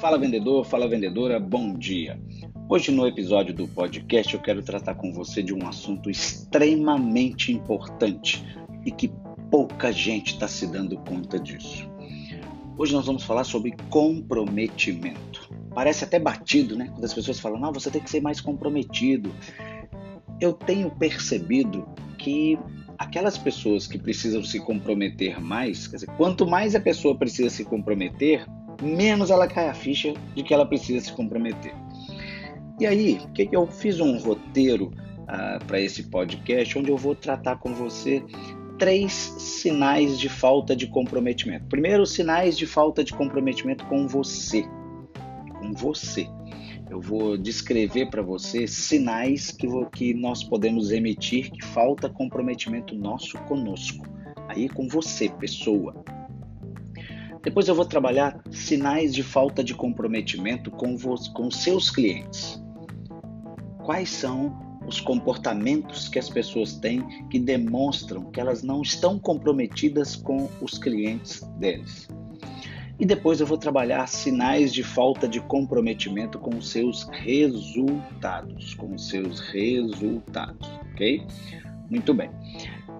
Fala 0.00 0.16
vendedor, 0.16 0.64
fala 0.64 0.86
vendedora, 0.86 1.40
bom 1.40 1.74
dia. 1.74 2.20
Hoje 2.68 2.92
no 2.92 3.04
episódio 3.04 3.52
do 3.52 3.66
podcast 3.66 4.32
eu 4.32 4.40
quero 4.40 4.62
tratar 4.62 4.94
com 4.94 5.12
você 5.12 5.42
de 5.42 5.52
um 5.52 5.66
assunto 5.66 6.08
extremamente 6.08 7.52
importante 7.52 8.46
e 8.86 8.92
que 8.92 9.12
pouca 9.50 9.90
gente 9.90 10.34
está 10.34 10.46
se 10.46 10.68
dando 10.68 10.96
conta 10.98 11.36
disso. 11.36 11.90
Hoje 12.76 12.92
nós 12.92 13.06
vamos 13.06 13.24
falar 13.24 13.42
sobre 13.42 13.74
comprometimento. 13.90 15.52
Parece 15.74 16.04
até 16.04 16.20
batido, 16.20 16.76
né? 16.76 16.88
Quando 16.92 17.04
as 17.04 17.12
pessoas 17.12 17.40
falam, 17.40 17.58
não, 17.58 17.72
você 17.72 17.90
tem 17.90 18.00
que 18.00 18.08
ser 18.08 18.20
mais 18.20 18.40
comprometido. 18.40 19.34
Eu 20.40 20.52
tenho 20.52 20.92
percebido 20.92 21.84
que 22.16 22.56
aquelas 22.96 23.36
pessoas 23.36 23.88
que 23.88 23.98
precisam 23.98 24.44
se 24.44 24.60
comprometer 24.60 25.40
mais, 25.40 25.88
quer 25.88 25.96
dizer, 25.96 26.10
quanto 26.16 26.46
mais 26.46 26.76
a 26.76 26.80
pessoa 26.80 27.16
precisa 27.16 27.50
se 27.50 27.64
comprometer, 27.64 28.46
menos 28.82 29.30
ela 29.30 29.46
cai 29.46 29.68
a 29.68 29.74
ficha 29.74 30.14
de 30.34 30.42
que 30.42 30.54
ela 30.54 30.66
precisa 30.66 31.04
se 31.04 31.12
comprometer. 31.12 31.74
E 32.80 32.86
aí, 32.86 33.18
que 33.34 33.48
eu 33.50 33.66
fiz 33.66 34.00
um 34.00 34.18
roteiro 34.18 34.92
uh, 35.22 35.64
para 35.66 35.80
esse 35.80 36.04
podcast 36.04 36.78
onde 36.78 36.90
eu 36.90 36.96
vou 36.96 37.14
tratar 37.14 37.56
com 37.56 37.74
você 37.74 38.22
três 38.78 39.12
sinais 39.12 40.18
de 40.18 40.28
falta 40.28 40.76
de 40.76 40.86
comprometimento. 40.86 41.66
Primeiro, 41.66 42.06
sinais 42.06 42.56
de 42.56 42.66
falta 42.66 43.02
de 43.02 43.12
comprometimento 43.12 43.84
com 43.86 44.06
você. 44.06 44.64
Com 45.58 45.72
você 45.72 46.28
eu 46.90 47.00
vou 47.00 47.36
descrever 47.36 48.08
para 48.08 48.22
você 48.22 48.66
sinais 48.66 49.50
que, 49.50 49.66
que 49.92 50.14
nós 50.14 50.42
podemos 50.42 50.90
emitir 50.90 51.50
que 51.50 51.62
falta 51.62 52.08
comprometimento 52.08 52.94
nosso 52.94 53.38
conosco, 53.40 54.06
aí 54.48 54.68
com 54.68 54.88
você, 54.88 55.28
pessoa. 55.28 56.02
Depois 57.48 57.66
eu 57.66 57.74
vou 57.74 57.86
trabalhar 57.86 58.38
sinais 58.50 59.14
de 59.14 59.22
falta 59.22 59.64
de 59.64 59.72
comprometimento 59.72 60.70
com, 60.70 60.94
com 61.32 61.50
seus 61.50 61.88
clientes. 61.88 62.62
Quais 63.86 64.10
são 64.10 64.54
os 64.86 65.00
comportamentos 65.00 66.10
que 66.10 66.18
as 66.18 66.28
pessoas 66.28 66.74
têm 66.74 67.02
que 67.30 67.38
demonstram 67.38 68.30
que 68.30 68.38
elas 68.38 68.62
não 68.62 68.82
estão 68.82 69.18
comprometidas 69.18 70.14
com 70.14 70.46
os 70.60 70.76
clientes 70.76 71.40
deles? 71.58 72.06
E 73.00 73.06
depois 73.06 73.40
eu 73.40 73.46
vou 73.46 73.56
trabalhar 73.56 74.06
sinais 74.08 74.70
de 74.70 74.82
falta 74.82 75.26
de 75.26 75.40
comprometimento 75.40 76.38
com 76.38 76.54
os 76.54 76.68
seus 76.68 77.08
resultados, 77.12 78.74
com 78.74 78.94
os 78.94 79.08
seus 79.08 79.40
resultados, 79.40 80.68
ok? 80.92 81.26
Muito 81.88 82.12
bem. 82.12 82.28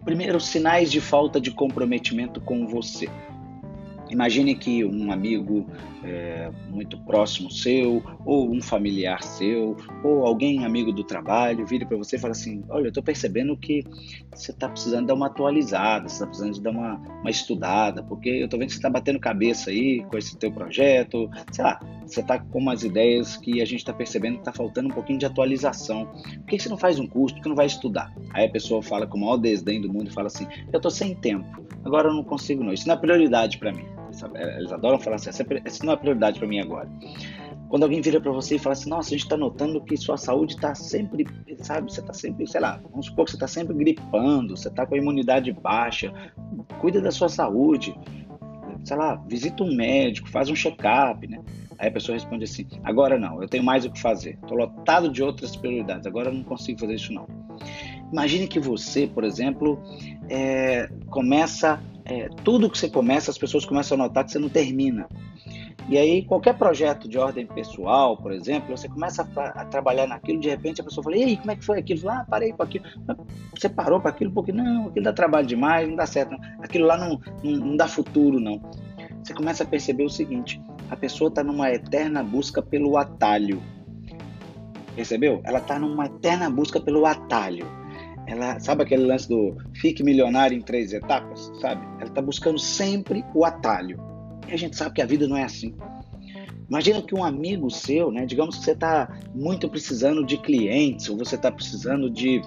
Primeiro, 0.06 0.41
sinais 0.41 0.91
de 0.91 1.02
falta 1.02 1.38
de 1.38 1.50
comprometimento 1.50 2.41
com 2.41 2.66
você. 2.66 3.10
Imagine 4.10 4.54
que 4.54 4.84
um 4.84 5.12
amigo 5.12 5.66
é, 6.02 6.50
muito 6.70 6.98
próximo 6.98 7.50
seu, 7.50 8.02
ou 8.24 8.50
um 8.50 8.62
familiar 8.62 9.22
seu, 9.22 9.76
ou 10.02 10.26
alguém 10.26 10.64
amigo 10.64 10.92
do 10.92 11.04
trabalho, 11.04 11.66
vire 11.66 11.84
para 11.84 11.96
você 11.96 12.16
e 12.16 12.18
fala 12.18 12.32
assim: 12.32 12.62
Olha, 12.68 12.84
eu 12.84 12.88
estou 12.88 13.02
percebendo 13.02 13.56
que 13.56 13.84
você 14.34 14.50
está 14.50 14.68
precisando 14.68 15.06
dar 15.06 15.14
uma 15.14 15.26
atualizada, 15.26 16.08
você 16.08 16.14
está 16.14 16.26
precisando 16.26 16.54
de 16.54 16.62
dar 16.62 16.70
uma, 16.70 16.94
uma 17.20 17.30
estudada, 17.30 18.02
porque 18.02 18.28
eu 18.28 18.44
estou 18.44 18.58
vendo 18.58 18.68
que 18.68 18.74
você 18.74 18.78
está 18.78 18.90
batendo 18.90 19.18
cabeça 19.18 19.70
aí 19.70 20.04
com 20.04 20.16
esse 20.16 20.36
teu 20.38 20.52
projeto, 20.52 21.28
sei 21.52 21.64
lá, 21.64 21.80
você 22.06 22.20
está 22.20 22.38
com 22.38 22.58
umas 22.58 22.84
ideias 22.84 23.36
que 23.36 23.60
a 23.60 23.64
gente 23.64 23.80
está 23.80 23.92
percebendo 23.92 24.34
que 24.34 24.40
está 24.40 24.52
faltando 24.52 24.88
um 24.88 24.92
pouquinho 24.92 25.18
de 25.18 25.26
atualização. 25.26 26.06
Por 26.06 26.46
que 26.46 26.58
você 26.58 26.68
não 26.68 26.78
faz 26.78 26.98
um 26.98 27.06
curso? 27.06 27.34
Por 27.34 27.42
que 27.42 27.48
não 27.48 27.56
vai 27.56 27.66
estudar? 27.66 28.12
Aí 28.32 28.46
a 28.46 28.50
pessoa 28.50 28.82
fala 28.82 29.06
com 29.06 29.18
o 29.18 29.20
maior 29.20 29.36
desdém 29.36 29.80
do 29.80 29.92
mundo 29.92 30.08
e 30.08 30.12
fala 30.12 30.28
assim: 30.28 30.46
Eu 30.72 30.78
estou 30.78 30.90
sem 30.90 31.14
tempo, 31.14 31.64
agora 31.84 32.08
eu 32.08 32.14
não 32.14 32.24
consigo 32.24 32.62
não, 32.62 32.72
isso 32.72 32.86
não 32.86 32.94
é 32.94 32.98
prioridade 32.98 33.58
para 33.58 33.72
mim. 33.72 33.97
É, 34.34 34.58
eles 34.58 34.72
adoram 34.72 34.98
falar 34.98 35.16
assim, 35.16 35.30
essa 35.30 35.84
não 35.84 35.92
é 35.92 35.97
prioridade 35.97 36.38
para 36.38 36.48
mim 36.48 36.61
agora. 36.61 36.88
Quando 37.69 37.83
alguém 37.83 38.00
vira 38.00 38.19
para 38.20 38.33
você 38.33 38.56
e 38.56 38.58
fala 38.58 38.72
assim, 38.72 38.88
nossa, 38.88 39.09
a 39.09 39.10
gente 39.10 39.25
está 39.25 39.37
notando 39.37 39.81
que 39.82 39.97
sua 39.97 40.16
saúde 40.16 40.54
está 40.54 40.75
sempre, 40.75 41.26
sabe, 41.59 41.92
você 41.92 42.00
está 42.00 42.15
sempre, 42.15 42.47
sei 42.47 42.60
lá, 42.60 42.81
vamos 42.91 43.06
supor 43.06 43.26
que 43.26 43.32
você 43.32 43.37
está 43.37 43.47
sempre 43.47 43.76
gripando, 43.76 44.56
você 44.56 44.69
está 44.69 44.87
com 44.87 44.94
a 44.94 44.98
imunidade 44.98 45.53
baixa, 45.53 46.12
cuida 46.81 47.00
da 47.00 47.10
sua 47.10 47.28
saúde, 47.28 47.94
sei 48.84 48.97
lá, 48.97 49.16
visita 49.28 49.62
um 49.62 49.75
médico, 49.75 50.31
faz 50.31 50.48
um 50.48 50.56
check-up, 50.56 51.26
né? 51.26 51.41
Aí 51.78 51.88
a 51.88 51.92
pessoa 51.92 52.15
responde 52.16 52.44
assim, 52.44 52.66
agora 52.82 53.19
não, 53.19 53.41
eu 53.42 53.48
tenho 53.48 53.62
mais 53.62 53.84
o 53.84 53.91
que 53.91 54.00
fazer, 54.00 54.38
estou 54.42 54.56
lotado 54.56 55.10
de 55.10 55.22
outras 55.22 55.54
prioridades, 55.54 56.06
agora 56.06 56.31
eu 56.31 56.34
não 56.34 56.42
consigo 56.42 56.81
fazer 56.81 56.94
isso 56.94 57.12
não. 57.12 57.26
Imagine 58.10 58.48
que 58.48 58.59
você, 58.59 59.06
por 59.06 59.22
exemplo, 59.22 59.78
é, 60.31 60.88
começa 61.10 61.81
é, 62.08 62.28
tudo 62.42 62.70
que 62.70 62.78
você 62.78 62.88
começa, 62.88 63.30
as 63.30 63.38
pessoas 63.38 63.64
começam 63.64 63.94
a 63.96 64.04
notar 64.04 64.24
que 64.24 64.32
você 64.32 64.38
não 64.38 64.48
termina. 64.48 65.06
E 65.88 65.96
aí, 65.96 66.22
qualquer 66.24 66.54
projeto 66.54 67.08
de 67.08 67.19
ordem 67.19 67.46
pessoal, 67.46 68.16
por 68.16 68.32
exemplo, 68.32 68.76
você 68.76 68.88
começa 68.88 69.26
a, 69.36 69.42
a, 69.62 69.64
trabalhar 69.64 70.06
naquilo, 70.06 70.41
de 70.41 70.48
repente 70.48 70.80
a 70.80 70.84
pessoa 70.84 71.02
fala, 71.02 71.16
e 71.16 71.24
aí, 71.24 71.36
como 71.36 71.50
é 71.50 71.56
que 71.56 71.64
foi 71.64 71.78
aquilo? 71.78 72.00
Fala, 72.00 72.20
ah, 72.20 72.26
parei 72.28 72.52
com 72.52 72.62
aquilo. 72.62 72.84
Você 73.54 73.68
parou 73.68 74.00
para 74.00 74.10
aquilo 74.10 74.30
porque, 74.32 74.52
não, 74.52 74.88
aquilo 74.88 75.04
dá 75.04 75.12
trabalho 75.12 75.47
demais, 75.47 75.88
não 75.88 75.97
dá 75.97 76.06
certo, 76.06 76.30
não. 76.32 76.38
aquilo 76.62 76.86
lá 76.86 76.97
não, 76.97 77.20
não, 77.42 77.52
não 77.52 77.76
dá 77.76 77.86
futuro, 77.86 78.38
não. 78.41 78.60
Você 79.22 79.32
começa 79.32 79.64
a 79.64 79.66
perceber 79.66 80.04
o 80.04 80.10
seguinte, 80.10 80.60
a 80.91 80.97
pessoa 80.97 81.28
está 81.28 81.42
numa 81.42 81.70
eterna 81.70 82.22
busca 82.22 82.60
pelo 82.62 82.97
atalho. 82.97 83.62
Percebeu? 84.94 85.41
Ela 85.44 85.58
está 85.58 85.78
numa 85.78 86.06
eterna 86.06 86.50
busca 86.50 86.80
pelo 86.80 87.06
atalho 87.06 87.66
ela 88.28 88.61
sabe 88.61 88.83
aquele 88.83 89.06
lance 89.06 89.27
do 89.27 89.56
fique 89.72 90.03
milionário 90.03 90.56
em 90.56 90.61
três 90.61 90.93
etapas, 90.93 91.50
sabe? 91.61 91.83
Ela 91.97 92.11
está 92.11 92.21
buscando 92.21 92.59
sempre 92.59 93.25
o 93.34 93.43
atalho. 93.43 93.99
E 94.47 94.53
a 94.53 94.56
gente 94.56 94.77
sabe 94.77 94.94
que 94.94 95.03
a 95.03 95.06
vida 95.06 95.27
não 95.27 95.37
é 95.37 95.44
assim. 95.44 95.75
Imagina 96.69 97.00
que 97.00 97.15
um 97.15 97.25
amigo 97.25 97.71
seu, 97.71 98.12
né? 98.12 98.27
Digamos 98.27 98.59
que 98.59 98.65
você 98.65 98.72
está 98.72 99.19
muito 99.34 99.66
precisando 99.71 100.25
de 100.27 100.37
clientes, 100.37 101.09
ou 101.09 101.16
você 101.16 101.37
está 101.37 101.50
precisando 101.50 102.11
de, 102.11 102.43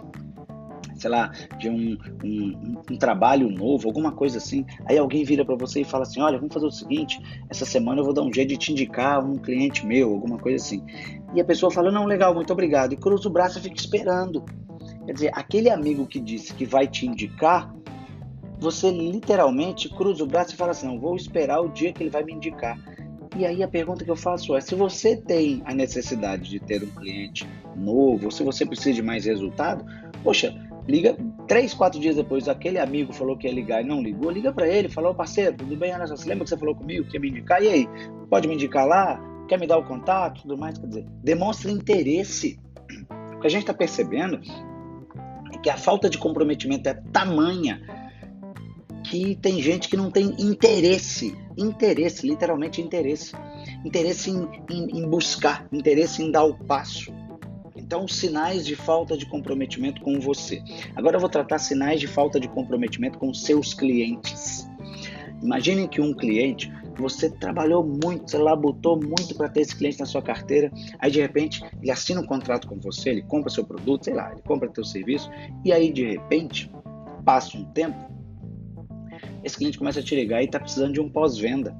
sei 0.93 1.09
lá, 1.09 1.31
de 1.57 1.67
um, 1.67 1.97
um, 2.23 2.77
um, 2.91 2.97
trabalho 2.97 3.49
novo, 3.49 3.87
alguma 3.87 4.11
coisa 4.11 4.37
assim. 4.37 4.63
Aí 4.85 4.99
alguém 4.99 5.23
vira 5.23 5.43
para 5.43 5.55
você 5.55 5.81
e 5.81 5.83
fala 5.83 6.03
assim: 6.03 6.21
Olha, 6.21 6.37
vamos 6.37 6.53
fazer 6.53 6.67
o 6.67 6.71
seguinte: 6.71 7.19
essa 7.49 7.65
semana 7.65 8.01
eu 8.01 8.05
vou 8.05 8.13
dar 8.13 8.21
um 8.21 8.31
jeito 8.31 8.49
de 8.49 8.57
te 8.57 8.71
indicar 8.71 9.25
um 9.25 9.37
cliente 9.37 9.83
meu, 9.83 10.13
alguma 10.13 10.37
coisa 10.37 10.63
assim. 10.63 10.85
E 11.33 11.41
a 11.41 11.45
pessoa 11.45 11.71
fala: 11.71 11.91
Não, 11.91 12.05
legal, 12.05 12.35
muito 12.35 12.53
obrigado. 12.53 12.93
E 12.93 12.97
cruza 12.97 13.27
o 13.27 13.31
braço 13.31 13.57
e 13.57 13.61
fica 13.63 13.75
esperando. 13.75 14.45
Quer 15.05 15.13
dizer, 15.13 15.31
aquele 15.33 15.69
amigo 15.69 16.05
que 16.05 16.19
disse 16.19 16.53
que 16.53 16.65
vai 16.65 16.87
te 16.87 17.07
indicar, 17.07 17.73
você 18.59 18.91
literalmente 18.91 19.89
cruza 19.89 20.23
o 20.23 20.27
braço 20.27 20.53
e 20.53 20.57
fala 20.57 20.71
assim: 20.71 20.87
não, 20.87 20.99
vou 20.99 21.15
esperar 21.15 21.61
o 21.61 21.69
dia 21.69 21.91
que 21.91 22.03
ele 22.03 22.09
vai 22.09 22.23
me 22.23 22.33
indicar. 22.33 22.77
E 23.35 23.45
aí 23.45 23.63
a 23.63 23.67
pergunta 23.67 24.03
que 24.03 24.11
eu 24.11 24.15
faço 24.15 24.55
é: 24.55 24.61
se 24.61 24.75
você 24.75 25.15
tem 25.15 25.61
a 25.65 25.73
necessidade 25.73 26.49
de 26.49 26.59
ter 26.59 26.83
um 26.83 26.89
cliente 26.89 27.47
novo, 27.75 28.31
se 28.31 28.43
você 28.43 28.65
precisa 28.65 28.93
de 28.93 29.01
mais 29.01 29.25
resultado, 29.25 29.83
poxa, 30.23 30.53
liga 30.87 31.17
três, 31.47 31.73
quatro 31.73 31.99
dias 31.99 32.15
depois, 32.15 32.47
aquele 32.47 32.77
amigo 32.77 33.11
falou 33.11 33.35
que 33.35 33.47
ia 33.47 33.53
ligar 33.53 33.83
e 33.83 33.87
não 33.87 34.01
ligou, 34.01 34.29
liga 34.29 34.53
para 34.53 34.67
ele, 34.67 34.87
falou, 34.89 35.15
parceiro, 35.15 35.55
tudo 35.57 35.75
bem? 35.75 35.93
Olha 35.93 36.05
você 36.05 36.27
lembra 36.29 36.43
que 36.43 36.49
você 36.49 36.57
falou 36.57 36.75
comigo 36.75 37.05
que 37.07 37.17
ia 37.17 37.19
me 37.19 37.29
indicar? 37.29 37.61
E 37.63 37.67
aí, 37.67 37.89
pode 38.29 38.47
me 38.47 38.53
indicar 38.53 38.85
lá? 38.85 39.19
Quer 39.47 39.59
me 39.59 39.67
dar 39.67 39.77
o 39.77 39.83
contato? 39.83 40.43
Tudo 40.43 40.57
mais? 40.57 40.77
Quer 40.77 40.87
dizer, 40.87 41.05
demonstra 41.23 41.71
interesse. 41.71 42.59
O 43.35 43.39
que 43.39 43.47
a 43.47 43.49
gente 43.49 43.61
está 43.61 43.73
percebendo 43.73 44.39
que 45.61 45.69
a 45.69 45.77
falta 45.77 46.09
de 46.09 46.17
comprometimento 46.17 46.89
é 46.89 46.93
tamanha 46.93 47.81
que 49.03 49.35
tem 49.35 49.61
gente 49.61 49.89
que 49.89 49.97
não 49.97 50.09
tem 50.09 50.35
interesse, 50.39 51.35
interesse, 51.57 52.25
literalmente 52.25 52.81
interesse, 52.81 53.33
interesse 53.83 54.29
em, 54.29 54.47
em, 54.69 54.99
em 54.99 55.09
buscar, 55.09 55.67
interesse 55.71 56.21
em 56.21 56.31
dar 56.31 56.43
o 56.43 56.55
passo. 56.55 57.11
Então, 57.75 58.07
sinais 58.07 58.65
de 58.65 58.75
falta 58.75 59.17
de 59.17 59.25
comprometimento 59.25 60.01
com 60.01 60.19
você. 60.19 60.63
Agora 60.95 61.17
eu 61.17 61.19
vou 61.19 61.29
tratar 61.29 61.57
sinais 61.57 61.99
de 61.99 62.07
falta 62.07 62.39
de 62.39 62.47
comprometimento 62.47 63.19
com 63.19 63.33
seus 63.33 63.73
clientes. 63.73 64.65
Imaginem 65.41 65.87
que 65.87 65.99
um 65.99 66.13
cliente 66.13 66.71
você 66.97 67.29
trabalhou 67.29 67.83
muito, 67.83 68.29
você 68.29 68.37
labutou 68.37 68.99
muito 68.99 69.35
para 69.35 69.49
ter 69.49 69.61
esse 69.61 69.75
cliente 69.75 69.99
na 69.99 70.05
sua 70.05 70.21
carteira, 70.21 70.71
aí 70.99 71.11
de 71.11 71.21
repente 71.21 71.63
ele 71.81 71.91
assina 71.91 72.21
um 72.21 72.25
contrato 72.25 72.67
com 72.67 72.79
você, 72.79 73.09
ele 73.09 73.21
compra 73.23 73.49
seu 73.49 73.63
produto, 73.63 74.05
sei 74.05 74.13
lá, 74.13 74.31
ele 74.31 74.41
compra 74.41 74.69
teu 74.69 74.83
serviço, 74.83 75.29
e 75.63 75.71
aí 75.71 75.91
de 75.91 76.05
repente, 76.05 76.71
passa 77.23 77.57
um 77.57 77.65
tempo, 77.65 78.11
esse 79.43 79.57
cliente 79.57 79.77
começa 79.77 79.99
a 79.99 80.03
te 80.03 80.15
ligar 80.15 80.41
e 80.41 80.45
está 80.45 80.59
precisando 80.59 80.93
de 80.93 81.01
um 81.01 81.09
pós-venda. 81.09 81.75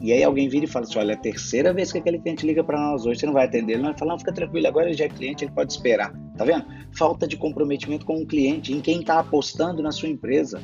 E 0.00 0.12
aí 0.12 0.22
alguém 0.22 0.48
vira 0.48 0.64
e 0.64 0.68
fala 0.68 0.84
assim, 0.84 0.98
olha, 0.98 1.12
é 1.12 1.14
a 1.14 1.18
terceira 1.18 1.72
vez 1.72 1.90
que 1.90 1.98
aquele 1.98 2.18
cliente 2.18 2.46
liga 2.46 2.62
para 2.62 2.78
nós 2.78 3.04
hoje, 3.04 3.20
você 3.20 3.26
não 3.26 3.32
vai 3.32 3.46
atender. 3.46 3.74
Ele 3.74 3.82
vai 3.82 3.98
falar, 3.98 4.12
não, 4.12 4.18
fica 4.18 4.32
tranquilo, 4.32 4.66
agora 4.68 4.86
ele 4.86 4.96
já 4.96 5.06
é 5.06 5.08
cliente, 5.08 5.44
ele 5.44 5.52
pode 5.52 5.72
esperar. 5.72 6.12
Tá 6.36 6.44
vendo? 6.44 6.64
Falta 6.96 7.26
de 7.26 7.36
comprometimento 7.36 8.06
com 8.06 8.22
o 8.22 8.26
cliente, 8.26 8.72
em 8.72 8.80
quem 8.80 9.00
está 9.00 9.18
apostando 9.18 9.82
na 9.82 9.90
sua 9.90 10.08
empresa. 10.08 10.60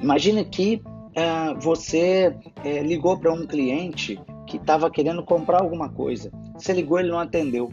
Imagina 0.00 0.44
que 0.44 0.80
é, 1.14 1.54
você 1.54 2.34
é, 2.64 2.82
ligou 2.82 3.18
para 3.18 3.32
um 3.32 3.46
cliente 3.46 4.20
que 4.46 4.56
estava 4.56 4.90
querendo 4.90 5.22
comprar 5.22 5.60
alguma 5.60 5.88
coisa. 5.88 6.30
Você 6.54 6.72
ligou, 6.72 6.98
ele 6.98 7.10
não 7.10 7.18
atendeu. 7.18 7.70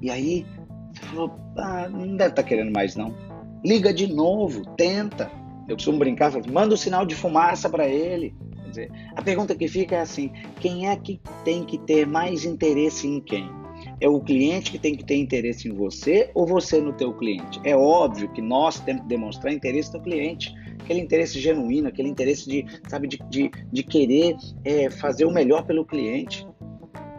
E 0.00 0.10
aí 0.10 0.46
você 0.92 1.06
falou: 1.06 1.30
ah, 1.56 1.88
não 1.88 2.16
deve 2.16 2.30
estar 2.30 2.42
tá 2.42 2.42
querendo 2.42 2.72
mais 2.72 2.96
não. 2.96 3.14
Liga 3.64 3.92
de 3.92 4.06
novo, 4.06 4.62
tenta. 4.76 5.30
Eu 5.68 5.74
costumo 5.74 5.98
brincar, 5.98 6.30
falo, 6.30 6.44
manda 6.52 6.74
um 6.74 6.76
sinal 6.76 7.04
de 7.04 7.14
fumaça 7.14 7.68
para 7.68 7.88
ele. 7.88 8.34
Quer 8.62 8.68
dizer, 8.68 8.92
a 9.16 9.22
pergunta 9.22 9.54
que 9.54 9.68
fica 9.68 9.96
é 9.96 10.00
assim: 10.00 10.30
quem 10.60 10.88
é 10.88 10.96
que 10.96 11.20
tem 11.44 11.64
que 11.64 11.78
ter 11.78 12.06
mais 12.06 12.44
interesse 12.44 13.06
em 13.06 13.20
quem? 13.20 13.48
É 14.00 14.08
o 14.08 14.20
cliente 14.20 14.70
que 14.70 14.78
tem 14.78 14.94
que 14.94 15.04
ter 15.04 15.16
interesse 15.16 15.68
em 15.68 15.72
você 15.72 16.30
ou 16.34 16.46
você 16.46 16.80
no 16.80 16.92
teu 16.92 17.12
cliente? 17.14 17.60
É 17.64 17.76
óbvio 17.76 18.28
que 18.28 18.42
nós 18.42 18.78
temos 18.80 19.02
que 19.02 19.08
demonstrar 19.08 19.52
interesse 19.52 19.92
no 19.92 20.02
cliente, 20.02 20.54
aquele 20.82 21.00
interesse 21.00 21.40
genuíno, 21.40 21.88
aquele 21.88 22.08
interesse 22.08 22.48
de, 22.48 22.64
sabe, 22.88 23.08
de, 23.08 23.18
de, 23.28 23.50
de 23.72 23.82
querer 23.82 24.36
é, 24.64 24.90
fazer 24.90 25.24
o 25.24 25.30
melhor 25.30 25.64
pelo 25.64 25.84
cliente. 25.84 26.46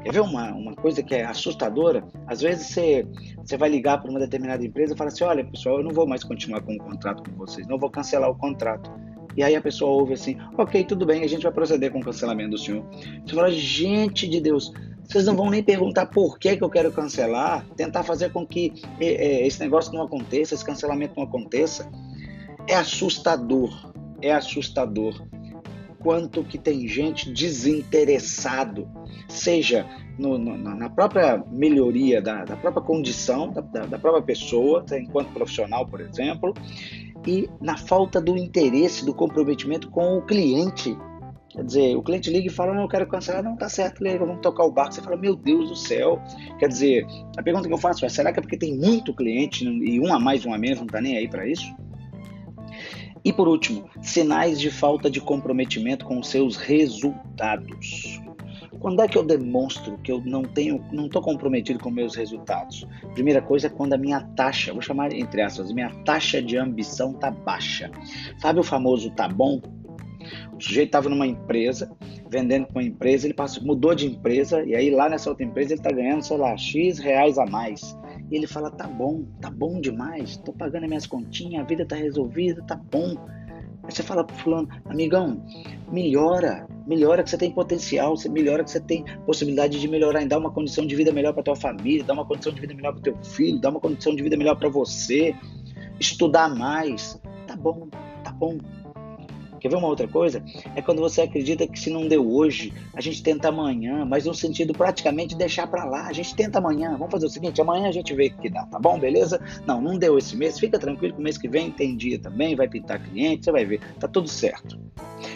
Quer 0.03 0.13
ver 0.13 0.21
uma, 0.21 0.53
uma 0.53 0.75
coisa 0.75 1.03
que 1.03 1.13
é 1.15 1.25
assustadora? 1.25 2.03
Às 2.27 2.41
vezes 2.41 2.67
você, 2.67 3.05
você 3.37 3.57
vai 3.57 3.69
ligar 3.69 4.01
para 4.01 4.09
uma 4.09 4.19
determinada 4.19 4.65
empresa 4.65 4.93
e 4.93 4.97
fala 4.97 5.09
assim: 5.09 5.23
olha, 5.23 5.43
pessoal, 5.43 5.79
eu 5.79 5.83
não 5.83 5.91
vou 5.91 6.07
mais 6.07 6.23
continuar 6.23 6.61
com 6.61 6.73
o 6.73 6.77
contrato 6.77 7.29
com 7.29 7.35
vocês, 7.37 7.67
não 7.67 7.77
vou 7.77 7.89
cancelar 7.89 8.29
o 8.29 8.35
contrato. 8.35 8.89
E 9.35 9.43
aí 9.43 9.55
a 9.55 9.61
pessoa 9.61 9.91
ouve 9.91 10.13
assim: 10.13 10.37
ok, 10.57 10.83
tudo 10.83 11.05
bem, 11.05 11.23
a 11.23 11.27
gente 11.27 11.43
vai 11.43 11.51
proceder 11.51 11.91
com 11.91 11.99
o 11.99 12.03
cancelamento 12.03 12.51
do 12.51 12.57
senhor. 12.57 12.85
Você 13.25 13.35
fala: 13.35 13.51
gente 13.51 14.27
de 14.27 14.39
Deus, 14.39 14.71
vocês 15.03 15.25
não 15.25 15.35
vão 15.35 15.49
nem 15.49 15.63
perguntar 15.63 16.07
por 16.07 16.37
que, 16.37 16.57
que 16.57 16.63
eu 16.63 16.69
quero 16.69 16.91
cancelar, 16.91 17.65
tentar 17.75 18.03
fazer 18.03 18.31
com 18.31 18.45
que 18.45 18.73
é, 18.99 19.05
é, 19.05 19.47
esse 19.47 19.59
negócio 19.59 19.93
não 19.93 20.03
aconteça, 20.03 20.53
esse 20.53 20.65
cancelamento 20.65 21.13
não 21.15 21.23
aconteça. 21.23 21.89
É 22.67 22.75
assustador, 22.75 23.93
é 24.21 24.33
assustador 24.33 25.25
quanto 25.99 26.43
que 26.43 26.57
tem 26.57 26.87
gente 26.87 27.31
desinteressado, 27.31 28.87
seja 29.27 29.85
no, 30.17 30.37
no, 30.37 30.57
na 30.57 30.89
própria 30.89 31.43
melhoria 31.51 32.21
da, 32.21 32.43
da 32.43 32.55
própria 32.55 32.83
condição 32.83 33.51
da, 33.51 33.61
da, 33.61 33.99
própria 33.99 34.23
pessoa, 34.23 34.83
tá, 34.83 34.97
enquanto 34.97 35.33
profissional, 35.33 35.85
por 35.85 36.01
exemplo, 36.01 36.53
e 37.25 37.49
na 37.61 37.77
falta 37.77 38.21
do 38.21 38.37
interesse, 38.37 39.05
do 39.05 39.13
comprometimento 39.13 39.89
com 39.89 40.17
o 40.17 40.21
cliente. 40.21 40.97
Quer 41.49 41.63
dizer, 41.63 41.95
o 41.95 42.03
cliente 42.03 42.29
liga 42.29 42.47
e 42.47 42.51
fala, 42.51 42.73
não, 42.73 42.83
eu 42.83 42.87
quero 42.87 43.07
cancelar, 43.07 43.43
não, 43.43 43.55
tá 43.55 43.67
certo, 43.67 44.03
liga, 44.03 44.19
vamos 44.25 44.41
tocar 44.41 44.63
o 44.63 44.71
barco. 44.71 44.93
Você 44.93 45.01
fala, 45.01 45.17
meu 45.17 45.35
Deus 45.35 45.69
do 45.69 45.75
céu. 45.75 46.21
Quer 46.59 46.67
dizer, 46.67 47.05
a 47.35 47.41
pergunta 47.41 47.67
que 47.67 47.73
eu 47.73 47.77
faço 47.77 48.05
é, 48.05 48.09
será 48.09 48.31
que 48.31 48.39
é 48.39 48.41
porque 48.41 48.57
tem 48.57 48.77
muito 48.77 49.13
cliente 49.13 49.65
e 49.65 49.99
um 49.99 50.13
a 50.13 50.19
mais, 50.19 50.45
um 50.45 50.53
a 50.53 50.57
menos, 50.57 50.79
não 50.79 50.87
tá 50.87 51.01
nem 51.01 51.17
aí 51.17 51.27
para 51.27 51.47
isso? 51.47 51.75
E 53.27 53.33
por 53.33 53.45
último, 53.45 53.83
sinais 54.01 54.57
de 54.57 54.71
falta 54.71 55.11
de 55.11 55.19
comprometimento 55.19 56.05
com 56.05 56.17
os 56.17 56.29
seus 56.29 56.55
resultados. 56.55 58.21
Quando 58.79 59.01
é 59.01 59.07
que 59.09 59.17
eu 59.17 59.23
demonstro 59.23 59.97
que 59.97 60.09
eu 60.09 60.21
não 60.21 60.43
tenho, 60.43 60.81
não 60.93 61.07
estou 61.07 61.21
comprometido 61.21 61.77
com 61.77 61.91
meus 61.91 62.15
resultados? 62.15 62.87
Primeira 63.13 63.41
coisa 63.41 63.67
é 63.67 63.69
quando 63.69 63.91
a 63.91 63.97
minha 63.97 64.21
taxa, 64.37 64.71
vou 64.71 64.81
chamar 64.81 65.11
entre 65.11 65.41
aspas, 65.41 65.73
minha 65.73 65.89
taxa 66.05 66.41
de 66.41 66.55
ambição 66.55 67.11
tá 67.11 67.29
baixa. 67.29 67.91
Sabe 68.37 68.61
o 68.61 68.63
famoso 68.63 69.11
tá 69.11 69.27
bom? 69.27 69.61
O 70.57 70.61
sujeito 70.61 70.87
estava 70.87 71.09
numa 71.09 71.27
empresa, 71.27 71.91
vendendo 72.29 72.67
com 72.67 72.79
uma 72.79 72.83
empresa, 72.83 73.27
ele 73.27 73.33
passou, 73.33 73.61
mudou 73.61 73.93
de 73.93 74.07
empresa 74.07 74.63
e 74.63 74.73
aí 74.73 74.89
lá 74.89 75.09
nessa 75.09 75.29
outra 75.29 75.43
empresa 75.43 75.73
ele 75.73 75.81
está 75.81 75.91
ganhando, 75.91 76.23
sei 76.23 76.37
lá, 76.37 76.55
X 76.55 76.97
reais 76.97 77.37
a 77.37 77.45
mais. 77.45 77.93
E 78.29 78.35
ele 78.35 78.47
fala: 78.47 78.69
tá 78.69 78.87
bom, 78.87 79.23
tá 79.41 79.49
bom 79.49 79.79
demais, 79.79 80.37
tô 80.37 80.51
pagando 80.51 80.83
as 80.83 80.89
minhas 80.89 81.07
continhas, 81.07 81.63
a 81.63 81.67
vida 81.67 81.85
tá 81.85 81.95
resolvida, 81.95 82.61
tá 82.63 82.75
bom. 82.75 83.15
Aí 83.83 83.91
você 83.91 84.03
fala 84.03 84.23
pro 84.23 84.35
fulano, 84.35 84.67
amigão, 84.85 85.41
melhora, 85.89 86.67
melhora 86.85 87.23
que 87.23 87.29
você 87.29 87.37
tem 87.37 87.51
potencial, 87.51 88.17
você 88.17 88.27
melhora 88.27 88.63
que 88.63 88.71
você 88.71 88.81
tem 88.81 89.05
possibilidade 89.25 89.79
de 89.79 89.87
melhorar, 89.87 90.21
em 90.21 90.27
dar 90.27 90.39
uma 90.39 90.51
condição 90.51 90.85
de 90.85 90.93
vida 90.95 91.13
melhor 91.13 91.33
para 91.33 91.43
tua 91.43 91.55
família, 91.55 92.03
dar 92.03 92.13
uma 92.13 92.25
condição 92.25 92.51
de 92.51 92.59
vida 92.59 92.73
melhor 92.73 92.93
para 92.93 93.01
teu 93.01 93.17
filho, 93.23 93.59
dar 93.59 93.69
uma 93.69 93.79
condição 93.79 94.13
de 94.13 94.21
vida 94.21 94.35
melhor 94.35 94.55
para 94.55 94.67
você, 94.67 95.33
estudar 95.99 96.53
mais. 96.53 97.19
Tá 97.45 97.55
bom, 97.55 97.87
tá 98.25 98.31
bom, 98.31 98.57
Quer 99.67 99.71
ver 99.71 99.79
uma 99.79 99.89
outra 99.89 100.07
coisa? 100.07 100.41
É 100.77 100.81
quando 100.81 101.01
você 101.01 101.23
acredita 101.23 101.67
que 101.67 101.77
se 101.77 101.89
não 101.89 102.07
deu 102.07 102.25
hoje, 102.25 102.73
a 102.93 103.01
gente 103.01 103.21
tenta 103.21 103.49
amanhã, 103.49 104.05
mas 104.05 104.25
no 104.25 104.33
sentido 104.33 104.71
praticamente 104.71 105.35
deixar 105.35 105.67
para 105.67 105.83
lá. 105.83 106.07
A 106.07 106.13
gente 106.13 106.33
tenta 106.33 106.59
amanhã. 106.59 106.91
Vamos 106.91 107.11
fazer 107.11 107.25
o 107.25 107.29
seguinte: 107.29 107.59
amanhã 107.59 107.89
a 107.89 107.91
gente 107.91 108.13
vê 108.13 108.29
que 108.29 108.49
dá, 108.49 108.65
tá 108.65 108.79
bom? 108.79 108.97
Beleza? 108.97 109.41
Não, 109.65 109.81
não 109.81 109.97
deu 109.97 110.17
esse 110.17 110.37
mês. 110.37 110.57
Fica 110.57 110.79
tranquilo 110.79 111.15
que 111.15 111.19
o 111.19 111.23
mês 111.23 111.37
que 111.37 111.49
vem 111.49 111.69
tem 111.69 111.97
dia 111.97 112.17
também, 112.17 112.55
vai 112.55 112.69
pintar 112.69 113.03
cliente, 113.03 113.43
você 113.43 113.51
vai 113.51 113.65
ver. 113.65 113.81
Tá 113.99 114.07
tudo 114.07 114.29
certo. 114.29 114.79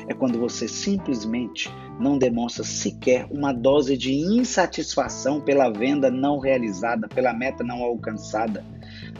É 0.07 0.13
quando 0.13 0.39
você 0.39 0.66
simplesmente 0.66 1.69
não 2.00 2.18
demonstra 2.18 2.63
sequer 2.63 3.28
uma 3.30 3.51
dose 3.51 3.98
de 3.98 4.13
insatisfação 4.13 5.42
pela 5.42 5.69
venda 5.69 6.10
não 6.10 6.39
realizada, 6.39 7.10
pela 7.10 7.33
meta 7.33 7.66
não 7.66 7.83
alcançada. 7.83 8.63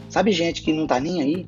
Sabe 0.08 0.32
gente 0.32 0.62
que 0.62 0.72
não 0.72 0.86
tá 0.86 0.98
nem 0.98 1.20
aí? 1.20 1.46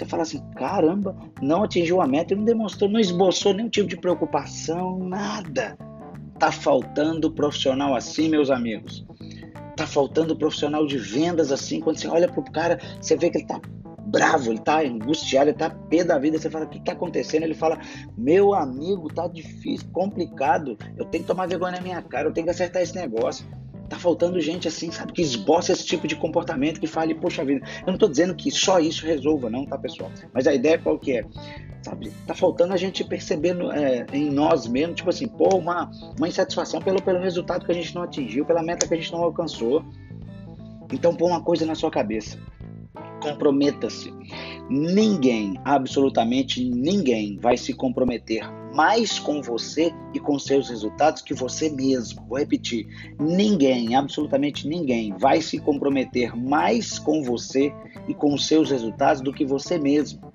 Você 0.00 0.06
fala 0.06 0.22
assim, 0.22 0.42
caramba, 0.56 1.14
não 1.42 1.62
atingiu 1.62 2.00
a 2.00 2.06
meta 2.06 2.32
e 2.32 2.36
não 2.36 2.44
demonstrou, 2.44 2.88
não 2.88 2.98
esboçou 2.98 3.52
nenhum 3.52 3.68
tipo 3.68 3.86
de 3.86 3.98
preocupação, 3.98 4.98
nada. 4.98 5.76
Tá 6.38 6.50
faltando 6.50 7.30
profissional 7.30 7.94
assim, 7.94 8.30
meus 8.30 8.50
amigos. 8.50 9.06
Tá 9.76 9.86
faltando 9.86 10.34
profissional 10.34 10.86
de 10.86 10.96
vendas 10.96 11.52
assim. 11.52 11.80
Quando 11.80 11.98
você 11.98 12.08
olha 12.08 12.32
pro 12.32 12.42
cara, 12.44 12.80
você 12.98 13.14
vê 13.14 13.28
que 13.28 13.36
ele 13.36 13.46
tá 13.46 13.60
bravo, 14.06 14.50
ele 14.50 14.60
tá 14.60 14.80
angustiado, 14.80 15.50
ele 15.50 15.58
tá 15.58 15.68
pé 15.68 16.02
da 16.02 16.18
vida. 16.18 16.38
Você 16.38 16.48
fala, 16.48 16.64
o 16.64 16.68
que 16.70 16.80
tá 16.80 16.92
acontecendo? 16.92 17.42
Ele 17.42 17.52
fala, 17.52 17.78
meu 18.16 18.54
amigo, 18.54 19.12
tá 19.12 19.28
difícil, 19.28 19.86
complicado. 19.92 20.78
Eu 20.96 21.04
tenho 21.04 21.24
que 21.24 21.28
tomar 21.28 21.46
vergonha 21.46 21.72
na 21.72 21.82
minha 21.82 22.00
cara, 22.00 22.26
eu 22.26 22.32
tenho 22.32 22.46
que 22.46 22.52
acertar 22.52 22.80
esse 22.80 22.94
negócio. 22.94 23.46
Tá 23.90 23.98
faltando 23.98 24.40
gente 24.40 24.68
assim, 24.68 24.92
sabe, 24.92 25.12
que 25.12 25.20
esboça 25.20 25.72
esse 25.72 25.84
tipo 25.84 26.06
de 26.06 26.14
comportamento, 26.14 26.78
que 26.78 26.86
fale, 26.86 27.12
poxa 27.12 27.44
vida. 27.44 27.66
Eu 27.80 27.88
não 27.88 27.94
estou 27.94 28.08
dizendo 28.08 28.36
que 28.36 28.48
só 28.48 28.78
isso 28.78 29.04
resolva, 29.04 29.50
não, 29.50 29.66
tá, 29.66 29.76
pessoal? 29.76 30.12
Mas 30.32 30.46
a 30.46 30.54
ideia 30.54 30.78
qual 30.78 30.96
que 30.96 31.18
é? 31.18 31.24
Sabe, 31.82 32.12
tá 32.24 32.32
faltando 32.32 32.72
a 32.72 32.76
gente 32.76 33.02
perceber 33.02 33.56
é, 33.74 34.06
em 34.12 34.30
nós 34.30 34.68
mesmos, 34.68 34.94
tipo 34.94 35.10
assim, 35.10 35.26
pô, 35.26 35.56
uma, 35.56 35.90
uma 36.16 36.28
insatisfação 36.28 36.80
pelo, 36.80 37.02
pelo 37.02 37.18
resultado 37.18 37.66
que 37.66 37.72
a 37.72 37.74
gente 37.74 37.92
não 37.92 38.02
atingiu, 38.02 38.46
pela 38.46 38.62
meta 38.62 38.86
que 38.86 38.94
a 38.94 38.96
gente 38.96 39.10
não 39.10 39.24
alcançou. 39.24 39.84
Então, 40.92 41.12
põe 41.12 41.28
uma 41.28 41.42
coisa 41.42 41.66
na 41.66 41.74
sua 41.74 41.90
cabeça. 41.90 42.38
Comprometa-se. 43.20 44.12
Ninguém, 44.68 45.54
absolutamente 45.64 46.64
ninguém, 46.64 47.38
vai 47.38 47.56
se 47.56 47.74
comprometer 47.74 48.48
mais 48.74 49.18
com 49.18 49.42
você 49.42 49.92
e 50.14 50.20
com 50.20 50.38
seus 50.38 50.68
resultados 50.68 51.22
que 51.22 51.34
você 51.34 51.68
mesmo. 51.68 52.24
Vou 52.28 52.38
repetir: 52.38 52.86
ninguém, 53.18 53.94
absolutamente 53.94 54.68
ninguém, 54.68 55.12
vai 55.18 55.40
se 55.40 55.58
comprometer 55.58 56.36
mais 56.36 56.98
com 56.98 57.22
você 57.22 57.72
e 58.08 58.14
com 58.14 58.36
seus 58.38 58.70
resultados 58.70 59.22
do 59.22 59.32
que 59.32 59.44
você 59.44 59.78
mesmo. 59.78 60.30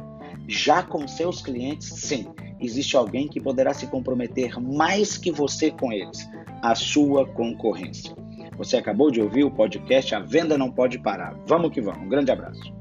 Já 0.48 0.84
com 0.84 1.08
seus 1.08 1.42
clientes, 1.42 1.88
sim, 1.88 2.28
existe 2.60 2.96
alguém 2.96 3.28
que 3.28 3.42
poderá 3.42 3.74
se 3.74 3.88
comprometer 3.88 4.62
mais 4.62 5.18
que 5.18 5.32
você 5.32 5.72
com 5.72 5.92
eles, 5.92 6.30
a 6.62 6.76
sua 6.76 7.26
concorrência. 7.26 8.25
Você 8.58 8.78
acabou 8.78 9.12
de 9.12 9.22
ouvir 9.22 9.44
o 9.44 9.52
podcast 9.52 10.16
A 10.16 10.20
Venda 10.20 10.58
Não 10.58 10.72
Pode 10.72 10.98
Parar. 11.00 11.38
Vamos 11.46 11.72
que 11.72 11.82
vamos. 11.82 12.04
Um 12.04 12.10
grande 12.10 12.32
abraço. 12.32 12.74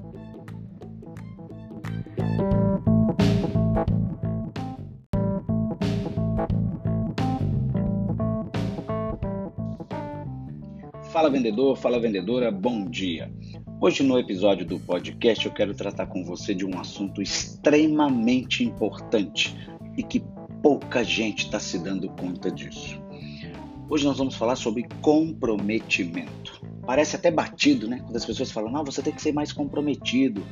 Fala 11.13 11.31
vendedor, 11.31 11.77
fala 11.77 12.01
vendedora, 12.01 12.51
bom 12.51 12.85
dia. 12.85 13.33
Hoje 13.81 14.03
no 14.03 14.19
episódio 14.19 14.65
do 14.65 14.79
podcast 14.79 15.47
eu 15.47 15.53
quero 15.53 15.75
tratar 15.75 16.07
com 16.07 16.25
você 16.25 16.55
de 16.55 16.65
um 16.65 16.79
assunto 16.79 17.21
extremamente 17.21 18.65
importante 18.65 19.57
e 19.97 20.03
que 20.03 20.25
pouca 20.63 21.05
gente 21.05 21.45
está 21.45 21.59
se 21.59 21.79
dando 21.79 22.09
conta 22.11 22.51
disso. 22.51 23.04
Hoje 23.89 24.07
nós 24.07 24.17
vamos 24.17 24.35
falar 24.35 24.57
sobre 24.57 24.87
comprometimento. 25.03 26.63
Parece 26.87 27.17
até 27.17 27.31
batido, 27.31 27.89
né? 27.89 28.01
Quando 28.03 28.17
as 28.17 28.25
pessoas 28.25 28.51
falam, 28.51 28.71
não, 28.71 28.85
você 28.85 29.03
tem 29.03 29.13
que 29.13 29.21
ser 29.21 29.33
mais 29.33 29.53
comprometido. 29.53 30.43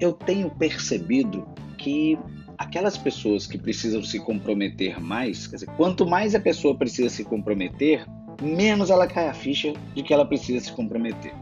Eu 0.00 0.12
tenho 0.12 0.50
percebido 0.50 1.46
que 1.76 2.18
aquelas 2.56 2.96
pessoas 2.96 3.46
que 3.46 3.58
precisam 3.58 4.02
se 4.02 4.18
comprometer 4.18 5.00
mais, 5.00 5.46
quer 5.46 5.56
dizer, 5.56 5.70
quanto 5.76 6.06
mais 6.06 6.34
a 6.34 6.40
pessoa 6.40 6.76
precisa 6.76 7.08
se 7.08 7.24
comprometer, 7.24 8.06
menos 8.40 8.90
ela 8.90 9.06
cai 9.06 9.28
a 9.28 9.34
ficha 9.34 9.72
de 9.94 10.02
que 10.02 10.12
ela 10.12 10.24
precisa 10.24 10.64
se 10.64 10.72
comprometer. 10.72 11.34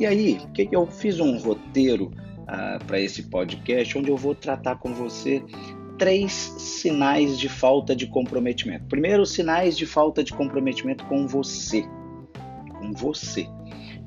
E 0.00 0.06
aí, 0.06 0.40
que, 0.54 0.68
eu 0.72 0.86
fiz 0.86 1.20
um 1.20 1.36
roteiro 1.38 2.06
uh, 2.40 2.84
para 2.86 3.00
esse 3.00 3.24
podcast 3.24 3.98
onde 3.98 4.10
eu 4.10 4.16
vou 4.16 4.34
tratar 4.34 4.76
com 4.76 4.94
você 4.94 5.42
três 5.98 6.32
sinais 6.32 7.38
de 7.38 7.48
falta 7.48 7.94
de 7.94 8.06
comprometimento. 8.06 8.86
Primeiro, 8.86 9.24
sinais 9.24 9.76
de 9.76 9.86
falta 9.86 10.22
de 10.22 10.32
comprometimento 10.32 11.04
com 11.06 11.26
você. 11.26 11.82
Com 12.78 12.92
você. 12.92 13.46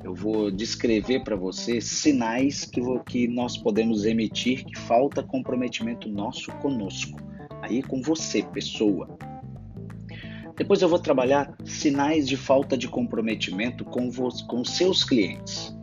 Eu 0.04 0.14
vou 0.14 0.50
descrever 0.50 1.24
para 1.24 1.34
você 1.34 1.80
sinais 1.80 2.64
que, 2.64 2.80
que 3.06 3.26
nós 3.26 3.56
podemos 3.56 4.04
emitir 4.04 4.64
que 4.64 4.78
falta 4.78 5.22
comprometimento 5.22 6.08
nosso 6.08 6.52
conosco. 6.58 7.18
Aí 7.62 7.82
com 7.82 8.00
você, 8.00 8.42
pessoa. 8.42 9.18
Depois 10.56 10.80
eu 10.80 10.88
vou 10.88 10.98
trabalhar 10.98 11.54
sinais 11.64 12.28
de 12.28 12.36
falta 12.36 12.78
de 12.78 12.88
comprometimento 12.88 13.84
com, 13.84 14.08
com 14.46 14.64
seus 14.64 15.04
clientes. 15.04 15.76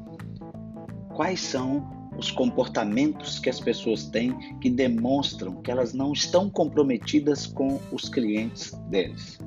Quais 1.13 1.41
são 1.41 2.02
os 2.17 2.31
comportamentos 2.31 3.39
que 3.39 3.49
as 3.49 3.59
pessoas 3.59 4.05
têm 4.05 4.33
que 4.59 4.69
demonstram 4.69 5.61
que 5.61 5.71
elas 5.71 5.93
não 5.93 6.13
estão 6.13 6.49
comprometidas 6.49 7.47
com 7.47 7.79
os 7.91 8.09
clientes 8.09 8.71
deles. 8.89 9.39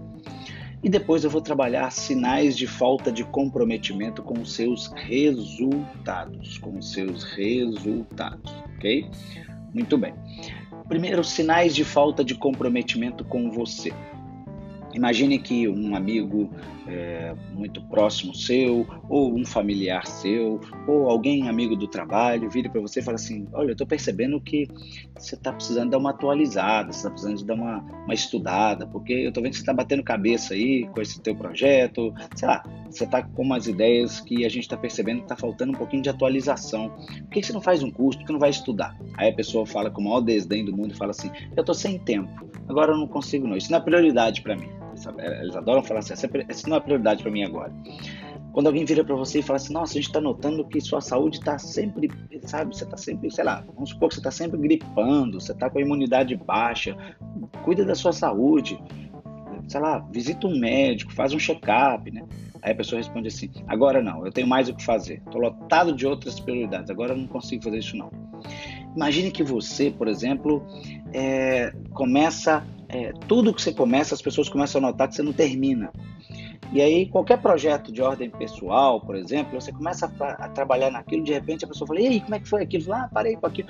E 0.83 0.89
depois 0.89 1.25
eu 1.25 1.31
vou 1.31 1.41
trabalhar 1.41 1.91
sinais 1.91 2.57
de 2.57 2.67
falta 2.67 3.11
de 3.11 3.25
comprometimento 3.25 4.23
com 4.23 4.35
os 4.41 4.53
seus 4.53 4.87
resultados, 4.95 6.59
com 6.59 6.79
os 6.79 6.93
seus 6.93 7.25
resultados, 7.25 8.53
ok? 8.77 9.09
Muito 9.75 9.99
bem. 9.99 10.15
Primeiro, 10.89 11.25
sinais 11.25 11.75
de 11.75 11.83
falta 11.83 12.23
de 12.25 12.35
comprometimento 12.35 13.25
com 13.25 13.51
você. 13.51 13.93
Imagine 14.97 15.39
que 15.39 15.69
um 15.69 15.95
amigo 15.95 16.51
é, 16.89 17.35
muito 17.53 17.83
próximo 17.83 18.35
seu, 18.35 18.87
ou 19.11 19.37
um 19.37 19.45
familiar 19.45 20.07
seu, 20.07 20.59
ou 20.89 21.11
alguém 21.11 21.51
amigo 21.51 21.77
do 21.77 21.87
trabalho, 21.87 22.49
vire 22.49 22.71
para 22.71 22.81
você 22.81 23.01
e 23.01 23.03
fala 23.03 23.17
assim: 23.17 23.47
Olha, 23.53 23.69
eu 23.69 23.73
estou 23.73 23.87
percebendo 23.87 24.41
que 24.41 24.67
você 25.15 25.35
está 25.35 25.53
precisando 25.53 25.91
dar 25.91 25.99
uma 25.99 26.11
atualizada, 26.11 26.91
você 26.91 27.01
está 27.01 27.11
precisando 27.11 27.37
de 27.37 27.45
dar 27.45 27.55
uma, 27.55 27.85
uma 28.05 28.15
estudada, 28.15 28.87
porque 28.87 29.13
eu 29.13 29.29
estou 29.29 29.43
vendo 29.43 29.53
que 29.53 29.59
você 29.59 29.63
está 29.63 29.75
batendo 29.75 30.03
cabeça 30.03 30.55
aí 30.55 30.89
com 30.89 31.03
esse 31.03 31.21
teu 31.21 31.37
projeto, 31.37 32.15
sei 32.35 32.49
lá, 32.49 32.65
você 32.91 33.05
está 33.05 33.23
com 33.23 33.43
umas 33.43 33.67
ideias 33.67 34.21
que 34.21 34.47
a 34.47 34.49
gente 34.49 34.63
está 34.63 34.79
percebendo 34.79 35.19
que 35.19 35.25
está 35.25 35.37
faltando 35.37 35.73
um 35.73 35.77
pouquinho 35.77 36.03
de 36.03 36.09
atualização. 36.09 36.89
Por 36.89 37.31
que 37.33 37.43
você 37.43 37.53
não 37.53 37.61
faz 37.61 37.83
um 37.83 37.91
curso? 37.91 38.19
Por 38.21 38.27
que 38.27 38.33
não 38.33 38.41
vai 38.41 38.51
estudar? 38.51 38.97
Aí 39.19 39.29
a 39.29 39.35
pessoa 39.35 39.67
fala 39.67 39.91
com 39.91 40.01
o 40.01 40.05
maior 40.05 40.23
desdém 40.23 40.65
do 40.65 40.75
mundo 40.75 40.93
e 40.93 40.97
fala 40.97 41.11
assim: 41.11 41.31
Eu 41.55 41.61
estou 41.61 41.75
sem 41.75 41.99
tempo, 41.99 42.49
agora 42.67 42.93
eu 42.93 42.97
não 42.97 43.07
consigo, 43.07 43.47
não. 43.47 43.59
Isso 43.59 43.71
não 43.71 43.79
é 43.79 43.83
prioridade 43.83 44.41
para 44.41 44.57
mim. 44.57 44.86
Sabe? 44.97 45.23
É, 45.23 45.43
eles 45.43 45.55
adoram 45.55 45.83
falar 45.83 46.01
assim, 46.01 46.15
essa 46.15 46.69
não 46.69 46.77
é 46.77 46.81
prioridade 46.81 47.23
para 47.23 47.33
mim 47.33 47.45
agora. 47.45 47.73
Quando 48.53 48.69
alguém 48.69 48.87
vira 48.87 49.05
para 49.05 49.15
você 49.15 49.41
e 49.41 49.43
fala 49.43 49.59
assim, 49.59 49.73
nossa, 49.75 49.93
a 49.93 49.97
gente 49.97 50.07
está 50.07 50.21
notando 50.21 50.67
que 50.67 50.81
sua 50.81 51.03
saúde 51.03 51.39
está 51.39 51.59
sempre, 51.59 52.11
sabe, 52.43 52.75
você 52.75 52.85
está 52.85 52.97
sempre, 52.97 53.31
sei 53.31 53.45
lá, 53.45 53.63
vamos 53.75 53.91
supor 53.91 54.09
que 54.09 54.15
você 54.15 54.21
está 54.21 54.31
sempre 54.31 54.59
gripando, 54.59 55.39
você 55.39 55.53
está 55.53 55.69
com 55.69 55.79
a 55.79 55.83
imunidade 55.83 56.35
baixa, 56.37 56.97
cuida 57.63 57.85
da 57.85 57.95
sua 57.95 58.13
saúde, 58.13 58.83
sei 59.69 59.81
lá, 59.81 59.99
visita 60.11 60.47
um 60.47 60.59
médico, 60.59 61.13
faz 61.13 61.35
um 61.35 61.39
check-up, 61.39 62.11
né? 62.11 62.25
Aí 62.63 62.73
a 62.73 62.75
pessoa 62.75 62.99
responde 62.99 63.29
assim, 63.29 63.51
agora 63.67 64.01
não, 64.03 64.25
eu 64.25 64.33
tenho 64.33 64.47
mais 64.47 64.71
o 64.71 64.75
que 64.75 64.83
fazer, 64.83 65.23
estou 65.27 65.41
lotado 65.41 65.95
de 65.95 66.07
outras 66.07 66.41
prioridades, 66.41 66.91
agora 66.91 67.13
eu 67.13 67.19
não 67.19 67.27
consigo 67.27 67.63
fazer 67.63 67.79
isso 67.79 67.95
não. 67.95 68.11
Imagine 68.97 69.31
que 69.31 69.43
você, 69.43 69.91
por 69.91 70.09
exemplo, 70.09 70.67
é, 71.13 71.75
começa 71.93 72.65
é, 72.89 73.13
tudo 73.27 73.53
que 73.53 73.61
você 73.61 73.73
começa, 73.73 74.15
as 74.15 74.23
pessoas 74.23 74.49
começam 74.49 74.79
a 74.79 74.83
notar 74.83 75.09
que 75.09 75.15
você 75.15 75.23
não 75.23 75.33
termina. 75.33 75.93
E 76.73 76.81
aí, 76.81 77.07
qualquer 77.07 77.41
projeto 77.41 77.93
de 77.93 78.03
ordem 78.03 78.29
pessoal, 78.29 79.01
por 79.01 79.15
exemplo, 79.15 79.61
você 79.61 79.73
começa 79.73 80.13
a, 80.19 80.47
a 80.47 80.49
trabalhar 80.49 80.91
naquilo, 80.91 81.23
de 81.23 81.33
repente 81.33 81.65
a 81.65 81.69
pessoa 81.69 81.87
fala, 81.87 82.01
e 82.01 82.07
aí, 82.07 82.21
como 82.21 82.35
é 82.35 82.41
que 82.41 82.49
foi 82.49 82.63
aquilo? 82.63 82.85
Fala, 82.85 83.05
ah, 83.05 83.09
parei 83.09 83.37
com 83.37 83.47
aquilo. 83.47 83.69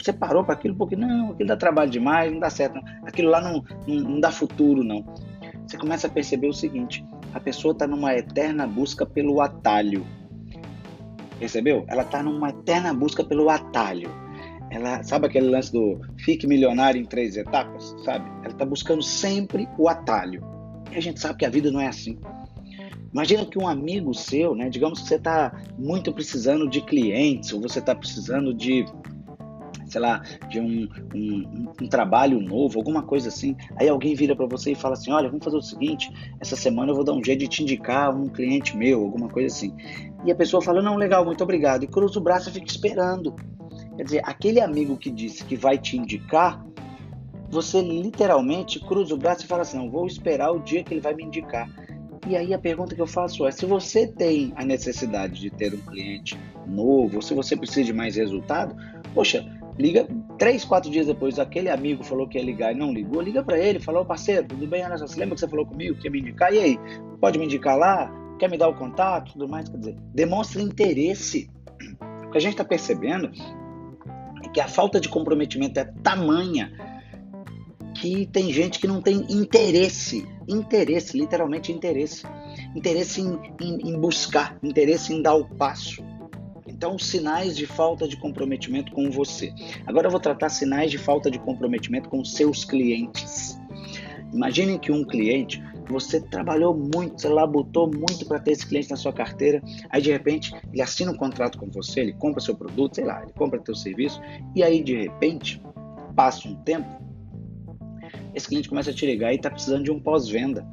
Você 0.00 0.12
parou 0.12 0.44
para 0.44 0.54
aquilo 0.54 0.74
porque, 0.74 0.96
não, 0.96 1.32
aquilo 1.32 1.48
dá 1.48 1.56
trabalho 1.56 1.90
demais, 1.90 2.32
não 2.32 2.40
dá 2.40 2.50
certo, 2.50 2.80
aquilo 3.04 3.30
lá 3.30 3.40
não, 3.40 3.64
não, 3.86 4.10
não 4.10 4.20
dá 4.20 4.30
futuro, 4.30 4.82
não. 4.82 5.04
Você 5.66 5.76
começa 5.76 6.06
a 6.06 6.10
perceber 6.10 6.48
o 6.48 6.52
seguinte, 6.52 7.04
a 7.32 7.40
pessoa 7.40 7.72
está 7.72 7.86
numa 7.86 8.14
eterna 8.14 8.66
busca 8.66 9.06
pelo 9.06 9.40
atalho. 9.40 10.06
Percebeu? 11.38 11.84
Ela 11.86 12.02
está 12.02 12.22
numa 12.22 12.50
eterna 12.50 12.94
busca 12.94 13.22
pelo 13.22 13.50
atalho 13.50 14.25
ela 14.76 15.02
sabe 15.02 15.26
aquele 15.26 15.48
lance 15.48 15.72
do 15.72 16.00
fique 16.18 16.46
milionário 16.46 17.00
em 17.00 17.04
três 17.04 17.34
etapas, 17.34 17.96
sabe? 18.04 18.28
Ela 18.42 18.52
está 18.52 18.64
buscando 18.64 19.02
sempre 19.02 19.66
o 19.78 19.88
atalho. 19.88 20.44
E 20.92 20.96
a 20.96 21.00
gente 21.00 21.18
sabe 21.18 21.38
que 21.38 21.46
a 21.46 21.50
vida 21.50 21.70
não 21.72 21.80
é 21.80 21.86
assim. 21.86 22.18
Imagina 23.10 23.46
que 23.46 23.58
um 23.58 23.66
amigo 23.66 24.12
seu, 24.12 24.54
né? 24.54 24.68
Digamos 24.68 25.00
que 25.00 25.08
você 25.08 25.14
está 25.14 25.50
muito 25.78 26.12
precisando 26.12 26.68
de 26.68 26.82
clientes, 26.82 27.54
ou 27.54 27.60
você 27.62 27.78
está 27.78 27.94
precisando 27.94 28.52
de, 28.52 28.84
sei 29.86 30.00
lá, 30.02 30.20
de 30.50 30.60
um, 30.60 30.86
um, 31.14 31.72
um, 31.80 31.88
trabalho 31.88 32.38
novo, 32.38 32.78
alguma 32.78 33.02
coisa 33.02 33.28
assim. 33.28 33.56
Aí 33.80 33.88
alguém 33.88 34.14
vira 34.14 34.36
para 34.36 34.46
você 34.46 34.72
e 34.72 34.74
fala 34.74 34.92
assim: 34.92 35.10
Olha, 35.10 35.28
vamos 35.28 35.42
fazer 35.42 35.56
o 35.56 35.62
seguinte: 35.62 36.10
essa 36.38 36.54
semana 36.54 36.90
eu 36.90 36.94
vou 36.94 37.04
dar 37.04 37.14
um 37.14 37.24
jeito 37.24 37.40
de 37.40 37.48
te 37.48 37.62
indicar 37.62 38.14
um 38.14 38.28
cliente 38.28 38.76
meu, 38.76 39.02
alguma 39.02 39.30
coisa 39.30 39.54
assim. 39.54 39.74
E 40.22 40.30
a 40.30 40.34
pessoa 40.34 40.60
fala: 40.60 40.82
Não, 40.82 40.96
legal, 40.96 41.24
muito 41.24 41.42
obrigado. 41.42 41.84
E 41.84 41.86
cruza 41.86 42.18
o 42.18 42.22
braço 42.22 42.50
e 42.50 42.52
fica 42.52 42.66
esperando. 42.66 43.34
Quer 43.96 44.04
dizer, 44.04 44.22
aquele 44.24 44.60
amigo 44.60 44.96
que 44.96 45.10
disse 45.10 45.44
que 45.44 45.56
vai 45.56 45.78
te 45.78 45.96
indicar, 45.96 46.64
você 47.48 47.80
literalmente 47.80 48.80
cruza 48.80 49.14
o 49.14 49.18
braço 49.18 49.44
e 49.44 49.46
fala 49.46 49.62
assim: 49.62 49.78
não, 49.78 49.90
vou 49.90 50.06
esperar 50.06 50.50
o 50.52 50.58
dia 50.58 50.82
que 50.84 50.92
ele 50.92 51.00
vai 51.00 51.14
me 51.14 51.24
indicar. 51.24 51.68
E 52.28 52.36
aí 52.36 52.52
a 52.52 52.58
pergunta 52.58 52.94
que 52.94 53.00
eu 53.00 53.06
faço 53.06 53.46
é: 53.46 53.50
se 53.50 53.64
você 53.64 54.06
tem 54.06 54.52
a 54.56 54.64
necessidade 54.64 55.40
de 55.40 55.50
ter 55.50 55.72
um 55.72 55.78
cliente 55.78 56.38
novo, 56.66 57.22
se 57.22 57.34
você 57.34 57.56
precisa 57.56 57.84
de 57.84 57.92
mais 57.92 58.16
resultado, 58.16 58.76
poxa, 59.14 59.46
liga 59.78 60.06
três, 60.38 60.64
quatro 60.64 60.90
dias 60.90 61.06
depois, 61.06 61.38
aquele 61.38 61.70
amigo 61.70 62.04
falou 62.04 62.28
que 62.28 62.36
ia 62.36 62.44
ligar 62.44 62.74
e 62.74 62.78
não 62.78 62.92
ligou, 62.92 63.22
liga 63.22 63.42
para 63.42 63.58
ele, 63.58 63.78
falou, 63.78 64.04
parceiro, 64.04 64.46
tudo 64.46 64.66
bem? 64.66 64.82
Só, 64.98 65.06
você 65.06 65.18
lembra 65.18 65.34
que 65.34 65.40
você 65.40 65.48
falou 65.48 65.64
comigo 65.64 65.96
que 65.96 66.06
ia 66.06 66.10
me 66.10 66.20
indicar? 66.20 66.52
E 66.52 66.58
aí, 66.58 66.78
pode 67.20 67.38
me 67.38 67.44
indicar 67.44 67.78
lá? 67.78 68.12
Quer 68.38 68.50
me 68.50 68.58
dar 68.58 68.68
o 68.68 68.74
contato? 68.74 69.32
Tudo 69.32 69.48
mais, 69.48 69.68
quer 69.68 69.78
dizer, 69.78 69.96
demonstra 70.14 70.60
interesse. 70.60 71.48
O 72.26 72.30
que 72.30 72.38
a 72.38 72.40
gente 72.40 72.52
está 72.52 72.64
percebendo 72.64 73.30
que 74.56 74.60
a 74.62 74.66
falta 74.66 74.98
de 74.98 75.10
comprometimento 75.10 75.78
é 75.78 75.84
tamanha 76.02 76.72
que 77.92 78.24
tem 78.24 78.50
gente 78.50 78.78
que 78.78 78.86
não 78.86 79.02
tem 79.02 79.26
interesse, 79.28 80.26
interesse, 80.48 81.14
literalmente 81.14 81.70
interesse, 81.70 82.24
interesse 82.74 83.20
em, 83.20 83.38
em, 83.60 83.90
em 83.90 84.00
buscar, 84.00 84.56
interesse 84.62 85.12
em 85.12 85.20
dar 85.20 85.34
o 85.34 85.44
passo. 85.44 86.02
Então, 86.66 86.98
sinais 86.98 87.54
de 87.54 87.66
falta 87.66 88.08
de 88.08 88.16
comprometimento 88.16 88.92
com 88.92 89.10
você. 89.10 89.52
Agora 89.86 90.06
eu 90.06 90.10
vou 90.10 90.20
tratar 90.20 90.48
sinais 90.48 90.90
de 90.90 90.96
falta 90.96 91.30
de 91.30 91.38
comprometimento 91.38 92.08
com 92.08 92.24
seus 92.24 92.64
clientes. 92.64 93.60
Imagine 94.32 94.78
que 94.78 94.90
um 94.90 95.04
cliente, 95.04 95.62
você 95.92 96.20
trabalhou 96.20 96.74
muito, 96.74 97.20
você 97.20 97.28
labutou 97.28 97.90
muito 97.90 98.26
para 98.26 98.38
ter 98.38 98.52
esse 98.52 98.66
cliente 98.66 98.90
na 98.90 98.96
sua 98.96 99.12
carteira, 99.12 99.62
aí 99.90 100.00
de 100.00 100.10
repente 100.10 100.54
ele 100.72 100.82
assina 100.82 101.10
um 101.10 101.16
contrato 101.16 101.58
com 101.58 101.70
você, 101.70 102.00
ele 102.00 102.12
compra 102.14 102.40
seu 102.40 102.54
produto, 102.54 102.96
sei 102.96 103.04
lá, 103.04 103.22
ele 103.22 103.32
compra 103.32 103.60
teu 103.60 103.74
serviço, 103.74 104.20
e 104.54 104.62
aí 104.62 104.82
de 104.82 104.96
repente, 104.96 105.62
passa 106.14 106.48
um 106.48 106.54
tempo, 106.56 106.88
esse 108.34 108.48
cliente 108.48 108.68
começa 108.68 108.90
a 108.90 108.92
te 108.92 109.06
ligar 109.06 109.32
e 109.32 109.36
está 109.36 109.50
precisando 109.50 109.82
de 109.82 109.90
um 109.90 109.98
pós-venda. 109.98 110.66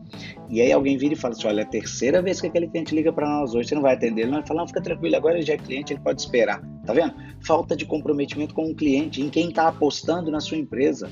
E 0.49 0.59
aí 0.59 0.71
alguém 0.71 0.97
vira 0.97 1.13
e 1.13 1.17
fala 1.17 1.33
assim, 1.33 1.47
olha, 1.47 1.61
é 1.61 1.63
a 1.63 1.67
terceira 1.67 2.21
vez 2.21 2.41
que 2.41 2.47
aquele 2.47 2.67
cliente 2.67 2.93
liga 2.93 3.11
para 3.11 3.25
nós 3.25 3.55
hoje, 3.55 3.69
você 3.69 3.75
não 3.75 3.81
vai 3.81 3.95
atender, 3.95 4.23
ele 4.23 4.31
vai 4.31 4.45
falar, 4.45 4.61
não, 4.61 4.67
fica 4.67 4.81
tranquilo, 4.81 5.15
agora 5.15 5.35
ele 5.35 5.45
já 5.45 5.53
é 5.53 5.57
cliente, 5.57 5.93
ele 5.93 6.01
pode 6.01 6.21
esperar. 6.21 6.61
Tá 6.85 6.91
vendo? 6.91 7.13
Falta 7.39 7.73
de 7.75 7.85
comprometimento 7.85 8.53
com 8.53 8.69
o 8.69 8.75
cliente, 8.75 9.21
em 9.21 9.29
quem 9.29 9.47
está 9.47 9.69
apostando 9.69 10.29
na 10.29 10.41
sua 10.41 10.57
empresa. 10.57 11.09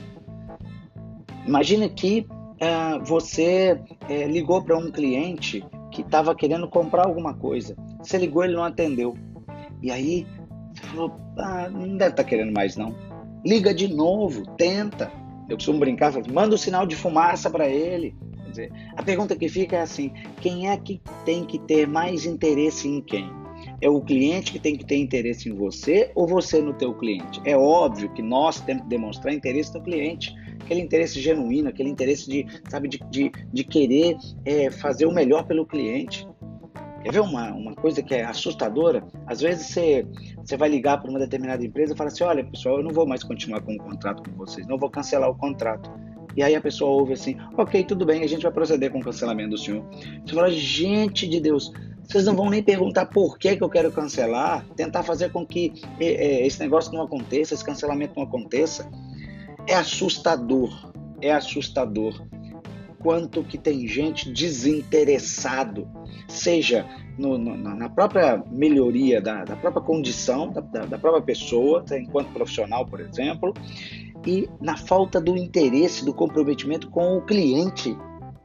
Imagina 1.47 1.87
que 1.87 2.27
é, 2.61 2.99
você 2.99 3.81
é, 4.07 4.25
ligou 4.27 4.63
para 4.63 4.77
um 4.77 4.91
cliente 4.91 5.65
que 5.91 6.01
estava 6.01 6.35
querendo 6.35 6.69
comprar 6.69 7.07
alguma 7.07 7.33
coisa. 7.33 7.75
Você 7.97 8.19
ligou, 8.19 8.43
ele 8.43 8.55
não 8.55 8.63
atendeu. 8.63 9.17
E 9.81 9.89
aí 9.89 10.27
você 10.73 10.83
falou: 10.87 11.11
ah, 11.39 11.67
não 11.69 11.97
deve 11.97 12.11
estar 12.11 12.23
tá 12.23 12.23
querendo 12.23 12.53
mais 12.53 12.77
não. 12.77 12.95
Liga 13.43 13.73
de 13.73 13.87
novo, 13.87 14.45
tenta. 14.57 15.11
Eu 15.49 15.57
costumo 15.57 15.79
brincar, 15.79 16.13
manda 16.31 16.51
o 16.51 16.55
um 16.55 16.57
sinal 16.57 16.85
de 16.85 16.95
fumaça 16.95 17.49
para 17.49 17.67
ele. 17.67 18.15
Quer 18.43 18.49
dizer, 18.51 18.71
a 18.95 19.01
pergunta 19.01 19.35
que 19.35 19.49
fica 19.49 19.77
é 19.77 19.81
assim: 19.81 20.13
quem 20.39 20.69
é 20.69 20.77
que 20.77 21.01
tem 21.25 21.43
que 21.43 21.57
ter 21.57 21.87
mais 21.87 22.27
interesse 22.27 22.87
em 22.87 23.01
quem? 23.01 23.27
É 23.81 23.89
o 23.89 24.01
cliente 24.01 24.51
que 24.51 24.59
tem 24.59 24.75
que 24.75 24.85
ter 24.85 24.97
interesse 24.97 25.49
em 25.49 25.55
você 25.55 26.11
ou 26.13 26.27
você 26.27 26.61
no 26.61 26.73
teu 26.73 26.93
cliente? 26.93 27.41
É 27.43 27.57
óbvio 27.57 28.13
que 28.13 28.21
nós 28.21 28.61
temos 28.61 28.83
que 28.83 28.89
demonstrar 28.89 29.33
interesse 29.33 29.73
no 29.73 29.81
cliente, 29.81 30.35
aquele 30.61 30.81
interesse 30.81 31.19
genuíno, 31.19 31.69
aquele 31.69 31.89
interesse 31.89 32.29
de, 32.29 32.45
sabe, 32.69 32.87
de, 32.87 32.99
de, 33.09 33.31
de 33.51 33.63
querer 33.63 34.17
é, 34.45 34.69
fazer 34.69 35.05
o 35.05 35.13
melhor 35.13 35.45
pelo 35.45 35.65
cliente. 35.65 36.27
Quer 37.03 37.13
ver 37.13 37.21
uma, 37.21 37.51
uma 37.51 37.73
coisa 37.73 38.03
que 38.03 38.13
é 38.13 38.23
assustadora? 38.23 39.03
Às 39.25 39.41
vezes 39.41 39.67
você, 39.67 40.05
você 40.37 40.55
vai 40.55 40.69
ligar 40.69 41.01
para 41.01 41.09
uma 41.09 41.19
determinada 41.19 41.65
empresa 41.65 41.93
e 41.93 41.97
fala 41.97 42.09
assim: 42.09 42.23
olha, 42.23 42.43
pessoal, 42.43 42.77
eu 42.77 42.83
não 42.83 42.91
vou 42.91 43.07
mais 43.07 43.23
continuar 43.23 43.61
com 43.61 43.73
o 43.73 43.77
contrato 43.77 44.29
com 44.29 44.35
vocês, 44.37 44.67
não 44.67 44.77
vou 44.77 44.89
cancelar 44.89 45.29
o 45.29 45.35
contrato. 45.35 45.91
E 46.35 46.43
aí 46.43 46.55
a 46.55 46.61
pessoa 46.61 46.91
ouve 46.91 47.13
assim: 47.13 47.35
ok, 47.57 47.83
tudo 47.83 48.05
bem, 48.05 48.23
a 48.23 48.27
gente 48.27 48.43
vai 48.43 48.51
proceder 48.51 48.91
com 48.91 48.99
o 48.99 49.03
cancelamento 49.03 49.49
do 49.49 49.57
senhor. 49.57 49.83
Você 50.25 50.35
fala: 50.35 50.51
gente 50.51 51.27
de 51.27 51.39
Deus, 51.39 51.71
vocês 52.07 52.25
não 52.25 52.35
vão 52.35 52.49
nem 52.49 52.61
perguntar 52.61 53.05
por 53.05 53.37
que, 53.37 53.55
que 53.55 53.63
eu 53.63 53.69
quero 53.69 53.91
cancelar, 53.91 54.65
tentar 54.75 55.01
fazer 55.01 55.31
com 55.31 55.45
que 55.45 55.73
é, 55.99 56.05
é, 56.05 56.45
esse 56.45 56.59
negócio 56.59 56.93
não 56.93 57.01
aconteça, 57.01 57.53
esse 57.53 57.63
cancelamento 57.63 58.13
não 58.15 58.23
aconteça. 58.23 58.89
É 59.67 59.75
assustador, 59.75 60.91
é 61.21 61.31
assustador 61.31 62.21
quanto 63.01 63.43
que 63.43 63.57
tem 63.57 63.87
gente 63.87 64.31
desinteressado, 64.31 65.87
seja 66.27 66.85
no, 67.17 67.37
no, 67.37 67.57
na 67.57 67.89
própria 67.89 68.43
melhoria 68.51 69.21
da, 69.21 69.43
da 69.43 69.55
própria 69.55 69.81
condição 69.81 70.51
da, 70.51 70.61
da, 70.61 70.97
própria 70.97 71.21
pessoa, 71.21 71.83
tá, 71.83 71.97
enquanto 71.97 72.31
profissional, 72.31 72.85
por 72.85 72.99
exemplo, 72.99 73.53
e 74.25 74.47
na 74.59 74.77
falta 74.77 75.19
do 75.19 75.35
interesse, 75.35 76.05
do 76.05 76.13
comprometimento 76.13 76.89
com 76.89 77.17
o 77.17 77.21
cliente 77.21 77.97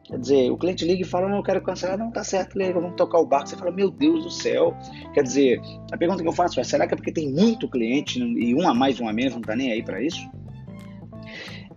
Quer 0.08 0.20
dizer, 0.20 0.50
o 0.52 0.56
cliente 0.56 0.84
liga 0.84 1.02
e 1.02 1.04
fala, 1.04 1.28
não, 1.28 1.38
eu 1.38 1.42
quero 1.42 1.60
cancelar, 1.60 1.98
não, 1.98 2.12
tá 2.12 2.22
certo, 2.22 2.56
liga, 2.56 2.74
vamos 2.74 2.94
tocar 2.94 3.18
o 3.18 3.26
barco. 3.26 3.48
Você 3.48 3.56
fala, 3.56 3.72
meu 3.72 3.90
Deus 3.90 4.22
do 4.22 4.30
céu. 4.30 4.72
Quer 5.12 5.24
dizer, 5.24 5.60
a 5.90 5.96
pergunta 5.96 6.22
que 6.22 6.28
eu 6.28 6.32
faço 6.32 6.60
é, 6.60 6.64
será 6.64 6.86
que 6.86 6.94
é 6.94 6.96
porque 6.96 7.10
tem 7.10 7.32
muito 7.32 7.68
cliente 7.68 8.20
e 8.20 8.54
um 8.54 8.68
a 8.68 8.72
mais, 8.72 9.00
um 9.00 9.08
a 9.08 9.12
menos, 9.12 9.34
não 9.34 9.42
tá 9.42 9.56
nem 9.56 9.72
aí 9.72 9.82
para 9.82 10.00
isso? 10.00 10.30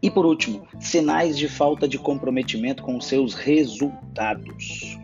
E 0.02 0.10
por 0.10 0.26
último, 0.26 0.66
sinais 0.80 1.38
de 1.38 1.48
falta 1.48 1.88
de 1.88 1.98
comprometimento 1.98 2.84
com 2.84 2.98
os 2.98 3.06
seus 3.06 3.34
resultados. 3.34 4.98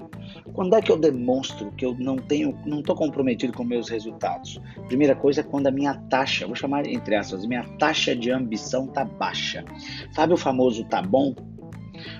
Quando 0.53 0.73
é 0.75 0.81
que 0.81 0.91
eu 0.91 0.97
demonstro 0.97 1.71
que 1.71 1.85
eu 1.85 1.93
não 1.99 2.15
tenho, 2.15 2.57
não 2.65 2.79
estou 2.79 2.95
comprometido 2.95 3.51
com 3.51 3.63
meus 3.65 3.89
resultados? 3.89 4.61
Primeira 4.87 5.13
coisa 5.13 5.41
é 5.41 5.43
quando 5.43 5.67
a 5.67 5.71
minha 5.71 5.95
taxa, 6.09 6.47
vou 6.47 6.55
chamar 6.55 6.87
entre 6.87 7.15
aspas, 7.15 7.45
minha 7.45 7.63
taxa 7.77 8.15
de 8.15 8.31
ambição 8.31 8.87
tá 8.87 9.03
baixa. 9.03 9.65
Sabe 10.13 10.33
o 10.33 10.37
famoso 10.37 10.85
tá 10.85 11.01
bom? 11.01 11.35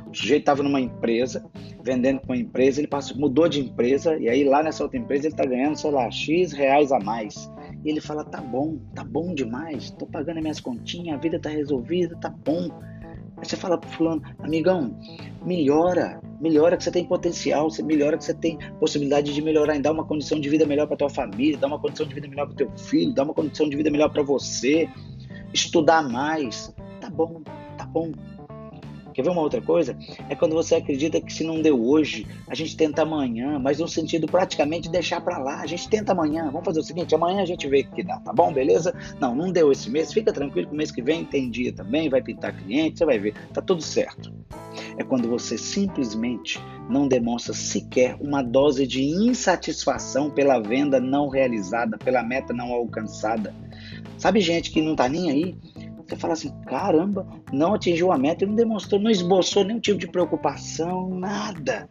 O 0.08 0.13
sujeito 0.13 0.41
estava 0.41 0.63
numa 0.63 0.82
empresa, 0.82 1.46
vendendo 1.82 2.20
com 2.22 2.34
uma 2.34 2.38
empresa, 2.38 2.82
ele 2.82 2.88
passou, 2.88 3.17
mudou 3.17 3.48
de 3.48 3.62
empresa 3.62 4.17
e 4.17 4.27
aí 4.27 4.44
lá 4.44 4.63
nessa 4.63 4.84
outra 4.84 4.98
empresa 4.98 5.27
ele 5.27 5.34
está 5.34 5.46
ganhando, 5.46 5.77
sei 5.77 5.91
lá, 5.91 6.10
X 6.12 6.51
reais 6.51 6.91
a 6.91 7.00
mais. 7.00 7.50
E 7.86 7.89
ele 7.89 8.01
fala: 8.01 8.25
tá 8.25 8.42
bom, 8.42 8.80
tá 8.96 9.04
bom 9.04 9.36
demais, 9.36 9.92
tô 9.92 10.08
pagando 10.08 10.38
as 10.38 10.42
minhas 10.42 10.60
continhas, 10.60 11.15
a 11.15 11.22
vida 11.22 11.39
tá 11.39 11.50
resolvida, 11.50 12.18
tá 12.18 12.30
bom. 12.30 12.68
Aí 13.38 13.46
você 13.46 13.56
fala 13.56 13.77
pro 13.77 13.89
fulano, 13.92 14.24
amigão, 14.39 14.98
melhora, 15.46 16.20
melhora 16.42 16.77
que 16.77 16.84
você 16.84 16.89
tem 16.89 17.06
potencial, 17.06 17.70
você 17.70 17.84
melhora 17.84 18.18
que 18.18 18.24
você 18.24 18.34
tem 18.34 18.58
possibilidade 18.80 19.34
de 19.34 19.42
melhorar, 19.42 19.75
em 19.75 19.82
dar 19.82 19.92
uma 19.92 20.06
condição 20.06 20.39
de 20.39 20.50
vida 20.50 20.65
melhor 20.65 20.88
para 20.88 20.98
tua 20.98 21.10
família, 21.10 21.58
dar 21.58 21.68
uma 21.68 21.77
condição 21.77 22.08
de 22.08 22.15
vida 22.15 22.27
melhor 22.27 22.48
para 22.48 22.56
teu 22.56 22.72
filho, 22.75 23.13
dar 23.13 23.24
uma 23.24 23.34
condição 23.34 23.70
de 23.70 23.75
vida 23.75 23.92
melhor 23.92 24.10
para 24.10 24.24
você, 24.24 24.89
estudar 25.54 26.01
mais. 26.10 26.74
Tá 27.00 27.10
bom, 27.10 27.44
tá 27.77 27.86
bom, 27.86 28.12
Quer 29.15 29.22
ver 29.22 29.29
uma 29.29 29.39
outra 29.39 29.62
coisa? 29.62 29.98
É 30.29 30.36
quando 30.36 30.53
você 30.53 30.75
acredita 30.75 31.22
que 31.22 31.31
se 31.31 31.45
não 31.45 31.62
deu 31.62 31.81
hoje, 31.81 32.27
a 32.50 32.53
gente 32.53 32.75
tenta 32.75 33.03
amanhã, 33.03 33.57
mas 33.57 33.79
no 33.79 33.88
sentido 33.88 34.27
praticamente 34.27 34.89
deixar 34.89 35.22
para 35.22 35.38
lá. 35.38 35.62
A 35.62 35.65
gente 35.65 35.88
tenta 35.88 36.12
amanhã. 36.12 36.51
Vamos 36.51 36.65
fazer 36.65 36.81
o 36.81 36.84
seguinte: 36.84 37.15
amanhã 37.15 37.41
a 37.41 37.45
gente 37.45 37.65
vê 37.65 37.79
o 37.89 37.95
que 37.95 38.03
dá, 38.03 38.19
tá 38.19 38.34
bom? 38.34 38.51
Beleza? 38.51 38.93
Não, 39.17 39.34
não 39.34 39.53
deu 39.53 39.72
esse 39.72 39.89
mês. 39.89 40.12
Fica 40.12 40.34
tranquilo 40.34 40.67
que 40.67 40.74
o 40.74 40.77
mês 40.77 40.91
que 40.91 41.01
vem 41.01 41.24
tem 41.24 41.50
dia 41.50 41.72
também, 41.72 42.10
vai 42.10 42.22
pintar 42.22 42.53
cliente, 42.57 42.98
você 42.98 43.05
vai 43.05 43.17
ver. 43.17 43.34
Tá 43.53 43.62
tudo 43.62 43.81
certo. 43.81 44.34
É 44.98 45.03
quando 45.03 45.29
você 45.29 45.57
simplesmente 45.57 46.60
não 46.89 47.07
demonstra 47.07 47.53
sequer 47.53 48.17
uma 48.19 48.41
dose 48.43 48.86
de 48.86 49.01
insatisfação 49.01 50.29
pela 50.29 50.60
venda 50.60 51.00
não 51.00 51.29
realizada, 51.29 51.98
pela 51.98 52.22
meta 52.22 52.53
não 52.53 52.74
alcançada. 52.74 53.55
Sabe 54.17 54.41
gente 54.41 54.72
que 54.72 54.81
não 54.81 54.95
tá 54.95 55.07
nem 55.07 55.29
aí? 55.29 55.55
Você 56.08 56.16
fala 56.16 56.34
assim, 56.34 56.54
caramba, 56.68 57.26
não 57.52 57.74
atingiu 57.74 58.12
a 58.12 58.18
meta 58.18 58.44
e 58.44 58.48
não 58.48 58.56
demonstrou, 58.56 59.02
não 59.02 59.10
esboçou 59.10 59.64
nenhum 59.64 59.80
tipo 59.80 60.00
de 60.00 60.08
preocupação, 60.08 61.10
nada. 61.10 61.88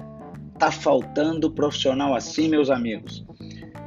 Tá 0.59 0.71
faltando 0.71 1.51
profissional 1.51 2.15
assim, 2.15 2.49
meus 2.49 2.71
amigos. 2.71 3.27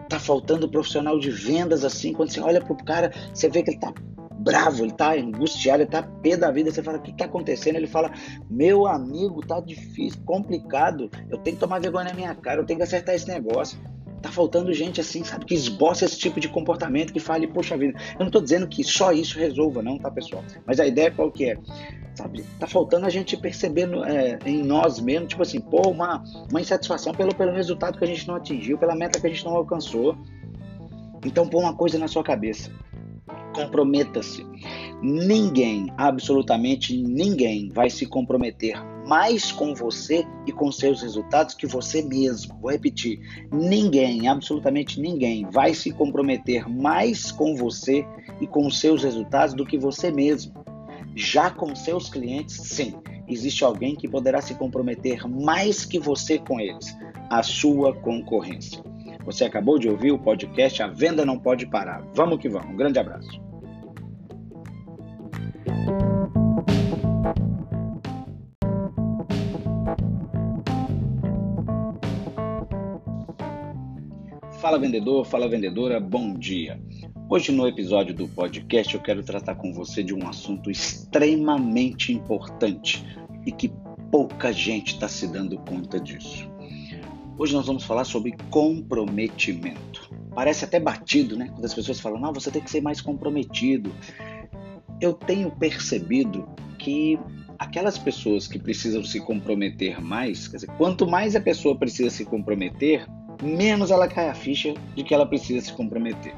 Tá 0.09 0.19
faltando 0.19 0.69
profissional 0.69 1.17
de 1.17 1.29
vendas 1.29 1.85
assim. 1.85 2.13
Quando 2.13 2.29
você 2.29 2.41
olha 2.41 2.61
pro 2.61 2.75
cara, 2.75 3.11
você 3.33 3.49
vê 3.49 3.63
que 3.63 3.71
ele 3.71 3.79
tá 3.79 3.93
bravo, 4.39 4.83
ele 4.83 4.93
tá 4.93 5.13
angustiado, 5.13 5.83
ele 5.83 5.89
tá 5.89 6.03
pé 6.03 6.35
da 6.35 6.51
vida. 6.51 6.71
Você 6.71 6.83
fala, 6.83 6.97
o 6.97 7.01
que 7.01 7.15
tá 7.15 7.25
acontecendo? 7.25 7.77
Ele 7.77 7.87
fala, 7.87 8.11
meu 8.49 8.85
amigo, 8.85 9.45
tá 9.45 9.59
difícil, 9.61 10.21
complicado. 10.25 11.09
Eu 11.29 11.37
tenho 11.37 11.55
que 11.55 11.59
tomar 11.61 11.79
vergonha 11.79 12.05
na 12.05 12.13
minha 12.13 12.35
cara, 12.35 12.61
eu 12.61 12.65
tenho 12.65 12.79
que 12.79 12.83
acertar 12.83 13.15
esse 13.15 13.27
negócio. 13.27 13.79
Tá 14.21 14.31
faltando 14.31 14.73
gente 14.73 14.99
assim, 14.99 15.23
sabe, 15.23 15.45
que 15.45 15.53
esboça 15.53 16.05
esse 16.05 16.17
tipo 16.17 16.39
de 16.39 16.49
comportamento, 16.49 17.13
que 17.13 17.19
fale, 17.19 17.47
poxa 17.47 17.77
vida, 17.77 17.99
eu 18.17 18.25
não 18.25 18.31
tô 18.31 18.41
dizendo 18.41 18.67
que 18.67 18.83
só 18.83 19.11
isso 19.11 19.37
resolva, 19.37 19.81
não, 19.81 19.97
tá, 19.97 20.09
pessoal? 20.09 20.43
Mas 20.65 20.79
a 20.79 20.87
ideia 20.87 21.11
qual 21.11 21.31
que 21.31 21.51
é? 21.51 21.57
Sabe, 22.15 22.43
tá 22.59 22.65
faltando 22.65 23.05
a 23.05 23.09
gente 23.09 23.37
perceber 23.37 23.87
é, 24.07 24.39
em 24.43 24.63
nós 24.63 24.99
mesmos, 24.99 25.29
tipo 25.29 25.43
assim, 25.43 25.61
pô, 25.61 25.89
uma, 25.89 26.23
uma 26.49 26.59
insatisfação 26.59 27.13
pelo, 27.13 27.33
pelo 27.35 27.53
resultado 27.53 27.97
que 27.97 28.03
a 28.03 28.07
gente 28.07 28.27
não 28.27 28.35
atingiu, 28.35 28.77
pela 28.77 28.95
meta 28.95 29.19
que 29.19 29.27
a 29.27 29.29
gente 29.29 29.45
não 29.45 29.55
alcançou. 29.55 30.17
Então, 31.23 31.47
põe 31.47 31.63
uma 31.63 31.75
coisa 31.75 31.99
na 31.99 32.07
sua 32.07 32.23
cabeça. 32.23 32.71
Comprometa-se. 33.57 34.45
Ninguém, 35.01 35.91
absolutamente 35.97 36.97
ninguém, 36.97 37.69
vai 37.69 37.89
se 37.89 38.05
comprometer 38.05 38.75
mais 39.07 39.51
com 39.51 39.73
você 39.73 40.25
e 40.45 40.51
com 40.51 40.71
seus 40.71 41.01
resultados 41.01 41.55
que 41.55 41.65
você 41.65 42.01
mesmo. 42.01 42.57
Vou 42.59 42.71
repetir: 42.71 43.19
ninguém, 43.51 44.27
absolutamente 44.27 44.99
ninguém, 44.99 45.45
vai 45.49 45.73
se 45.73 45.91
comprometer 45.91 46.69
mais 46.69 47.31
com 47.31 47.55
você 47.55 48.05
e 48.41 48.45
com 48.45 48.69
seus 48.69 49.03
resultados 49.03 49.55
do 49.55 49.65
que 49.65 49.77
você 49.77 50.11
mesmo. 50.11 50.53
Já 51.15 51.49
com 51.49 51.75
seus 51.75 52.09
clientes, 52.09 52.55
sim, 52.55 52.93
existe 53.27 53.63
alguém 53.63 53.95
que 53.95 54.07
poderá 54.07 54.41
se 54.41 54.53
comprometer 54.55 55.27
mais 55.27 55.83
que 55.83 55.97
você 55.97 56.37
com 56.37 56.59
eles, 56.59 56.95
a 57.29 57.41
sua 57.41 57.93
concorrência. 57.93 58.83
Você 59.25 59.43
acabou 59.43 59.77
de 59.79 59.89
ouvir 59.89 60.11
o 60.11 60.19
podcast 60.19 60.81
A 60.83 60.87
Venda 60.87 61.25
Não 61.25 61.37
Pode 61.37 61.65
Parar. 61.65 62.01
Vamos 62.13 62.39
que 62.39 62.47
vamos. 62.47 62.71
Um 62.71 62.77
grande 62.77 62.99
abraço. 62.99 63.46
Fala 74.77 74.85
vendedor, 74.85 75.25
fala 75.25 75.49
vendedora, 75.49 75.99
bom 75.99 76.35
dia. 76.35 76.79
Hoje 77.27 77.51
no 77.51 77.67
episódio 77.67 78.13
do 78.13 78.27
podcast 78.27 78.93
eu 78.93 79.01
quero 79.01 79.23
tratar 79.23 79.55
com 79.55 79.73
você 79.73 80.03
de 80.03 80.13
um 80.13 80.29
assunto 80.29 80.69
extremamente 80.69 82.13
importante 82.13 83.03
e 83.43 83.51
que 83.51 83.73
pouca 84.11 84.53
gente 84.53 84.93
está 84.93 85.07
se 85.07 85.25
dando 85.25 85.57
conta 85.57 85.99
disso. 85.99 86.47
Hoje 87.39 87.55
nós 87.55 87.65
vamos 87.65 87.85
falar 87.85 88.03
sobre 88.03 88.35
comprometimento. 88.51 90.11
Parece 90.35 90.63
até 90.63 90.79
batido, 90.79 91.35
né? 91.35 91.49
Quando 91.51 91.65
as 91.65 91.73
pessoas 91.73 91.99
falam, 91.99 92.21
não, 92.21 92.31
você 92.31 92.51
tem 92.51 92.61
que 92.61 92.69
ser 92.69 92.81
mais 92.81 93.01
comprometido. 93.01 93.91
Eu 95.01 95.11
tenho 95.11 95.49
percebido 95.49 96.47
que 96.77 97.17
aquelas 97.57 97.97
pessoas 97.97 98.47
que 98.47 98.59
precisam 98.59 99.03
se 99.03 99.19
comprometer 99.21 99.99
mais, 99.99 100.47
quer 100.47 100.57
dizer, 100.57 100.71
quanto 100.77 101.07
mais 101.07 101.35
a 101.35 101.41
pessoa 101.41 101.75
precisa 101.75 102.11
se 102.11 102.23
comprometer, 102.23 103.07
menos 103.41 103.91
ela 103.91 104.07
cai 104.07 104.29
a 104.29 104.33
ficha 104.33 104.73
de 104.95 105.03
que 105.03 105.13
ela 105.13 105.25
precisa 105.25 105.65
se 105.65 105.73
comprometer. 105.73 106.33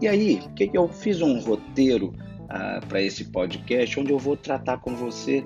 E 0.00 0.06
aí, 0.06 0.40
que 0.54 0.70
eu 0.72 0.88
fiz 0.88 1.20
um 1.20 1.40
roteiro 1.40 2.14
ah, 2.48 2.80
para 2.88 3.02
esse 3.02 3.24
podcast 3.26 3.98
onde 3.98 4.12
eu 4.12 4.18
vou 4.18 4.36
tratar 4.36 4.78
com 4.78 4.94
você 4.94 5.44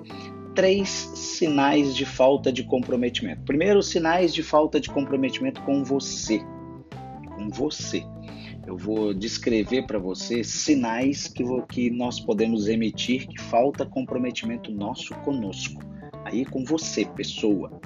três 0.53 0.89
sinais 0.89 1.95
de 1.95 2.05
falta 2.05 2.51
de 2.51 2.63
comprometimento. 2.63 3.41
Primeiro, 3.41 3.81
sinais 3.81 4.33
de 4.33 4.43
falta 4.43 4.79
de 4.79 4.89
comprometimento 4.89 5.61
com 5.63 5.83
você. 5.83 6.39
Com 7.35 7.49
você. 7.49 8.03
Eu 8.65 8.77
vou 8.77 9.13
descrever 9.13 9.85
para 9.85 9.99
você 9.99 10.43
sinais 10.43 11.27
que, 11.27 11.43
vou, 11.43 11.63
que 11.63 11.89
nós 11.89 12.19
podemos 12.19 12.67
emitir 12.67 13.27
que 13.27 13.41
falta 13.41 13.85
comprometimento 13.85 14.71
nosso 14.71 15.13
conosco. 15.15 15.81
Aí 16.23 16.45
com 16.45 16.63
você, 16.63 17.05
pessoa. 17.05 17.81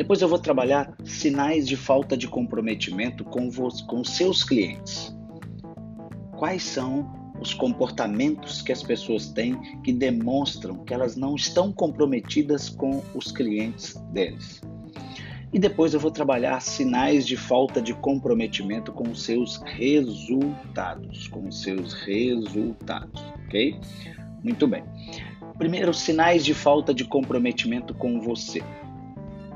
Depois 0.00 0.22
eu 0.22 0.28
vou 0.30 0.38
trabalhar 0.38 0.94
sinais 1.04 1.68
de 1.68 1.76
falta 1.76 2.16
de 2.16 2.26
comprometimento 2.26 3.22
com, 3.22 3.50
com 3.86 4.02
seus 4.02 4.42
clientes. 4.42 5.14
Quais 6.38 6.62
são 6.62 7.34
os 7.38 7.52
comportamentos 7.52 8.62
que 8.62 8.72
as 8.72 8.82
pessoas 8.82 9.28
têm 9.28 9.60
que 9.82 9.92
demonstram 9.92 10.82
que 10.86 10.94
elas 10.94 11.16
não 11.16 11.34
estão 11.34 11.70
comprometidas 11.70 12.70
com 12.70 13.02
os 13.14 13.30
clientes 13.30 13.92
deles? 14.10 14.62
E 15.52 15.58
depois 15.58 15.92
eu 15.92 16.00
vou 16.00 16.10
trabalhar 16.10 16.62
sinais 16.62 17.26
de 17.26 17.36
falta 17.36 17.82
de 17.82 17.92
comprometimento 17.92 18.92
com 18.92 19.06
os 19.10 19.22
seus 19.22 19.60
resultados, 19.66 21.28
com 21.28 21.46
os 21.46 21.60
seus 21.60 21.92
resultados, 21.92 23.20
ok? 23.44 23.78
Muito 24.42 24.66
bem. 24.66 24.82
Primeiro, 25.58 25.92
sinais 25.92 26.42
de 26.42 26.54
falta 26.54 26.94
de 26.94 27.04
comprometimento 27.04 27.92
com 27.92 28.18
você. 28.18 28.62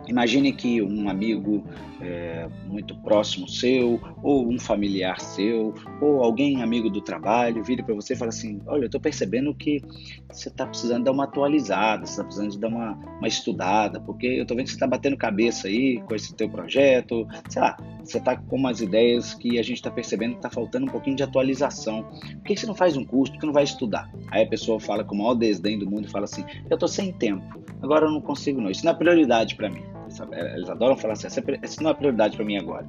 Imagine 0.06 0.52
que 0.52 0.82
um 0.82 1.08
amigo 1.08 1.64
é, 2.00 2.48
muito 2.66 2.94
próximo 2.96 3.48
seu, 3.48 4.00
ou 4.22 4.48
um 4.48 4.58
familiar 4.58 5.20
seu, 5.20 5.74
ou 6.00 6.22
alguém 6.22 6.62
amigo 6.62 6.90
do 6.90 7.00
trabalho, 7.00 7.64
vire 7.64 7.82
para 7.82 7.94
você 7.94 8.12
e 8.12 8.16
fala 8.16 8.28
assim: 8.28 8.60
Olha, 8.66 8.82
eu 8.82 8.86
estou 8.86 9.00
percebendo 9.00 9.54
que 9.54 9.82
você 10.30 10.48
está 10.48 10.66
precisando 10.66 11.04
dar 11.04 11.12
uma 11.12 11.24
atualizada, 11.24 12.04
você 12.04 12.12
está 12.12 12.24
precisando 12.24 12.50
de 12.50 12.58
dar 12.58 12.68
uma, 12.68 12.92
uma 13.18 13.28
estudada, 13.28 14.00
porque 14.00 14.26
eu 14.26 14.42
estou 14.42 14.56
vendo 14.56 14.66
que 14.66 14.72
você 14.72 14.76
está 14.76 14.86
batendo 14.86 15.16
cabeça 15.16 15.68
aí 15.68 16.00
com 16.02 16.14
esse 16.14 16.34
teu 16.34 16.48
projeto, 16.48 17.26
sei 17.48 17.62
lá, 17.62 17.76
você 18.02 18.18
está 18.18 18.36
com 18.36 18.56
umas 18.56 18.80
ideias 18.80 19.34
que 19.34 19.58
a 19.58 19.62
gente 19.62 19.76
está 19.76 19.90
percebendo 19.90 20.32
que 20.32 20.38
está 20.38 20.50
faltando 20.50 20.86
um 20.86 20.90
pouquinho 20.90 21.16
de 21.16 21.22
atualização. 21.22 22.02
Por 22.02 22.44
que 22.44 22.56
você 22.56 22.66
não 22.66 22.74
faz 22.74 22.96
um 22.96 23.04
curso? 23.04 23.32
Por 23.32 23.40
que 23.40 23.46
não 23.46 23.52
vai 23.52 23.64
estudar? 23.64 24.10
Aí 24.30 24.42
a 24.42 24.46
pessoa 24.46 24.78
fala 24.78 25.04
com 25.04 25.14
o 25.14 25.18
maior 25.18 25.34
desdém 25.34 25.78
do 25.78 25.88
mundo 25.88 26.06
e 26.06 26.10
fala 26.10 26.24
assim: 26.24 26.44
Eu 26.68 26.74
estou 26.74 26.88
sem 26.88 27.12
tempo, 27.12 27.62
agora 27.82 28.06
eu 28.06 28.10
não 28.10 28.20
consigo, 28.20 28.60
não. 28.60 28.70
Isso 28.70 28.84
não 28.84 28.92
é 28.92 28.94
prioridade 28.94 29.54
para 29.54 29.70
mim. 29.70 29.93
Eles 30.32 30.68
adoram 30.68 30.96
falar 30.96 31.14
assim, 31.14 31.26
essa 31.26 31.82
não 31.82 31.90
é 31.90 31.94
prioridade 31.94 32.36
para 32.36 32.44
mim 32.44 32.56
agora. 32.56 32.86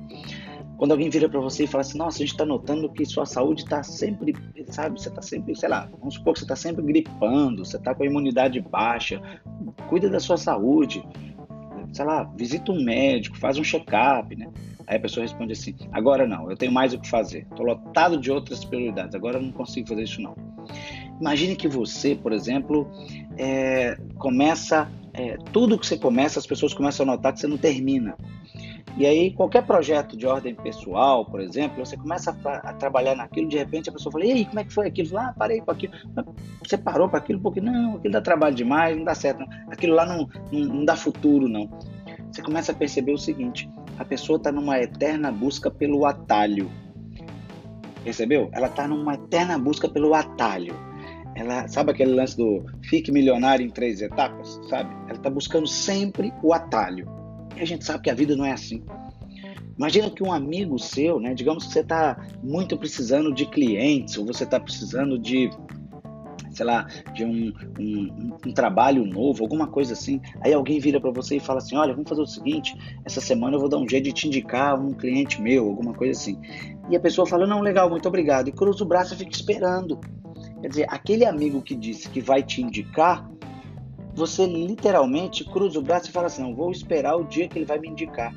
Quando 0.78 0.92
alguém 0.92 1.10
vira 1.10 1.30
para 1.30 1.40
você 1.40 1.64
e 1.64 1.68
fala 1.68 1.82
assim, 1.82 1.98
nossa, 1.98 2.18
a 2.18 2.20
gente 2.20 2.32
está 2.32 2.46
notando 2.46 2.92
que 2.92 3.06
sua 3.06 3.26
saúde 3.26 3.64
está 3.64 3.82
sempre, 3.82 4.36
sabe, 4.68 5.00
você 5.00 5.08
está 5.08 5.22
sempre, 5.22 5.56
sei 5.56 5.70
lá, 5.70 5.90
vamos 6.00 6.16
supor 6.16 6.34
que 6.34 6.40
você 6.40 6.46
está 6.46 6.56
sempre 6.56 6.84
gripando, 6.84 7.64
você 7.64 7.78
está 7.78 7.96
com 7.96 8.04
a 8.04 8.06
imunidade 8.06 8.60
baixa, 8.60 9.22
cuida 9.88 10.10
da 10.10 10.20
sua 10.20 10.36
saúde, 10.36 11.02
sei 11.94 12.04
lá, 12.04 12.24
visita 12.36 12.74
um 12.74 12.84
médico, 12.84 13.38
faz 13.38 13.58
um 13.58 13.64
check-up, 13.64 14.36
né? 14.36 14.50
Aí 14.86 14.98
a 14.98 15.00
pessoa 15.00 15.24
responde 15.24 15.54
assim, 15.54 15.74
agora 15.94 16.28
não, 16.28 16.50
eu 16.50 16.58
tenho 16.58 16.72
mais 16.72 16.94
o 16.94 17.00
que 17.00 17.10
fazer, 17.10 17.48
estou 17.50 17.66
lotado 17.66 18.20
de 18.20 18.30
outras 18.30 18.66
prioridades, 18.66 19.16
agora 19.16 19.38
eu 19.38 19.42
não 19.42 19.52
consigo 19.52 19.88
fazer 19.88 20.04
isso 20.04 20.22
não. 20.22 20.36
Imagine 21.22 21.56
que 21.56 21.68
você, 21.68 22.16
por 22.16 22.34
exemplo, 22.34 22.92
é, 23.38 23.98
começa, 24.18 24.92
é, 25.18 25.38
tudo 25.52 25.80
que 25.80 25.88
você 25.88 25.98
começa, 25.98 26.40
as 26.40 26.46
pessoas 26.46 26.74
começam 26.74 27.04
a 27.06 27.08
notar 27.16 27.34
que 27.34 27.40
você 27.40 27.48
não 27.48 27.58
termina. 27.58 28.16
E 28.98 29.06
aí, 29.06 29.32
qualquer 29.32 29.66
projeto 29.66 30.16
de 30.16 30.26
ordem 30.26 30.56
pessoal, 30.56 31.26
por 31.26 31.42
exemplo, 31.42 31.86
você 31.86 31.98
começa 31.98 32.38
a, 32.46 32.70
a, 32.70 32.74
trabalhar 32.74 33.16
naquilo, 33.16 33.50
de 33.50 33.58
repente 33.58 33.90
a 33.90 33.94
pessoa 33.94 34.12
fala, 34.12 34.26
e 34.26 34.32
aí, 34.32 34.46
como 34.46 34.60
é 34.60 34.64
que 34.64 34.74
foi 34.74 34.88
aquilo? 34.88 35.18
Ah, 35.18 35.34
parei 35.38 35.60
com 35.60 35.72
aquilo. 35.72 35.94
Você 36.66 36.78
parou 36.78 37.10
para 37.10 37.20
aquilo 37.20 37.40
porque, 37.40 37.60
não, 37.60 37.96
aquilo 37.96 38.14
dá 38.14 38.22
trabalho 38.22 38.56
demais, 38.56 38.96
não 38.96 39.04
dá 39.04 39.14
certo, 39.14 39.40
não. 39.40 39.48
aquilo 39.70 39.96
lá 39.96 40.06
não, 40.06 40.30
não, 40.52 40.76
não 40.76 40.86
dá 40.86 40.96
futuro, 40.96 41.50
não. 41.50 41.70
Você 42.32 42.42
começa 42.42 42.72
a 42.72 42.76
perceber 42.76 43.14
o 43.14 43.18
seguinte, 43.18 43.70
a 43.98 44.06
pessoa 44.06 44.38
está 44.38 44.52
numa 44.52 44.80
eterna 44.80 45.32
busca 45.32 45.70
pelo 45.70 46.06
atalho. 46.06 46.70
Percebeu? 48.04 48.50
Ela 48.54 48.68
está 48.68 48.88
numa 48.88 49.16
eterna 49.16 49.58
busca 49.58 49.90
pelo 49.90 50.14
atalho. 50.14 50.76
Ela, 51.36 51.68
sabe 51.68 51.92
aquele 51.92 52.14
lance 52.14 52.38
do 52.38 52.66
fique 52.84 53.12
milionário 53.12 53.66
em 53.66 53.70
três 53.70 54.02
etapas, 54.02 54.60
sabe? 54.70 54.94
Ela 55.04 55.18
está 55.18 55.30
buscando 55.30 55.68
sempre 55.68 56.34
o 56.42 56.54
atalho. 56.54 57.08
E 57.58 57.62
a 57.62 57.66
gente 57.66 57.84
sabe 57.84 58.04
que 58.04 58.10
a 58.10 58.14
vida 58.14 58.36
não 58.36 58.46
é 58.46 58.54
assim. 58.54 58.84
Imagina 59.78 60.10
que 60.10 60.24
um 60.24 60.32
amigo 60.32 60.80
seu, 60.80 61.20
né, 61.20 61.34
digamos 61.34 61.66
que 61.66 61.74
você 61.74 61.82
está 61.82 62.18
muito 62.42 62.78
precisando 62.78 63.34
de 63.34 63.46
clientes, 63.46 64.18
ou 64.18 64.26
você 64.26 64.46
está 64.46 64.58
precisando 64.58 65.20
de, 65.20 65.50
sei 66.52 66.66
lá, 66.66 66.88
de 67.14 67.26
um, 67.26 67.52
um, 67.78 68.38
um, 68.48 68.54
trabalho 68.54 69.06
novo, 69.06 69.44
alguma 69.44 69.68
coisa 69.68 69.92
assim. 69.92 70.22
Aí 70.40 70.54
alguém 70.54 70.80
vira 70.80 71.02
para 71.02 71.12
você 71.12 71.36
e 71.36 71.40
fala 71.42 71.60
assim: 71.60 71.76
Olha, 71.76 71.94
vamos 71.94 72.08
fazer 72.08 72.22
o 72.22 72.26
seguinte, 72.26 72.74
essa 73.04 73.20
semana 73.20 73.58
eu 73.58 73.60
vou 73.60 73.68
dar 73.68 73.78
um 73.78 73.88
jeito 73.88 74.06
de 74.06 74.14
te 74.14 74.28
indicar 74.28 74.80
um 74.80 74.94
cliente 74.94 75.42
meu, 75.42 75.68
alguma 75.68 75.94
coisa 75.94 76.18
assim. 76.18 76.40
E 76.90 76.96
a 76.96 77.00
pessoa 77.00 77.28
fala: 77.28 77.46
Não, 77.46 77.60
legal, 77.60 77.90
muito 77.90 78.08
obrigado. 78.08 78.48
E 78.48 78.54
cruza 78.54 78.82
o 78.82 78.88
braço 78.88 79.14
e 79.14 79.18
fica 79.18 79.32
esperando. 79.32 80.00
Quer 80.62 80.70
dizer, 80.70 80.88
aquele 80.90 81.26
amigo 81.26 81.62
que 81.62 81.76
disse 81.76 82.10
que 82.10 82.22
vai 82.22 82.42
te 82.42 82.62
indicar, 82.62 83.30
você 84.14 84.46
literalmente 84.46 85.44
cruza 85.44 85.78
o 85.80 85.82
braço 85.82 86.10
e 86.10 86.12
fala 86.12 86.28
assim: 86.28 86.42
não, 86.42 86.56
vou 86.56 86.72
esperar 86.72 87.16
o 87.16 87.24
dia 87.24 87.48
que 87.48 87.58
ele 87.58 87.66
vai 87.66 87.78
me 87.80 87.90
indicar. 87.90 88.34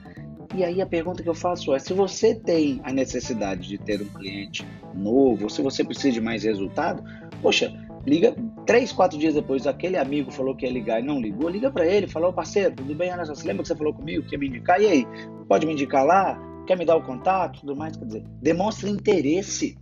E 0.54 0.64
aí 0.64 0.81
a 0.81 0.87
pergunta 0.87 1.22
que 1.22 1.28
eu 1.28 1.35
faço 1.35 1.74
é: 1.74 1.78
se 1.78 1.92
você 1.92 2.35
tem 2.35 2.81
a 2.83 2.92
necessidade 2.92 3.68
de 3.68 3.78
ter 3.78 4.02
um 4.02 4.09
cliente 4.09 4.66
novo, 4.94 5.48
se 5.48 5.62
você 5.62 5.85
precisa 5.85 6.12
de 6.12 6.20
mais 6.20 6.42
resultado, 6.42 7.02
poxa, 7.40 7.72
liga 8.07 8.35
três, 8.66 8.92
quatro 8.92 9.18
dias 9.18 9.35
depois, 9.35 9.66
aquele 9.66 9.96
amigo 9.96 10.31
falou 10.31 10.54
que 10.54 10.66
ia 10.66 10.72
ligar 10.72 11.00
e 11.00 11.07
não 11.07 11.20
ligou, 11.20 11.48
liga 11.48 11.70
para 11.70 11.87
ele, 11.87 12.09
falou, 12.09 12.33
parceiro, 12.33 12.74
tudo 12.74 12.94
bem? 12.94 13.12
Olha, 13.12 13.24
você 13.24 13.46
lembra 13.46 13.62
que 13.62 13.68
você 13.68 13.76
falou 13.76 13.94
comigo 13.94 14.24
que 14.26 14.35
ia 14.35 14.38
me 14.38 14.48
indicar? 14.48 14.81
E 14.81 14.87
aí, 14.87 15.07
pode 15.46 15.66
me 15.66 15.72
indicar 15.72 16.04
lá? 16.04 16.38
Quer 16.66 16.76
me 16.76 16.85
dar 16.85 16.96
o 16.96 17.02
contato? 17.02 17.61
Tudo 17.61 17.76
mais, 17.76 17.96
quer 17.96 18.04
dizer, 18.04 18.24
demonstra 18.42 18.88
interesse. 18.88 19.78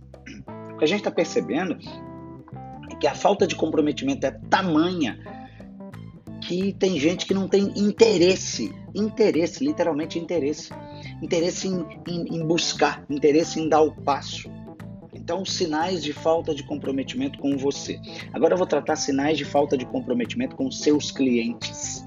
O 0.73 0.77
que 0.77 0.83
a 0.83 0.87
gente 0.87 0.99
está 0.99 1.11
percebendo 1.11 1.77
que 2.99 3.07
a 3.07 3.15
falta 3.15 3.45
de 3.45 3.55
comprometimento 3.55 4.25
é 4.25 4.31
tamanha 4.31 5.19
que 6.41 6.73
tem 6.73 6.97
gente 6.99 7.25
que 7.25 7.33
não 7.33 7.47
tem 7.47 7.73
interesse, 7.75 8.73
interesse, 8.95 9.63
literalmente 9.63 10.17
interesse, 10.17 10.71
interesse 11.21 11.67
em, 11.67 11.85
em, 12.07 12.37
em 12.37 12.45
buscar, 12.45 13.03
interesse 13.09 13.59
em 13.59 13.67
dar 13.67 13.81
o 13.81 13.91
passo. 13.91 14.49
Então, 15.13 15.43
sinais 15.43 16.01
de 16.01 16.13
falta 16.13 16.55
de 16.55 16.63
comprometimento 16.63 17.37
com 17.39 17.57
você. 17.57 17.99
Agora 18.31 18.53
eu 18.53 18.57
vou 18.57 18.65
tratar 18.65 18.95
sinais 18.95 19.37
de 19.37 19.43
falta 19.43 19.77
de 19.77 19.85
comprometimento 19.85 20.55
com 20.55 20.71
seus 20.71 21.11
clientes. 21.11 22.05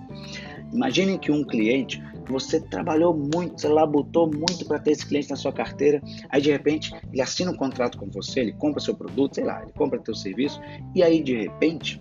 Imagine 0.72 1.18
que 1.18 1.31
um 1.31 1.44
cliente, 1.44 2.03
você 2.29 2.61
trabalhou 2.61 3.15
muito, 3.15 3.61
você 3.61 3.69
labutou 3.69 4.31
muito 4.33 4.65
para 4.67 4.79
ter 4.79 4.93
esse 4.93 5.07
cliente 5.07 5.31
na 5.31 5.37
sua 5.37 5.53
carteira, 5.53 6.03
aí 6.29 6.41
de 6.41 6.51
repente 6.51 6.93
ele 7.13 7.23
assina 7.23 7.51
um 7.51 7.57
contrato 7.57 7.99
com 7.99 8.09
você, 8.11 8.41
ele 8.41 8.53
compra 8.53 8.81
seu 8.81 8.95
produto, 8.95 9.35
sei 9.35 9.45
lá, 9.45 9.63
ele 9.63 9.73
compra 9.73 9.99
teu 9.99 10.15
serviço, 10.15 10.61
e 10.95 11.03
aí 11.03 11.23
de 11.23 11.37
repente, 11.37 12.01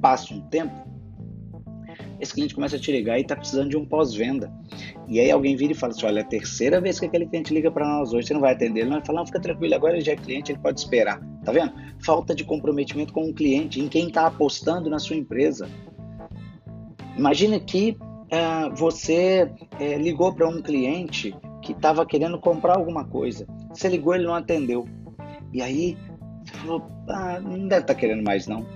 passa 0.00 0.34
um 0.34 0.40
tempo, 0.48 0.86
esse 2.20 2.32
cliente 2.32 2.54
começa 2.54 2.76
a 2.76 2.78
te 2.78 2.90
ligar 2.90 3.18
e 3.18 3.22
está 3.22 3.36
precisando 3.36 3.70
de 3.70 3.76
um 3.76 3.84
pós-venda. 3.84 4.50
E 5.06 5.20
aí 5.20 5.30
alguém 5.30 5.54
vira 5.54 5.72
e 5.72 5.76
fala 5.76 5.92
assim: 5.92 6.06
olha, 6.06 6.20
é 6.20 6.22
a 6.22 6.26
terceira 6.26 6.80
vez 6.80 6.98
que 6.98 7.06
aquele 7.06 7.26
cliente 7.26 7.52
liga 7.52 7.70
para 7.70 7.86
nós 7.86 8.12
hoje, 8.12 8.28
você 8.28 8.34
não 8.34 8.40
vai 8.40 8.54
atender. 8.54 8.80
Ele 8.80 8.90
não 8.90 8.96
vai 8.96 9.06
falar, 9.06 9.20
não, 9.20 9.26
fica 9.26 9.40
tranquilo, 9.40 9.74
agora 9.74 9.94
ele 9.94 10.04
já 10.04 10.12
é 10.12 10.16
cliente, 10.16 10.52
ele 10.52 10.58
pode 10.58 10.80
esperar. 10.80 11.20
Tá 11.44 11.52
vendo? 11.52 11.72
Falta 12.00 12.34
de 12.34 12.44
comprometimento 12.44 13.12
com 13.12 13.28
o 13.28 13.34
cliente, 13.34 13.80
em 13.80 13.88
quem 13.88 14.08
está 14.08 14.26
apostando 14.26 14.88
na 14.88 14.98
sua 14.98 15.16
empresa. 15.16 15.68
Imagina 17.16 17.60
que 17.60 17.96
uh, 18.32 18.74
você 18.74 19.50
uh, 19.80 19.98
ligou 19.98 20.34
para 20.34 20.48
um 20.48 20.60
cliente 20.60 21.34
que 21.62 21.72
estava 21.72 22.06
querendo 22.06 22.38
comprar 22.38 22.76
alguma 22.76 23.04
coisa. 23.04 23.46
Você 23.70 23.88
ligou, 23.88 24.14
ele 24.14 24.26
não 24.26 24.34
atendeu. 24.34 24.86
E 25.52 25.62
aí 25.62 25.96
você 26.44 26.56
falou: 26.58 26.82
ah, 27.08 27.40
não 27.40 27.68
deve 27.68 27.82
estar 27.82 27.94
tá 27.94 27.94
querendo 27.94 28.22
mais 28.22 28.46
não. 28.46 28.66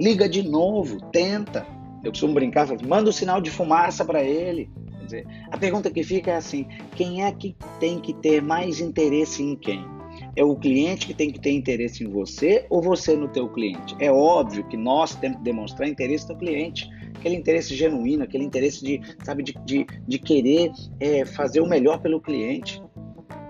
Liga 0.00 0.28
de 0.28 0.42
novo, 0.42 0.98
tenta 1.10 1.66
eu 2.02 2.10
costumo 2.10 2.32
brincar, 2.32 2.66
manda 2.86 3.06
o 3.06 3.08
um 3.10 3.12
sinal 3.12 3.40
de 3.40 3.50
fumaça 3.50 4.04
para 4.04 4.22
ele. 4.22 4.70
Quer 4.98 5.04
dizer, 5.04 5.26
a 5.50 5.58
pergunta 5.58 5.90
que 5.90 6.02
fica 6.02 6.30
é 6.30 6.36
assim: 6.36 6.66
quem 6.94 7.24
é 7.24 7.32
que 7.32 7.54
tem 7.78 7.98
que 7.98 8.14
ter 8.14 8.42
mais 8.42 8.80
interesse 8.80 9.42
em 9.42 9.54
quem? 9.54 9.84
É 10.36 10.44
o 10.44 10.56
cliente 10.56 11.06
que 11.06 11.14
tem 11.14 11.30
que 11.30 11.40
ter 11.40 11.52
interesse 11.52 12.04
em 12.04 12.08
você 12.08 12.66
ou 12.70 12.82
você 12.82 13.16
no 13.16 13.28
teu 13.28 13.48
cliente? 13.48 13.94
É 13.98 14.10
óbvio 14.10 14.64
que 14.64 14.76
nós 14.76 15.14
temos 15.14 15.38
que 15.38 15.44
demonstrar 15.44 15.88
interesse 15.88 16.28
no 16.28 16.38
cliente, 16.38 16.88
aquele 17.20 17.36
interesse 17.36 17.74
genuíno, 17.74 18.24
aquele 18.24 18.44
interesse 18.44 18.82
de, 18.82 19.00
sabe, 19.22 19.42
de, 19.42 19.54
de, 19.64 19.86
de 20.08 20.18
querer 20.18 20.72
é, 20.98 21.24
fazer 21.24 21.60
o 21.60 21.68
melhor 21.68 22.00
pelo 22.00 22.20
cliente. 22.20 22.82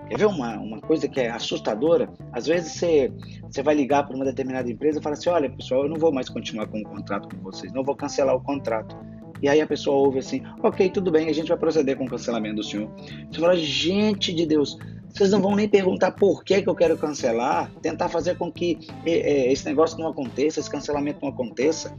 Quer 0.09 0.17
ver 0.17 0.25
uma, 0.25 0.57
uma 0.57 0.81
coisa 0.81 1.07
que 1.07 1.21
é 1.21 1.29
assustadora? 1.29 2.11
Às 2.33 2.45
vezes 2.45 2.73
você, 2.73 3.11
você 3.43 3.63
vai 3.63 3.73
ligar 3.73 4.05
para 4.05 4.15
uma 4.15 4.25
determinada 4.25 4.69
empresa 4.69 4.99
e 4.99 5.01
fala 5.01 5.15
assim: 5.15 5.29
olha, 5.29 5.49
pessoal, 5.49 5.83
eu 5.83 5.89
não 5.89 5.95
vou 5.95 6.11
mais 6.11 6.27
continuar 6.27 6.67
com 6.67 6.79
o 6.79 6.83
contrato 6.83 7.33
com 7.33 7.41
vocês, 7.41 7.71
não 7.71 7.83
vou 7.83 7.95
cancelar 7.95 8.35
o 8.35 8.41
contrato. 8.41 8.95
E 9.41 9.47
aí 9.47 9.61
a 9.61 9.65
pessoa 9.65 9.95
ouve 9.95 10.19
assim: 10.19 10.41
ok, 10.61 10.89
tudo 10.89 11.11
bem, 11.11 11.29
a 11.29 11.33
gente 11.33 11.47
vai 11.47 11.57
proceder 11.57 11.97
com 11.97 12.03
o 12.03 12.09
cancelamento 12.09 12.57
do 12.57 12.63
senhor. 12.63 12.89
Você 13.31 13.39
fala: 13.39 13.55
gente 13.55 14.33
de 14.33 14.45
Deus, 14.45 14.77
vocês 15.13 15.31
não 15.31 15.41
vão 15.41 15.55
nem 15.55 15.69
perguntar 15.69 16.11
por 16.11 16.43
que, 16.43 16.61
que 16.61 16.67
eu 16.67 16.75
quero 16.75 16.97
cancelar, 16.97 17.71
tentar 17.81 18.09
fazer 18.09 18.37
com 18.37 18.51
que 18.51 18.77
é, 19.05 19.11
é, 19.11 19.51
esse 19.51 19.65
negócio 19.65 19.97
não 19.97 20.09
aconteça, 20.09 20.59
esse 20.59 20.69
cancelamento 20.69 21.19
não 21.21 21.29
aconteça. 21.29 21.95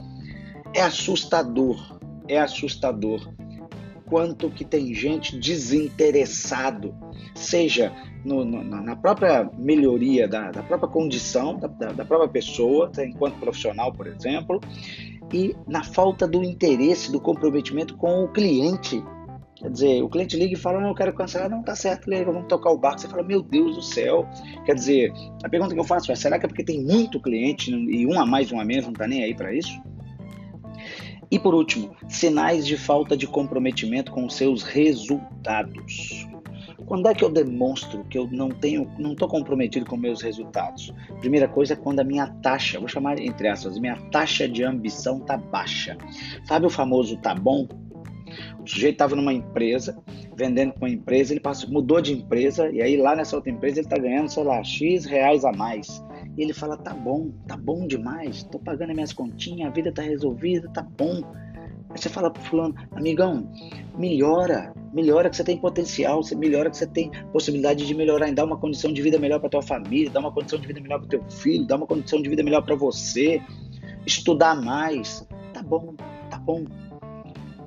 É 0.75 0.81
assustador, 0.81 1.99
é 2.29 2.39
assustador 2.39 3.33
quanto 4.13 4.51
que 4.51 4.63
tem 4.63 4.93
gente 4.93 5.39
desinteressado, 5.39 6.95
seja 7.35 7.91
no, 8.23 8.45
no, 8.45 8.63
na 8.63 8.95
própria 8.95 9.51
melhoria 9.57 10.29
da, 10.29 10.51
da 10.51 10.63
própria 10.63 10.89
condição 10.89 11.59
da, 11.59 11.67
da, 11.67 12.05
própria 12.05 12.29
pessoa, 12.29 12.91
tá, 12.91 13.07
enquanto 13.07 13.39
profissional, 13.39 13.91
por 13.91 14.07
exemplo, 14.07 14.61
e 15.33 15.57
na 15.67 15.83
falta 15.83 16.29
do 16.29 16.45
interesse, 16.45 17.11
do 17.11 17.19
comprometimento 17.19 17.97
com 17.97 18.25
o 18.25 18.29
cliente. 18.29 19.03
Quer 19.57 19.71
dizer, 19.71 20.03
o 20.03 20.11
cliente 20.11 20.37
liga 20.37 20.53
e 20.53 20.59
fala, 20.59 20.79
não, 20.79 20.89
eu 20.89 20.95
quero 20.95 21.15
cancelar, 21.15 21.49
não, 21.49 21.63
tá 21.63 21.75
certo, 21.75 22.11
liga, 22.11 22.31
vamos 22.31 22.49
tocar 22.49 22.71
o 22.71 22.77
barco. 22.77 23.01
Você 23.01 23.09
fala, 23.09 23.23
meu 23.23 23.41
Deus 23.41 23.77
do 23.77 23.83
céu. 23.83 24.29
Quer 24.67 24.75
dizer, 24.75 25.13
a 25.43 25.49
pergunta 25.49 25.73
que 25.73 25.81
eu 25.81 25.85
faço 25.85 26.13
é, 26.13 26.17
será 26.17 26.39
que 26.39 26.45
é 26.45 26.49
porque 26.49 26.65
tem 26.65 26.83
muito 26.83 27.19
cliente 27.19 27.71
e 27.71 28.07
um 28.07 28.21
a 28.21 28.27
mais, 28.27 28.53
um 28.53 28.61
a 28.61 28.65
menos, 28.65 28.87
não 28.87 28.93
tá 28.93 29.07
nem 29.07 29.23
aí 29.23 29.35
para 29.35 29.55
isso? 29.55 29.81
E 31.33 31.39
por 31.39 31.55
último, 31.55 31.97
sinais 32.11 32.67
de 32.67 32.77
falta 32.77 33.17
de 33.17 33.27
comprometimento 33.27 34.13
com 34.13 34.27
os 34.27 34.35
seus 34.35 34.63
resultados. 34.63 36.29
Quando 36.85 37.09
é 37.09 37.15
que 37.15 37.25
eu 37.25 37.31
demonstro 37.31 38.05
que 38.05 38.19
eu 38.19 38.29
não 38.31 38.51
tenho, 38.51 38.87
não 38.99 39.13
estou 39.13 39.27
comprometido 39.27 39.87
com 39.87 39.97
meus 39.97 40.21
resultados? 40.21 40.93
Primeira 41.21 41.49
coisa 41.49 41.73
é 41.73 41.77
quando 41.77 42.01
a 42.01 42.05
minha 42.05 42.27
taxa, 42.43 42.79
vou 42.79 42.87
chamar 42.87 43.19
entre 43.19 43.49
aspas, 43.49 43.79
minha 43.79 43.97
taxa 44.11 44.47
de 44.47 44.63
ambição 44.63 45.21
tá 45.21 45.39
baixa. 45.39 45.97
Sabe 46.45 46.67
o 46.67 46.71
famoso 46.71 47.17
tá 47.17 47.35
bom? 47.35 47.67
O 48.63 48.69
sujeito 48.69 48.97
estava 48.97 49.17
numa 49.17 49.33
empresa, 49.33 49.99
vendendo 50.37 50.75
para 50.75 50.87
uma 50.87 50.95
empresa, 50.95 51.33
ele 51.33 51.41
passou, 51.41 51.71
mudou 51.71 52.03
de 52.03 52.13
empresa 52.13 52.71
e 52.71 52.83
aí 52.83 52.95
lá 52.95 53.17
nessa 53.17 53.37
outra 53.37 53.51
empresa 53.51 53.79
ele 53.79 53.87
está 53.87 53.97
ganhando, 53.97 54.29
sei 54.29 54.45
lá, 54.45 54.63
X 54.63 55.07
reais 55.07 55.47
a 55.47 55.53
mais. 55.53 56.05
E 56.37 56.43
ele 56.43 56.53
fala: 56.53 56.77
tá 56.77 56.95
bom, 56.95 57.31
tá 57.47 57.57
bom 57.57 57.87
demais, 57.87 58.43
tô 58.45 58.59
pagando 58.59 58.91
as 58.91 58.95
minhas 58.95 59.13
continhas, 59.13 59.69
a 59.69 59.73
vida 59.73 59.93
tá 59.93 60.03
resolvida, 60.03 60.69
tá 60.69 60.83
bom. 60.83 61.23
Aí 61.91 61.99
você 61.99 62.09
fala 62.09 62.31
pro 62.31 62.43
fulano, 62.43 62.75
amigão, 62.93 63.51
melhora, 63.99 64.73
melhora 64.95 65.29
que 65.29 65.37
você 65.37 65.45
tem 65.45 65.59
potencial, 65.59 66.23
você 66.23 66.35
melhora 66.35 66.71
que 66.71 66.77
você 66.77 66.87
tem 66.87 67.11
possibilidade 67.33 67.87
de 67.87 67.95
melhorar, 67.95 68.29
em 68.29 68.35
dar 68.35 68.45
uma 68.45 68.57
condição 68.57 68.93
de 68.93 69.03
vida 69.03 69.19
melhor 69.19 69.41
para 69.41 69.51
tua 69.51 69.63
família, 69.63 70.11
dar 70.11 70.21
uma 70.21 70.33
condição 70.33 70.59
de 70.59 70.67
vida 70.67 70.81
melhor 70.81 71.01
para 71.01 71.09
teu 71.09 71.23
filho, 71.31 71.67
dar 71.67 71.77
uma 71.77 71.87
condição 71.87 72.23
de 72.23 72.29
vida 72.31 72.43
melhor 72.43 72.63
para 72.63 72.75
você, 72.75 73.43
estudar 74.07 74.55
mais. 74.55 75.27
Tá 75.53 75.63
bom, 75.63 75.95
tá 76.31 76.39
bom. 76.39 76.65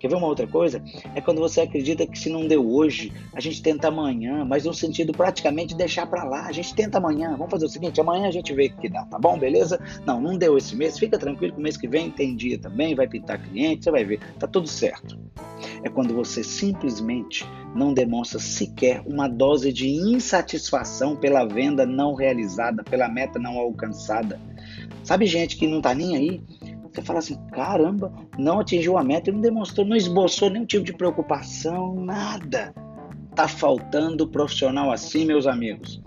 Quer 0.06 0.10
ver 0.10 0.18
uma 0.18 0.28
outra 0.28 0.46
coisa? 0.46 0.84
É 1.16 1.20
quando 1.20 1.40
você 1.40 1.62
acredita 1.62 2.06
que 2.06 2.20
se 2.20 2.30
não 2.30 2.48
deu 2.48 2.64
hoje, 2.64 3.12
a 3.34 3.40
gente 3.40 3.60
tenta 3.60 3.88
amanhã, 3.88 4.46
mas 4.46 4.64
no 4.64 4.72
sentido 4.72 5.12
praticamente 5.12 5.74
deixar 5.74 6.06
para 6.06 6.24
lá. 6.24 6.46
A 6.46 6.52
gente 6.52 6.76
tenta 6.76 7.00
amanhã. 7.00 7.32
Vamos 7.32 7.50
fazer 7.50 7.66
o 7.66 7.70
seguinte: 7.70 8.00
amanhã 8.00 8.28
a 8.28 8.32
gente 8.32 8.54
vê 8.54 8.70
que 8.70 8.88
dá, 8.88 9.04
tá 9.06 9.18
bom? 9.18 9.36
Beleza? 9.36 9.80
Não, 10.06 10.22
não 10.22 10.38
deu 10.38 10.60
esse 10.60 10.76
mês. 10.76 11.00
Fica 11.00 11.18
tranquilo 11.18 11.54
que 11.54 11.60
o 11.60 11.64
mês 11.64 11.76
que 11.76 11.88
vem 11.88 12.12
tem 12.12 12.36
dia 12.36 12.60
também, 12.60 12.94
vai 12.94 13.08
pintar 13.08 13.42
cliente, 13.42 13.84
você 13.84 13.90
vai 13.90 14.06
ver. 14.06 14.20
Tá 14.38 14.46
tudo 14.46 14.68
certo. 14.68 15.18
É 15.82 15.90
quando 15.90 16.14
você 16.14 16.44
simplesmente 16.44 17.44
não 17.74 17.92
demonstra 17.92 18.38
sequer 18.38 19.02
uma 19.08 19.28
dose 19.28 19.74
de 19.74 19.90
insatisfação 19.90 21.16
pela 21.16 21.46
venda 21.46 21.84
não 21.84 22.14
realizada, 22.14 22.84
pela 22.84 23.10
meta 23.10 23.40
não 23.40 23.58
alcançada. 23.58 24.40
Sabe 25.04 25.26
gente 25.26 25.58
que 25.58 25.68
não 25.68 25.82
tá 25.82 25.96
nem 25.96 26.16
aí? 26.16 26.42
Você 26.96 27.02
fala 27.02 27.20
assim, 27.20 27.38
caramba, 27.52 28.14
não 28.38 28.62
atingiu 28.62 28.98
a 28.98 29.04
meta 29.04 29.30
e 29.30 29.34
não 29.34 29.42
demonstrou, 29.42 29.86
não 29.86 29.98
esboçou 29.98 30.50
nenhum 30.50 30.66
tipo 30.66 30.86
de 30.86 30.94
preocupação, 30.94 31.94
nada. 31.96 32.74
Tá 33.36 33.50
faltando 33.50 34.28
profissional 34.28 34.92
assim, 34.92 35.26
meus 35.26 35.46
amigos. 35.46 36.02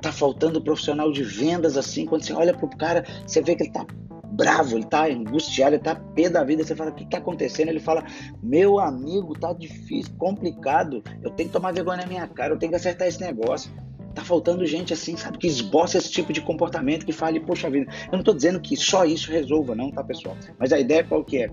Tá 0.00 0.10
faltando 0.10 0.62
profissional 0.62 1.12
de 1.12 1.22
vendas 1.22 1.76
assim. 1.76 2.06
Quando 2.06 2.22
você 2.22 2.32
olha 2.32 2.54
pro 2.54 2.68
cara, 2.70 3.04
você 3.26 3.42
vê 3.42 3.54
que 3.54 3.64
ele 3.64 3.72
tá 3.72 3.86
bravo, 4.32 4.76
ele 4.76 4.86
tá 4.86 5.06
angustiado, 5.06 5.76
ele 5.76 5.82
tá 5.82 5.94
pé 5.94 6.30
da 6.30 6.42
vida. 6.42 6.64
Você 6.64 6.74
fala, 6.74 6.90
o 6.90 6.94
que 6.94 7.06
tá 7.06 7.18
acontecendo? 7.18 7.68
Ele 7.68 7.80
fala, 7.80 8.04
meu 8.42 8.80
amigo, 8.80 9.38
tá 9.38 9.52
difícil, 9.52 10.14
complicado. 10.16 11.02
Eu 11.22 11.30
tenho 11.32 11.50
que 11.50 11.52
tomar 11.52 11.72
vergonha 11.72 11.98
na 11.98 12.06
minha 12.06 12.26
cara, 12.26 12.54
eu 12.54 12.58
tenho 12.58 12.70
que 12.70 12.76
acertar 12.76 13.06
esse 13.06 13.20
negócio. 13.20 13.70
Tá 14.14 14.22
faltando 14.22 14.64
gente 14.64 14.92
assim, 14.92 15.16
sabe, 15.16 15.38
que 15.38 15.46
esboça 15.46 15.98
esse 15.98 16.10
tipo 16.10 16.32
de 16.32 16.40
comportamento, 16.40 17.04
que 17.04 17.12
fale, 17.12 17.40
poxa 17.40 17.68
vida, 17.68 17.90
eu 18.06 18.12
não 18.12 18.20
estou 18.20 18.34
dizendo 18.34 18.60
que 18.60 18.76
só 18.76 19.04
isso 19.04 19.30
resolva, 19.30 19.74
não, 19.74 19.90
tá, 19.90 20.04
pessoal? 20.04 20.36
Mas 20.58 20.72
a 20.72 20.78
ideia 20.78 21.02
qual 21.02 21.24
que 21.24 21.42
é? 21.42 21.50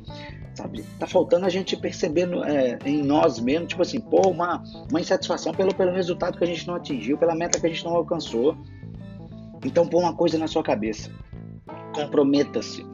Sabe, 0.54 0.84
tá 1.00 1.08
faltando 1.08 1.46
a 1.46 1.50
gente 1.50 1.76
perceber 1.76 2.28
é, 2.46 2.78
em 2.86 3.02
nós 3.02 3.40
mesmos, 3.40 3.70
tipo 3.70 3.82
assim, 3.82 4.00
pô, 4.00 4.30
uma, 4.30 4.62
uma 4.90 5.02
insatisfação 5.02 5.54
pelo, 5.54 5.74
pelo 5.74 5.92
resultado 5.92 6.38
que 6.38 6.44
a 6.44 6.48
gente 6.48 6.68
não 6.68 6.76
atingiu, 6.76 7.18
pela 7.18 7.34
meta 7.34 7.60
que 7.60 7.66
a 7.66 7.70
gente 7.70 7.84
não 7.84 7.96
alcançou. 7.96 8.56
Então, 9.64 9.88
põe 9.88 10.04
uma 10.04 10.16
coisa 10.16 10.38
na 10.38 10.48
sua 10.48 10.64
cabeça. 10.64 11.10
Comprometa-se. 11.94 12.86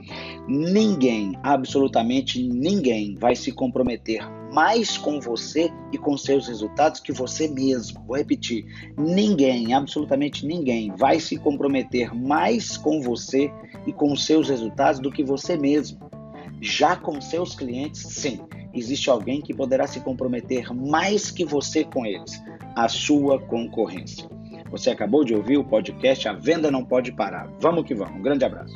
Ninguém, 0.48 1.38
absolutamente 1.44 2.42
ninguém, 2.42 3.16
vai 3.16 3.36
se 3.36 3.52
comprometer 3.52 4.28
mais 4.52 4.98
com 4.98 5.20
você 5.20 5.72
e 5.92 5.98
com 5.98 6.18
seus 6.18 6.48
resultados 6.48 7.00
que 7.00 7.12
você 7.12 7.48
mesmo. 7.48 8.04
Vou 8.08 8.18
repetir: 8.18 8.66
ninguém, 8.98 9.74
absolutamente 9.74 10.46
ninguém, 10.46 10.92
vai 10.96 11.20
se 11.20 11.38
comprometer 11.38 12.16
mais 12.16 12.78
com 12.78 13.02
você 13.02 13.52
e 13.86 13.94
com 13.94 14.16
seus 14.16 14.50
resultados 14.50 15.00
do 15.00 15.12
que 15.12 15.24
você 15.24 15.58
mesmo. 15.58 16.00
Já 16.62 16.96
com 16.96 17.22
seus 17.22 17.54
clientes, 17.54 18.02
sim, 18.02 18.40
existe 18.74 19.10
alguém 19.10 19.42
que 19.42 19.54
poderá 19.54 19.86
se 19.86 20.00
comprometer 20.00 20.74
mais 20.74 21.30
que 21.30 21.46
você 21.46 21.84
com 21.84 22.06
eles, 22.06 22.42
a 22.76 22.88
sua 22.88 23.40
concorrência. 23.40 24.28
Você 24.70 24.90
acabou 24.90 25.24
de 25.24 25.34
ouvir 25.34 25.58
o 25.58 25.64
podcast 25.64 26.28
A 26.28 26.34
Venda 26.34 26.70
Não 26.70 26.84
Pode 26.84 27.14
Parar. 27.14 27.50
Vamos 27.60 27.86
que 27.86 27.96
vamos. 27.96 28.20
Um 28.20 28.22
grande 28.22 28.44
abraço. 28.44 28.76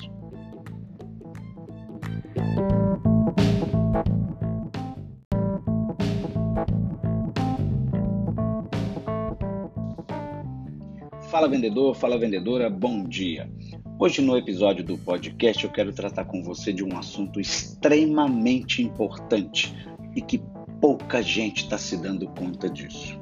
Fala 11.29 11.47
vendedor, 11.47 11.95
fala 11.95 12.17
vendedora, 12.17 12.69
bom 12.69 13.03
dia. 13.03 13.49
Hoje 13.99 14.21
no 14.21 14.37
episódio 14.37 14.83
do 14.83 14.97
podcast 14.97 15.63
eu 15.63 15.71
quero 15.71 15.93
tratar 15.93 16.25
com 16.25 16.43
você 16.43 16.73
de 16.73 16.83
um 16.83 16.97
assunto 16.97 17.39
extremamente 17.39 18.81
importante 18.81 19.73
e 20.15 20.21
que 20.21 20.41
pouca 20.81 21.21
gente 21.21 21.63
está 21.63 21.77
se 21.77 21.95
dando 21.95 22.27
conta 22.29 22.69
disso. 22.69 23.20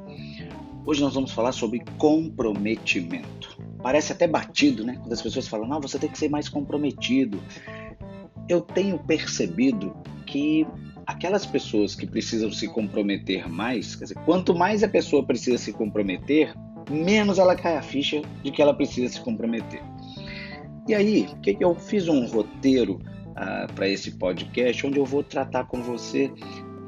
Hoje 0.86 1.02
nós 1.02 1.14
vamos 1.14 1.32
falar 1.32 1.52
sobre 1.52 1.84
comprometimento. 1.98 3.58
Parece 3.82 4.12
até 4.12 4.28
batido, 4.28 4.84
né? 4.84 4.98
Quando 5.00 5.14
as 5.14 5.22
pessoas 5.22 5.48
falam, 5.48 5.68
não, 5.68 5.80
você 5.80 6.00
tem 6.00 6.10
que 6.10 6.18
ser 6.18 6.30
mais 6.30 6.50
comprometido. 6.50 7.40
Eu 8.48 8.62
tenho 8.62 8.98
percebido 8.98 9.96
que 10.26 10.66
aquelas 11.06 11.46
pessoas 11.46 11.96
que 11.96 12.06
precisam 12.06 12.52
se 12.52 12.68
comprometer 12.68 13.48
mais, 13.50 13.96
quer 13.96 14.06
dizer, 14.06 14.20
quanto 14.26 14.56
mais 14.56 14.84
a 14.84 14.88
pessoa 14.88 15.24
precisa 15.24 15.58
se 15.58 15.74
comprometer, 15.74 16.54
menos 16.90 17.40
ela 17.40 17.56
cai 17.56 17.78
a 17.78 17.82
ficha 17.82 18.22
de 18.44 18.52
que 18.52 18.62
ela 18.62 18.74
precisa 18.74 19.14
se 19.14 19.22
comprometer. 19.22 19.82
E 20.88 20.96
aí, 20.96 21.28
que, 21.42 21.56
eu 21.60 21.76
fiz 21.76 22.08
um 22.08 22.26
roteiro 22.26 23.00
ah, 23.36 23.68
para 23.76 23.88
esse 23.88 24.12
podcast 24.12 24.86
onde 24.88 24.98
eu 24.98 25.06
vou 25.06 25.24
tratar 25.24 25.66
com 25.66 25.82
você 25.82 26.32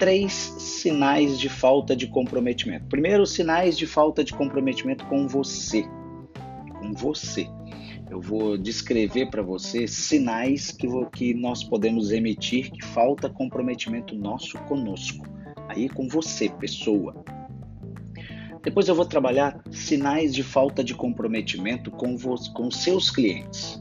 três 0.01 0.33
sinais 0.33 1.39
de 1.39 1.47
falta 1.47 1.95
de 1.95 2.07
comprometimento. 2.07 2.87
Primeiro, 2.87 3.23
sinais 3.23 3.77
de 3.77 3.85
falta 3.85 4.23
de 4.23 4.33
comprometimento 4.33 5.05
com 5.05 5.27
você. 5.27 5.83
Com 6.79 6.91
você. 6.91 7.47
Eu 8.09 8.19
vou 8.19 8.57
descrever 8.57 9.29
para 9.29 9.43
você 9.43 9.85
sinais 9.85 10.71
que, 10.71 10.87
que 11.13 11.35
nós 11.35 11.63
podemos 11.63 12.11
emitir 12.11 12.71
que 12.71 12.83
falta 12.83 13.29
comprometimento 13.29 14.15
nosso 14.15 14.57
conosco. 14.61 15.23
Aí 15.69 15.87
com 15.87 16.09
você, 16.09 16.49
pessoa. 16.49 17.23
Depois 18.63 18.87
eu 18.87 18.95
vou 18.95 19.05
trabalhar 19.05 19.61
sinais 19.69 20.33
de 20.33 20.41
falta 20.41 20.83
de 20.83 20.95
comprometimento 20.95 21.91
com, 21.91 22.15
com 22.55 22.71
seus 22.71 23.11
clientes. 23.11 23.79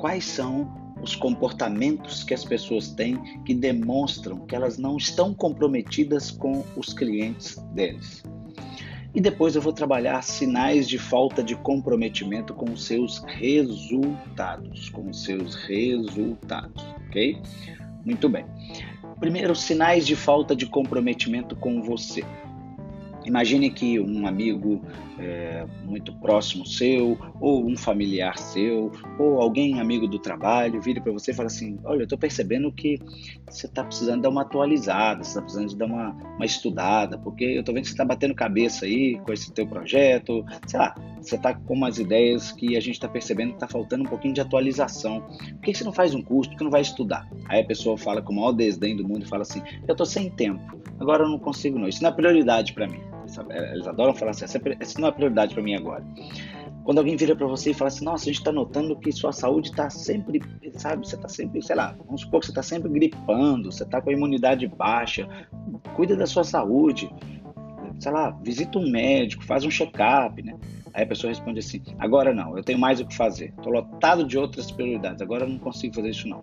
Quais 0.00 0.24
são 0.24 0.85
os 1.02 1.14
comportamentos 1.14 2.24
que 2.24 2.34
as 2.34 2.44
pessoas 2.44 2.90
têm 2.90 3.16
que 3.44 3.54
demonstram 3.54 4.40
que 4.46 4.54
elas 4.54 4.78
não 4.78 4.96
estão 4.96 5.34
comprometidas 5.34 6.30
com 6.30 6.64
os 6.76 6.92
clientes 6.92 7.56
deles? 7.72 8.22
E 9.14 9.20
depois 9.20 9.56
eu 9.56 9.62
vou 9.62 9.72
trabalhar 9.72 10.20
sinais 10.22 10.86
de 10.86 10.98
falta 10.98 11.42
de 11.42 11.56
comprometimento 11.56 12.52
com 12.52 12.70
os 12.70 12.84
seus 12.84 13.18
resultados, 13.24 14.90
com 14.90 15.08
os 15.08 15.24
seus 15.24 15.54
resultados, 15.54 16.84
ok? 17.06 17.40
Muito 18.04 18.28
bem. 18.28 18.44
Primeiro, 19.18 19.56
sinais 19.56 20.06
de 20.06 20.14
falta 20.14 20.54
de 20.54 20.66
comprometimento 20.66 21.56
com 21.56 21.82
você. 21.82 22.22
Imagine 23.26 23.70
que 23.70 23.98
um 23.98 24.24
amigo 24.24 24.80
é, 25.18 25.66
muito 25.84 26.12
próximo 26.14 26.64
seu, 26.64 27.18
ou 27.40 27.66
um 27.66 27.76
familiar 27.76 28.38
seu, 28.38 28.92
ou 29.18 29.40
alguém 29.40 29.80
amigo 29.80 30.06
do 30.06 30.18
trabalho, 30.18 30.80
vire 30.80 31.00
para 31.00 31.12
você 31.12 31.32
e 31.32 31.34
fala 31.34 31.48
assim: 31.48 31.76
Olha, 31.84 32.00
eu 32.00 32.04
estou 32.04 32.16
percebendo 32.16 32.70
que 32.70 33.00
você 33.48 33.66
está 33.66 33.82
precisando 33.82 34.22
dar 34.22 34.28
uma 34.28 34.42
atualizada, 34.42 35.24
você 35.24 35.30
está 35.30 35.42
precisando 35.42 35.68
de 35.68 35.76
dar 35.76 35.86
uma, 35.86 36.10
uma 36.36 36.46
estudada, 36.46 37.18
porque 37.18 37.44
eu 37.44 37.60
estou 37.60 37.74
vendo 37.74 37.82
que 37.82 37.88
você 37.88 37.94
está 37.94 38.04
batendo 38.04 38.34
cabeça 38.34 38.84
aí 38.84 39.18
com 39.18 39.32
esse 39.32 39.52
teu 39.52 39.66
projeto, 39.66 40.44
sei 40.66 40.78
lá, 40.78 40.94
você 41.20 41.34
está 41.34 41.52
com 41.52 41.74
umas 41.74 41.98
ideias 41.98 42.52
que 42.52 42.76
a 42.76 42.80
gente 42.80 42.94
está 42.94 43.08
percebendo 43.08 43.50
que 43.50 43.56
está 43.56 43.66
faltando 43.66 44.04
um 44.04 44.08
pouquinho 44.08 44.34
de 44.34 44.40
atualização. 44.40 45.20
Por 45.20 45.62
que 45.62 45.74
você 45.74 45.82
não 45.82 45.92
faz 45.92 46.14
um 46.14 46.22
curso? 46.22 46.50
Por 46.50 46.58
que 46.58 46.64
não 46.64 46.70
vai 46.70 46.82
estudar? 46.82 47.28
Aí 47.48 47.60
a 47.60 47.64
pessoa 47.64 47.98
fala 47.98 48.22
com 48.22 48.32
o 48.32 48.36
maior 48.36 48.52
desdém 48.52 48.96
do 48.96 49.06
mundo 49.06 49.24
e 49.24 49.28
fala 49.28 49.42
assim: 49.42 49.62
Eu 49.88 49.92
estou 49.92 50.06
sem 50.06 50.30
tempo, 50.30 50.80
agora 51.00 51.24
eu 51.24 51.28
não 51.28 51.40
consigo 51.40 51.76
não. 51.76 51.88
Isso 51.88 52.02
não 52.02 52.10
é 52.10 52.12
prioridade 52.12 52.72
para 52.72 52.86
mim. 52.86 53.15
É, 53.50 53.72
eles 53.72 53.86
adoram 53.86 54.14
falar 54.14 54.30
assim, 54.30 54.44
essa 54.44 55.00
não 55.00 55.08
é 55.08 55.12
prioridade 55.12 55.54
para 55.54 55.62
mim 55.62 55.74
agora. 55.74 56.04
Quando 56.84 56.98
alguém 56.98 57.16
vira 57.16 57.34
para 57.34 57.46
você 57.48 57.72
e 57.72 57.74
fala 57.74 57.88
assim, 57.88 58.04
nossa, 58.04 58.24
a 58.24 58.26
gente 58.26 58.38
está 58.38 58.52
notando 58.52 58.96
que 58.96 59.10
sua 59.10 59.32
saúde 59.32 59.70
está 59.70 59.90
sempre, 59.90 60.40
sabe, 60.74 61.04
você 61.04 61.16
está 61.16 61.28
sempre, 61.28 61.60
sei 61.60 61.74
lá, 61.74 61.96
vamos 62.06 62.20
supor 62.20 62.40
que 62.40 62.46
você 62.46 62.52
está 62.52 62.62
sempre 62.62 62.88
gripando, 62.90 63.72
você 63.72 63.82
está 63.82 64.00
com 64.00 64.08
a 64.08 64.12
imunidade 64.12 64.68
baixa, 64.68 65.28
cuida 65.94 66.16
da 66.16 66.26
sua 66.26 66.44
saúde, 66.44 67.10
sei 67.98 68.12
lá, 68.12 68.30
visita 68.42 68.78
um 68.78 68.88
médico, 68.88 69.44
faz 69.44 69.64
um 69.64 69.70
check-up, 69.70 70.40
né? 70.42 70.54
Aí 70.94 71.02
a 71.02 71.06
pessoa 71.06 71.30
responde 71.30 71.58
assim, 71.58 71.82
agora 71.98 72.32
não, 72.32 72.56
eu 72.56 72.62
tenho 72.62 72.78
mais 72.78 73.00
o 73.00 73.06
que 73.06 73.16
fazer, 73.16 73.52
estou 73.56 73.72
lotado 73.72 74.24
de 74.24 74.38
outras 74.38 74.70
prioridades, 74.70 75.20
agora 75.20 75.44
eu 75.44 75.48
não 75.48 75.58
consigo 75.58 75.94
fazer 75.94 76.10
isso 76.10 76.28
não. 76.28 76.40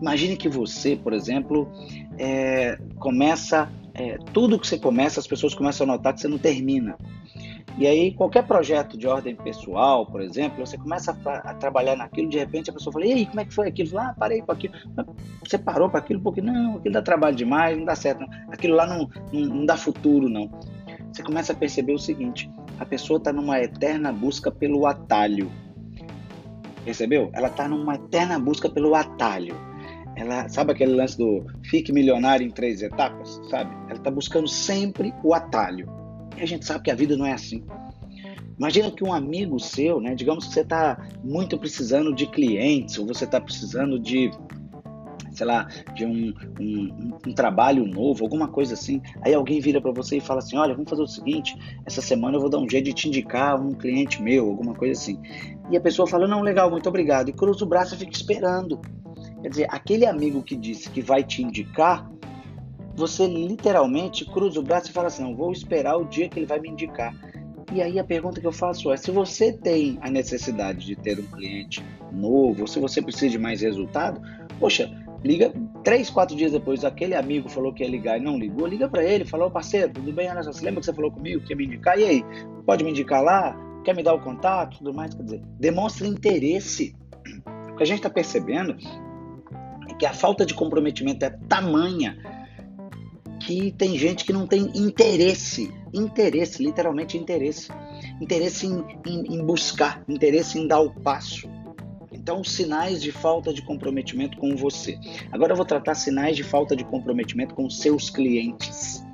Imagine 0.00 0.36
que 0.36 0.48
você, 0.48 0.96
por 0.96 1.12
exemplo, 1.12 1.70
é, 2.18 2.78
começa 2.98 3.70
é, 4.00 4.18
tudo 4.32 4.58
que 4.58 4.66
você 4.66 4.78
começa, 4.78 5.20
as 5.20 5.26
pessoas 5.26 5.54
começam 5.54 5.84
a 5.84 5.88
notar 5.88 6.14
que 6.14 6.20
você 6.20 6.28
não 6.28 6.38
termina. 6.38 6.96
E 7.78 7.86
aí, 7.86 8.12
qualquer 8.12 8.46
projeto 8.46 8.96
de 8.96 9.06
ordem 9.06 9.36
pessoal, 9.36 10.06
por 10.06 10.22
exemplo, 10.22 10.64
você 10.64 10.78
começa 10.78 11.16
a, 11.24 11.50
a 11.50 11.54
trabalhar 11.54 11.96
naquilo, 11.96 12.28
de 12.28 12.38
repente 12.38 12.70
a 12.70 12.72
pessoa 12.72 12.92
fala, 12.92 13.06
e 13.06 13.12
aí, 13.12 13.26
como 13.26 13.40
é 13.40 13.44
que 13.44 13.54
foi 13.54 13.68
aquilo? 13.68 13.98
Ah, 13.98 14.14
parei 14.18 14.40
com 14.40 14.52
aquilo. 14.52 14.74
Você 15.46 15.58
parou 15.58 15.90
para 15.90 16.00
aquilo 16.00 16.20
porque, 16.20 16.40
não, 16.40 16.76
aquilo 16.76 16.94
dá 16.94 17.02
trabalho 17.02 17.36
demais, 17.36 17.76
não 17.76 17.84
dá 17.84 17.94
certo. 17.94 18.20
Não. 18.20 18.28
Aquilo 18.50 18.74
lá 18.74 18.86
não, 18.86 19.08
não, 19.32 19.40
não 19.56 19.66
dá 19.66 19.76
futuro, 19.76 20.28
não. 20.28 20.50
Você 21.12 21.22
começa 21.22 21.52
a 21.52 21.56
perceber 21.56 21.92
o 21.92 21.98
seguinte, 21.98 22.50
a 22.78 22.86
pessoa 22.86 23.18
está 23.18 23.32
numa 23.32 23.60
eterna 23.60 24.12
busca 24.12 24.50
pelo 24.50 24.86
atalho. 24.86 25.50
Percebeu? 26.84 27.30
Ela 27.34 27.48
está 27.48 27.68
numa 27.68 27.96
eterna 27.96 28.38
busca 28.38 28.68
pelo 28.70 28.94
atalho 28.94 29.69
ela 30.20 30.46
sabe 30.50 30.72
aquele 30.72 30.92
lance 30.92 31.16
do 31.16 31.46
fique 31.64 31.90
milionário 31.92 32.46
em 32.46 32.50
três 32.50 32.82
etapas, 32.82 33.40
sabe? 33.48 33.74
Ela 33.88 33.98
está 33.98 34.10
buscando 34.10 34.46
sempre 34.46 35.14
o 35.24 35.32
atalho. 35.32 35.88
E 36.36 36.42
a 36.42 36.46
gente 36.46 36.66
sabe 36.66 36.84
que 36.84 36.90
a 36.90 36.94
vida 36.94 37.16
não 37.16 37.24
é 37.24 37.32
assim. 37.32 37.64
Imagina 38.58 38.90
que 38.90 39.02
um 39.02 39.14
amigo 39.14 39.58
seu, 39.58 39.98
né? 39.98 40.14
Digamos 40.14 40.46
que 40.46 40.52
você 40.52 40.60
está 40.60 41.08
muito 41.24 41.58
precisando 41.58 42.14
de 42.14 42.26
clientes 42.26 42.98
ou 42.98 43.06
você 43.06 43.24
está 43.24 43.40
precisando 43.40 43.98
de 43.98 44.30
sei 45.32 45.46
lá, 45.46 45.66
de 45.94 46.04
um, 46.04 46.34
um, 46.60 47.18
um 47.28 47.32
trabalho 47.32 47.86
novo, 47.86 48.24
alguma 48.24 48.48
coisa 48.48 48.74
assim. 48.74 49.00
Aí 49.22 49.32
alguém 49.32 49.60
vira 49.60 49.80
para 49.80 49.92
você 49.92 50.18
e 50.18 50.20
fala 50.20 50.40
assim: 50.40 50.56
olha, 50.56 50.74
vamos 50.74 50.90
fazer 50.90 51.02
o 51.02 51.06
seguinte, 51.06 51.56
essa 51.86 52.02
semana 52.02 52.36
eu 52.36 52.40
vou 52.40 52.50
dar 52.50 52.58
um 52.58 52.68
jeito 52.68 52.86
de 52.86 52.92
te 52.92 53.08
indicar 53.08 53.58
um 53.58 53.72
cliente 53.72 54.22
meu, 54.22 54.50
alguma 54.50 54.74
coisa 54.74 55.00
assim. 55.00 55.18
E 55.70 55.76
a 55.78 55.80
pessoa 55.80 56.06
fala: 56.06 56.28
não, 56.28 56.42
legal, 56.42 56.70
muito 56.70 56.88
obrigado. 56.88 57.30
E 57.30 57.32
cruza 57.32 57.64
o 57.64 57.68
braço 57.68 57.94
e 57.94 57.98
fica 57.98 58.12
esperando. 58.12 58.78
Quer 59.42 59.48
dizer, 59.48 59.66
aquele 59.70 60.06
amigo 60.06 60.42
que 60.42 60.54
disse 60.54 60.90
que 60.90 61.00
vai 61.00 61.24
te 61.24 61.42
indicar, 61.42 62.10
você 62.94 63.26
literalmente 63.26 64.24
cruza 64.26 64.60
o 64.60 64.62
braço 64.62 64.90
e 64.90 64.92
fala 64.92 65.08
assim: 65.08 65.22
não, 65.22 65.34
vou 65.34 65.52
esperar 65.52 65.96
o 65.96 66.04
dia 66.04 66.28
que 66.28 66.38
ele 66.38 66.46
vai 66.46 66.60
me 66.60 66.68
indicar. 66.68 67.14
E 67.72 67.80
aí 67.80 67.98
a 67.98 68.04
pergunta 68.04 68.40
que 68.40 68.46
eu 68.46 68.52
faço 68.52 68.90
é: 68.92 68.96
se 68.96 69.10
você 69.10 69.52
tem 69.52 69.98
a 70.02 70.10
necessidade 70.10 70.84
de 70.84 70.96
ter 70.96 71.18
um 71.18 71.26
cliente 71.26 71.82
novo, 72.12 72.66
se 72.66 72.78
você 72.78 73.00
precisa 73.00 73.30
de 73.30 73.38
mais 73.38 73.62
resultado, 73.62 74.20
poxa, 74.58 74.90
liga 75.24 75.52
três, 75.84 76.10
quatro 76.10 76.36
dias 76.36 76.52
depois, 76.52 76.84
aquele 76.84 77.14
amigo 77.14 77.48
falou 77.48 77.72
que 77.72 77.82
ia 77.82 77.88
ligar 77.88 78.18
e 78.18 78.22
não 78.22 78.38
ligou, 78.38 78.66
liga 78.66 78.88
para 78.88 79.04
ele, 79.04 79.24
falou, 79.24 79.50
parceiro, 79.50 79.92
tudo 79.92 80.12
bem? 80.12 80.28
Só, 80.42 80.52
você 80.52 80.64
lembra 80.64 80.80
que 80.80 80.86
você 80.86 80.92
falou 80.92 81.10
comigo 81.10 81.42
que 81.42 81.52
ia 81.52 81.56
me 81.56 81.64
indicar? 81.64 81.98
E 81.98 82.04
aí, 82.04 82.24
pode 82.66 82.84
me 82.84 82.90
indicar 82.90 83.22
lá? 83.22 83.56
Quer 83.84 83.94
me 83.94 84.02
dar 84.02 84.14
o 84.14 84.20
contato? 84.20 84.78
Tudo 84.78 84.92
mais, 84.92 85.14
quer 85.14 85.22
dizer, 85.22 85.42
demonstra 85.58 86.06
interesse. 86.06 86.94
O 87.72 87.76
que 87.76 87.82
a 87.82 87.86
gente 87.86 87.98
está 87.98 88.10
percebendo 88.10 88.76
que 90.00 90.06
a 90.06 90.14
falta 90.14 90.46
de 90.46 90.54
comprometimento 90.54 91.26
é 91.26 91.30
tamanha 91.46 92.16
que 93.38 93.70
tem 93.72 93.98
gente 93.98 94.24
que 94.24 94.32
não 94.32 94.46
tem 94.46 94.70
interesse, 94.74 95.70
interesse, 95.92 96.62
literalmente 96.62 97.18
interesse, 97.18 97.68
interesse 98.18 98.66
em, 98.66 98.82
em, 99.06 99.34
em 99.34 99.44
buscar, 99.44 100.02
interesse 100.08 100.58
em 100.58 100.66
dar 100.66 100.80
o 100.80 100.90
passo. 100.90 101.46
Então, 102.10 102.42
sinais 102.42 103.02
de 103.02 103.12
falta 103.12 103.52
de 103.52 103.60
comprometimento 103.60 104.38
com 104.38 104.56
você. 104.56 104.98
Agora 105.30 105.52
eu 105.52 105.56
vou 105.56 105.66
tratar 105.66 105.94
sinais 105.94 106.34
de 106.34 106.44
falta 106.44 106.74
de 106.74 106.84
comprometimento 106.84 107.54
com 107.54 107.68
seus 107.68 108.08
clientes. 108.08 109.04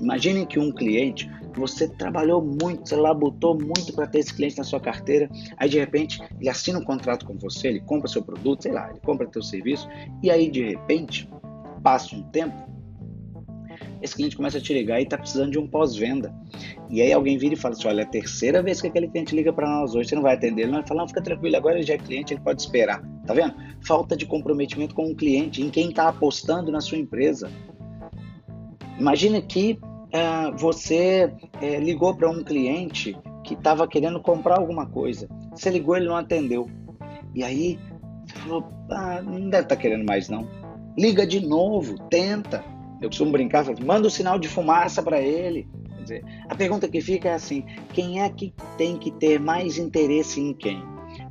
Imaginem 0.00 0.46
que 0.46 0.58
um 0.58 0.70
cliente, 0.70 1.28
você 1.60 1.88
trabalhou 1.88 2.42
muito, 2.42 2.88
você 2.88 2.96
labutou 2.96 3.58
muito 3.58 3.92
para 3.92 4.06
ter 4.06 4.20
esse 4.20 4.34
cliente 4.34 4.58
na 4.58 4.64
sua 4.64 4.80
carteira, 4.80 5.30
aí 5.56 5.68
de 5.68 5.78
repente 5.78 6.20
ele 6.40 6.48
assina 6.48 6.78
um 6.78 6.84
contrato 6.84 7.26
com 7.26 7.36
você, 7.38 7.68
ele 7.68 7.80
compra 7.80 8.08
seu 8.08 8.22
produto, 8.22 8.62
sei 8.62 8.72
lá, 8.72 8.90
ele 8.90 9.00
compra 9.00 9.26
teu 9.26 9.42
serviço, 9.42 9.88
e 10.22 10.30
aí 10.30 10.50
de 10.50 10.62
repente, 10.70 11.28
passa 11.82 12.14
um 12.14 12.22
tempo, 12.22 12.72
esse 14.02 14.16
cliente 14.16 14.36
começa 14.36 14.58
a 14.58 14.60
te 14.60 14.74
ligar 14.74 14.98
e 14.98 15.04
está 15.04 15.16
precisando 15.16 15.52
de 15.52 15.58
um 15.58 15.66
pós-venda. 15.66 16.34
E 16.90 17.00
aí 17.00 17.12
alguém 17.12 17.38
vira 17.38 17.54
e 17.54 17.56
fala 17.56 17.74
assim, 17.74 17.86
olha, 17.86 18.00
é 18.00 18.04
a 18.04 18.08
terceira 18.08 18.60
vez 18.60 18.80
que 18.80 18.88
aquele 18.88 19.08
cliente 19.08 19.34
liga 19.34 19.52
para 19.52 19.68
nós 19.68 19.94
hoje, 19.94 20.08
você 20.08 20.14
não 20.16 20.22
vai 20.22 20.34
atender. 20.34 20.62
Ele 20.62 20.72
vai 20.72 20.86
falar, 20.86 21.02
não, 21.02 21.08
fica 21.08 21.22
tranquilo, 21.22 21.56
agora 21.56 21.76
ele 21.76 21.86
já 21.86 21.94
é 21.94 21.98
cliente, 21.98 22.34
ele 22.34 22.40
pode 22.40 22.60
esperar. 22.60 23.00
Tá 23.24 23.32
vendo? 23.32 23.54
Falta 23.86 24.16
de 24.16 24.26
comprometimento 24.26 24.94
com 24.94 25.10
o 25.10 25.14
cliente, 25.14 25.62
em 25.62 25.70
quem 25.70 25.90
está 25.90 26.08
apostando 26.08 26.72
na 26.72 26.80
sua 26.80 26.98
empresa. 26.98 27.48
Imagina 28.98 29.40
que 29.40 29.78
uh, 30.12 30.56
você 30.56 31.32
uh, 31.60 31.80
ligou 31.80 32.14
para 32.14 32.30
um 32.30 32.42
cliente 32.42 33.16
que 33.44 33.54
estava 33.54 33.88
querendo 33.88 34.20
comprar 34.20 34.58
alguma 34.58 34.86
coisa. 34.86 35.28
Você 35.50 35.70
ligou, 35.70 35.96
ele 35.96 36.06
não 36.06 36.16
atendeu. 36.16 36.68
E 37.34 37.42
aí 37.42 37.78
você 38.26 38.38
falou, 38.40 38.64
ah, 38.90 39.20
não 39.22 39.50
deve 39.50 39.64
estar 39.64 39.76
tá 39.76 39.76
querendo 39.76 40.04
mais 40.04 40.28
não. 40.28 40.48
Liga 40.98 41.26
de 41.26 41.40
novo, 41.40 41.98
tenta. 42.08 42.64
Eu 43.00 43.08
costumo 43.08 43.32
brincar, 43.32 43.64
manda 43.84 44.04
o 44.04 44.06
um 44.06 44.10
sinal 44.10 44.38
de 44.38 44.48
fumaça 44.48 45.02
para 45.02 45.20
ele. 45.20 45.66
Quer 45.96 46.02
dizer, 46.02 46.24
a 46.48 46.54
pergunta 46.54 46.88
que 46.88 47.00
fica 47.00 47.30
é 47.30 47.34
assim: 47.34 47.64
quem 47.92 48.22
é 48.22 48.28
que 48.28 48.54
tem 48.76 48.96
que 48.96 49.10
ter 49.10 49.40
mais 49.40 49.78
interesse 49.78 50.40
em 50.40 50.52
quem? 50.54 50.82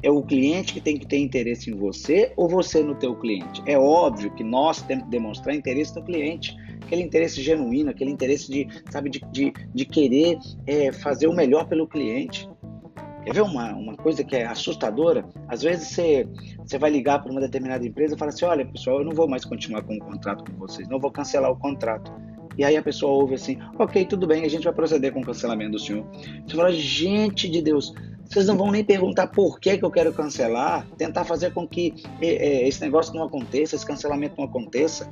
É 0.04 0.12
o 0.12 0.22
cliente 0.22 0.74
que 0.74 0.82
tem 0.82 0.98
que 0.98 1.08
ter 1.08 1.20
interesse 1.20 1.72
em 1.72 1.76
você 1.76 2.34
ou 2.36 2.48
você 2.48 2.84
no 2.84 2.96
teu 2.96 3.15
cliente? 3.15 3.62
É 3.65 3.78
óbvio 3.78 4.32
que 4.32 4.44
nós 4.44 4.82
temos 4.82 5.06
que 5.06 5.10
demonstrar 5.12 5.56
interesse 5.56 5.96
no 5.96 6.04
cliente, 6.04 6.56
aquele 6.82 7.02
interesse 7.02 7.41
genuíno, 7.41 7.89
aquele 7.89 8.12
interesse 8.12 8.52
de, 8.52 8.67
sabe, 8.89 9.10
de, 9.10 9.22
de, 9.32 9.54
de 9.74 9.86
querer 9.86 10.38
é, 10.65 10.91
fazer 10.91 11.28
o 11.28 11.34
melhor 11.34 11.67
pelo 11.67 11.88
cliente. 11.88 12.50
Quer 13.24 13.36
ver 13.36 13.41
uma, 13.41 13.72
uma 13.74 13.96
coisa 13.96 14.24
que 14.24 14.36
é 14.36 14.46
assustadora? 14.46 15.24
Às 15.48 15.62
vezes 15.62 15.89
você, 15.89 16.28
você 16.65 16.78
vai 16.80 16.89
ligar 16.89 17.22
para 17.22 17.32
uma 17.32 17.39
determinada 17.39 17.86
empresa 17.86 18.15
e 18.15 18.17
fala 18.17 18.30
assim: 18.30 18.46
olha, 18.46 18.65
pessoal, 18.65 19.00
eu 19.00 19.06
não 19.06 19.13
vou 19.13 19.28
mais 19.28 19.46
continuar 19.46 19.84
com 19.84 19.96
o 19.96 20.00
contrato 20.00 20.44
com 20.50 20.58
vocês, 20.58 20.88
não 20.88 21.00
vou 21.00 21.12
cancelar 21.12 21.52
o 21.52 21.56
contrato. 21.56 22.12
E 22.58 22.63
aí 22.63 22.76
a 22.76 22.82
pessoa 22.82 23.12
ouve 23.12 23.36
assim: 23.36 23.58
ok, 23.78 24.06
tudo 24.06 24.26
bem, 24.26 24.44
a 24.44 24.50
gente 24.50 24.63
vai 24.63 24.74
proceder 24.74 25.13
com 25.13 25.22
o 25.22 25.26
cancelamento 25.26 25.72
do 25.72 25.80
senhor. 25.80 26.06
Você 26.48 26.56
fala: 26.56 26.72
gente 26.72 27.48
de 27.48 27.62
Deus, 27.62 27.94
vocês 28.26 28.48
não 28.48 28.58
vão 28.58 28.72
nem 28.72 28.84
perguntar 28.84 29.28
por 29.28 29.60
que, 29.60 29.78
que 29.78 29.84
eu 29.84 29.91
quero 29.91 30.13
cancelar, 30.13 30.88
tentar 30.98 31.24
fazer 31.26 31.54
com 31.54 31.67
que 31.67 31.94
é, 32.22 32.28
é, 32.28 32.67
esse 32.67 32.82
negócio 32.82 33.13
não 33.13 33.24
aconteça, 33.24 33.76
esse 33.76 33.86
cancelamento 33.86 34.36
não 34.38 34.46
aconteça. 34.46 35.12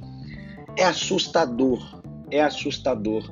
É 0.77 0.85
assustador, 0.85 2.01
é 2.31 2.41
assustador 2.41 3.29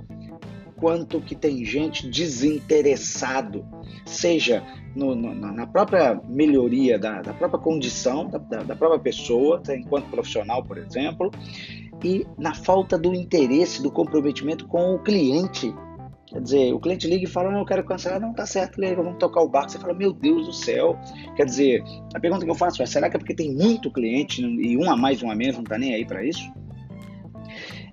quanto 0.79 1.19
que 1.19 1.35
tem 1.35 1.65
gente 1.65 2.07
desinteressado, 2.07 3.65
seja 4.05 4.63
no, 4.95 5.15
no, 5.15 5.33
na 5.33 5.67
própria 5.67 6.19
melhoria 6.27 6.97
da, 6.97 7.21
da 7.21 7.33
própria 7.33 7.59
condição 7.59 8.27
da, 8.27 8.37
da, 8.37 8.75
própria 8.75 8.99
pessoa, 8.99 9.59
tá, 9.59 9.75
enquanto 9.75 10.09
profissional, 10.09 10.63
por 10.63 10.77
exemplo, 10.77 11.31
e 12.03 12.25
na 12.37 12.53
falta 12.53 12.97
do 12.97 13.13
interesse, 13.13 13.81
do 13.81 13.91
comprometimento 13.91 14.67
com 14.67 14.93
o 14.93 14.99
cliente. 14.99 15.73
Quer 16.27 16.41
dizer, 16.41 16.73
o 16.73 16.79
cliente 16.79 17.07
liga 17.07 17.23
e 17.23 17.27
fala, 17.27 17.49
não, 17.49 17.59
eu 17.59 17.65
quero 17.65 17.85
cancelar, 17.85 18.19
não, 18.19 18.33
tá 18.33 18.45
certo, 18.45 18.81
liga, 18.81 19.01
vamos 19.01 19.17
tocar 19.17 19.41
o 19.41 19.47
barco. 19.47 19.71
Você 19.71 19.79
fala, 19.79 19.93
meu 19.93 20.11
Deus 20.11 20.45
do 20.45 20.51
céu. 20.51 20.99
Quer 21.37 21.45
dizer, 21.45 21.83
a 22.13 22.19
pergunta 22.19 22.43
que 22.43 22.51
eu 22.51 22.55
faço 22.55 22.83
é, 22.83 22.85
será 22.85 23.09
que 23.09 23.15
é 23.15 23.19
porque 23.19 23.33
tem 23.33 23.53
muito 23.53 23.89
cliente 23.89 24.41
e 24.41 24.77
um 24.77 24.91
a 24.91 24.97
mais, 24.97 25.23
um 25.23 25.31
a 25.31 25.35
menos, 25.35 25.55
não 25.55 25.63
tá 25.63 25.77
nem 25.77 25.95
aí 25.95 26.05
para 26.05 26.25
isso? 26.25 26.51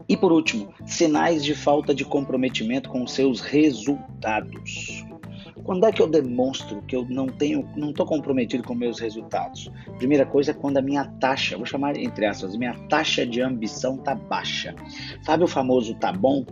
E 0.09 0.17
por 0.17 0.33
último, 0.33 0.69
sinais 0.87 1.45
de 1.45 1.55
falta 1.55 1.95
de 1.95 2.05
comprometimento 2.05 2.90
com 2.90 3.07
seus 3.07 3.40
resultados. 3.40 5.05
Quando 5.62 5.87
é 5.87 5.93
que 5.93 6.03
eu 6.03 6.07
demonstro 6.07 6.83
que 6.83 6.95
eu 6.95 7.07
não 7.09 7.27
tenho, 7.27 7.67
não 7.75 7.90
estou 7.90 8.05
comprometido 8.05 8.62
com 8.62 8.75
meus 8.75 8.99
resultados? 8.99 9.71
Primeira 9.97 10.27
coisa 10.27 10.51
é 10.51 10.55
quando 10.55 10.77
a 10.77 10.83
minha 10.83 11.07
taxa, 11.21 11.57
vou 11.57 11.64
chamar 11.64 11.97
entre 11.97 12.27
aspas, 12.27 12.55
minha 12.57 12.75
taxa 12.88 13.27
de 13.27 13.40
ambição 13.40 13.97
tá 13.97 14.14
baixa. 14.14 14.75
Sabe 15.23 15.45
o 15.45 15.49
famoso 15.49 15.95
tá 15.95 16.12
bom? 16.12 16.45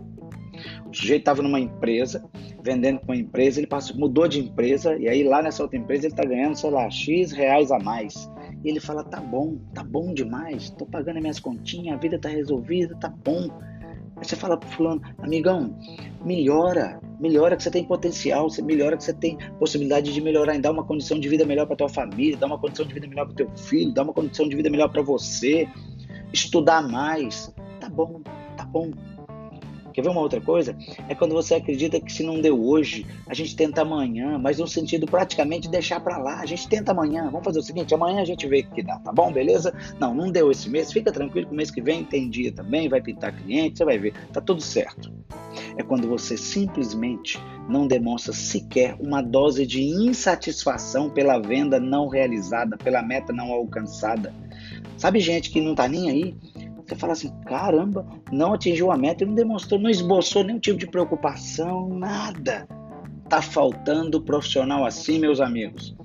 O 0.89 0.93
sujeito 0.93 1.21
estava 1.21 1.43
numa 1.43 1.59
empresa, 1.59 2.23
vendendo 2.63 2.99
com 2.99 3.07
uma 3.07 3.17
empresa, 3.17 3.59
ele 3.59 3.67
passou, 3.67 3.95
mudou 3.97 4.27
de 4.27 4.39
empresa 4.39 4.97
e 4.97 5.07
aí 5.07 5.23
lá 5.23 5.43
nessa 5.43 5.61
outra 5.61 5.77
empresa 5.77 6.05
ele 6.05 6.13
está 6.13 6.23
ganhando, 6.23 6.55
sei 6.55 6.69
lá, 6.71 6.89
X 6.89 7.31
reais 7.31 7.71
a 7.71 7.79
mais. 7.79 8.29
E 8.63 8.69
ele 8.69 8.79
fala: 8.79 9.03
tá 9.03 9.19
bom, 9.19 9.57
tá 9.73 9.83
bom 9.83 10.13
demais, 10.13 10.69
tô 10.71 10.85
pagando 10.85 11.17
as 11.17 11.21
minhas 11.21 11.39
continhas, 11.39 11.95
a 11.95 11.99
vida 11.99 12.17
tá 12.17 12.29
resolvida, 12.29 12.95
tá 12.95 13.09
bom. 13.09 13.49
Aí 14.15 14.23
você 14.23 14.35
fala 14.35 14.55
pro 14.55 14.69
fulano, 14.69 15.01
amigão, 15.19 15.75
melhora, 16.23 16.99
melhora 17.19 17.57
que 17.57 17.63
você 17.63 17.71
tem 17.71 17.83
potencial, 17.83 18.49
você 18.49 18.61
melhora 18.61 18.95
que 18.95 19.03
você 19.03 19.13
tem 19.13 19.37
possibilidade 19.59 20.13
de 20.13 20.21
melhorar, 20.21 20.55
em 20.55 20.61
dar 20.61 20.71
uma 20.71 20.83
condição 20.83 21.19
de 21.19 21.27
vida 21.27 21.45
melhor 21.45 21.65
para 21.65 21.75
tua 21.75 21.89
família, 21.89 22.37
dar 22.37 22.47
uma 22.47 22.59
condição 22.59 22.85
de 22.85 22.93
vida 22.93 23.07
melhor 23.07 23.25
para 23.25 23.35
teu 23.35 23.49
filho, 23.57 23.91
dar 23.91 24.03
uma 24.03 24.13
condição 24.13 24.47
de 24.47 24.55
vida 24.55 24.69
melhor 24.69 24.89
para 24.89 25.01
você, 25.01 25.67
estudar 26.31 26.87
mais. 26.87 27.53
Tá 27.79 27.89
bom, 27.89 28.21
tá 28.55 28.63
bom, 28.63 28.91
Quer 29.93 30.01
ver 30.01 30.09
uma 30.09 30.21
outra 30.21 30.41
coisa? 30.41 30.75
É 31.07 31.15
quando 31.15 31.33
você 31.33 31.55
acredita 31.55 31.99
que 31.99 32.11
se 32.11 32.23
não 32.23 32.41
deu 32.41 32.61
hoje, 32.61 33.05
a 33.27 33.33
gente 33.33 33.55
tenta 33.55 33.81
amanhã, 33.81 34.37
mas 34.37 34.57
no 34.57 34.67
sentido 34.67 35.05
praticamente 35.05 35.69
deixar 35.69 35.99
para 35.99 36.17
lá. 36.17 36.39
A 36.39 36.45
gente 36.45 36.67
tenta 36.67 36.91
amanhã. 36.91 37.25
Vamos 37.25 37.45
fazer 37.45 37.59
o 37.59 37.63
seguinte: 37.63 37.93
amanhã 37.93 38.21
a 38.21 38.25
gente 38.25 38.47
vê 38.47 38.61
o 38.61 38.75
que 38.75 38.83
dá, 38.83 38.97
tá 38.99 39.11
bom? 39.11 39.31
Beleza? 39.31 39.73
Não, 39.99 40.13
não 40.13 40.31
deu 40.31 40.51
esse 40.51 40.69
mês. 40.69 40.91
Fica 40.91 41.11
tranquilo 41.11 41.47
que 41.47 41.53
o 41.53 41.55
mês 41.55 41.69
que 41.69 41.81
vem 41.81 42.03
tem 42.03 42.29
dia 42.29 42.51
também, 42.51 42.89
vai 42.89 43.01
pintar 43.01 43.35
cliente, 43.35 43.77
você 43.77 43.85
vai 43.85 43.97
ver. 43.97 44.13
Tá 44.31 44.41
tudo 44.41 44.61
certo. 44.61 45.11
É 45.77 45.83
quando 45.83 46.07
você 46.07 46.35
simplesmente 46.35 47.39
não 47.69 47.87
demonstra 47.87 48.33
sequer 48.33 48.95
uma 48.99 49.21
dose 49.21 49.65
de 49.65 49.81
insatisfação 49.81 51.09
pela 51.09 51.39
venda 51.39 51.79
não 51.79 52.07
realizada, 52.07 52.77
pela 52.77 53.01
meta 53.01 53.31
não 53.31 53.51
alcançada. 53.51 54.33
Sabe 54.97 55.19
gente 55.19 55.49
que 55.49 55.61
não 55.61 55.75
tá 55.75 55.87
nem 55.87 56.09
aí? 56.09 56.35
Você 56.93 56.99
fala 56.99 57.13
assim, 57.13 57.31
caramba, 57.45 58.05
não 58.31 58.53
atingiu 58.53 58.91
a 58.91 58.97
meta 58.97 59.23
e 59.23 59.27
não 59.27 59.33
demonstrou, 59.33 59.79
não 59.79 59.89
esboçou 59.89 60.43
nenhum 60.43 60.59
tipo 60.59 60.77
de 60.77 60.85
preocupação, 60.85 61.89
nada. 61.89 62.67
Tá 63.27 63.41
faltando 63.41 64.21
profissional 64.21 64.85
assim, 64.85 65.17
meus 65.17 65.41
amigos. 65.41 65.95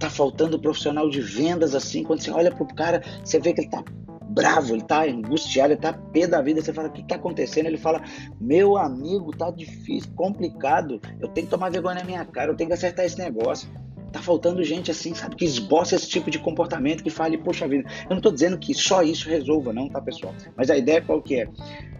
Tá 0.00 0.10
faltando 0.10 0.58
profissional 0.58 1.08
de 1.08 1.20
vendas 1.20 1.76
assim. 1.76 2.02
Quando 2.02 2.22
você 2.22 2.30
olha 2.32 2.50
pro 2.50 2.66
cara, 2.66 3.02
você 3.24 3.38
vê 3.38 3.52
que 3.52 3.60
ele 3.60 3.70
tá 3.70 3.84
bravo, 4.30 4.74
ele 4.74 4.82
tá 4.82 5.04
angustiado, 5.04 5.72
ele 5.72 5.80
tá 5.80 5.92
pé 5.92 6.26
da 6.26 6.42
vida. 6.42 6.60
Você 6.60 6.72
fala, 6.72 6.88
o 6.88 6.92
que 6.92 7.06
tá 7.06 7.14
acontecendo? 7.14 7.66
Ele 7.66 7.78
fala, 7.78 8.02
meu 8.40 8.76
amigo, 8.76 9.30
tá 9.30 9.50
difícil, 9.52 10.10
complicado. 10.16 11.00
Eu 11.20 11.28
tenho 11.28 11.46
que 11.46 11.52
tomar 11.52 11.70
vergonha 11.70 12.00
na 12.00 12.04
minha 12.04 12.24
cara, 12.24 12.50
eu 12.50 12.56
tenho 12.56 12.68
que 12.68 12.74
acertar 12.74 13.04
esse 13.04 13.18
negócio. 13.18 13.68
Tá 14.16 14.22
faltando 14.22 14.64
gente 14.64 14.90
assim, 14.90 15.14
sabe, 15.14 15.36
que 15.36 15.44
esboça 15.44 15.94
esse 15.94 16.08
tipo 16.08 16.30
de 16.30 16.38
comportamento, 16.38 17.04
que 17.04 17.10
fale, 17.10 17.36
poxa 17.36 17.68
vida, 17.68 17.86
eu 18.08 18.14
não 18.14 18.22
tô 18.22 18.32
dizendo 18.32 18.56
que 18.56 18.72
só 18.72 19.02
isso 19.02 19.28
resolva, 19.28 19.74
não, 19.74 19.90
tá, 19.90 20.00
pessoal? 20.00 20.34
Mas 20.56 20.70
a 20.70 20.78
ideia 20.78 21.02
qual 21.02 21.20
que 21.20 21.42
é? 21.42 21.46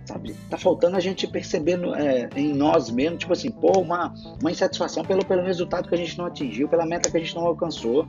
Sabe, 0.06 0.34
tá 0.48 0.56
faltando 0.56 0.96
a 0.96 1.00
gente 1.00 1.26
perceber 1.26 1.78
é, 1.94 2.30
em 2.34 2.54
nós 2.54 2.88
mesmos, 2.88 3.18
tipo 3.18 3.34
assim, 3.34 3.50
pô, 3.50 3.80
uma, 3.80 4.14
uma 4.40 4.50
insatisfação 4.50 5.04
pelo, 5.04 5.26
pelo 5.26 5.42
resultado 5.42 5.90
que 5.90 5.94
a 5.94 5.98
gente 5.98 6.16
não 6.16 6.24
atingiu, 6.24 6.66
pela 6.70 6.86
meta 6.86 7.10
que 7.10 7.18
a 7.18 7.20
gente 7.20 7.34
não 7.34 7.44
alcançou. 7.44 8.08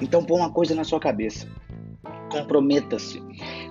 Então, 0.00 0.22
pô 0.22 0.36
uma 0.36 0.52
coisa 0.52 0.72
na 0.72 0.84
sua 0.84 1.00
cabeça. 1.00 1.48
Comprometa-se. 2.32 3.22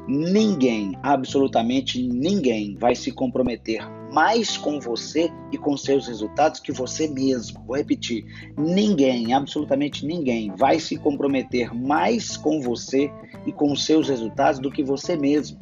Ninguém, 0.07 0.97
absolutamente 1.03 2.01
ninguém, 2.01 2.76
vai 2.76 2.95
se 2.95 3.12
comprometer 3.12 3.82
mais 4.12 4.57
com 4.57 4.80
você 4.80 5.32
e 5.51 5.57
com 5.57 5.78
seus 5.78 6.07
resultados 6.07 6.59
que 6.59 6.72
você 6.72 7.07
mesmo. 7.07 7.64
Vou 7.66 7.78
repetir: 7.78 8.26
ninguém, 8.57 9.34
absolutamente 9.34 10.05
ninguém, 10.05 10.51
vai 10.55 10.80
se 10.80 10.97
comprometer 10.97 11.74
mais 11.74 12.38
com 12.38 12.62
você 12.62 13.12
e 13.45 13.51
com 13.51 13.76
seus 13.76 14.09
resultados 14.09 14.59
do 14.59 14.72
que 14.72 14.84
você 14.84 15.16
mesmo. 15.16 15.59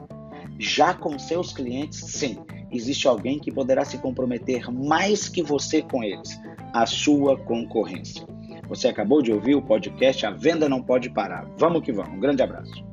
Já 0.58 0.94
com 0.94 1.18
seus 1.18 1.54
clientes, 1.54 2.00
sim, 2.00 2.38
existe 2.72 3.08
alguém 3.08 3.40
que 3.40 3.52
poderá 3.52 3.86
se 3.86 3.98
comprometer 3.98 4.70
mais 4.72 5.30
que 5.30 5.42
você 5.42 5.82
com 5.82 6.04
eles, 6.04 6.40
a 6.74 6.86
sua 6.86 7.38
concorrência. 7.38 8.28
Você 8.68 8.88
acabou 8.88 9.22
de 9.22 9.32
ouvir 9.32 9.56
o 9.56 9.62
podcast 9.62 10.26
A 10.26 10.32
Venda 10.32 10.70
Não 10.70 10.84
Pode 10.84 11.10
Parar. 11.10 11.50
Vamos 11.58 11.82
que 11.82 11.92
vamos. 11.92 12.14
Um 12.14 12.20
grande 12.20 12.44
abraço. 12.44 12.89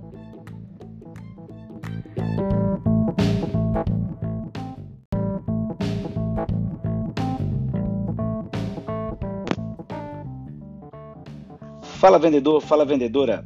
Fala 12.06 12.20
vendedor, 12.20 12.60
fala 12.60 12.84
vendedora. 12.84 13.44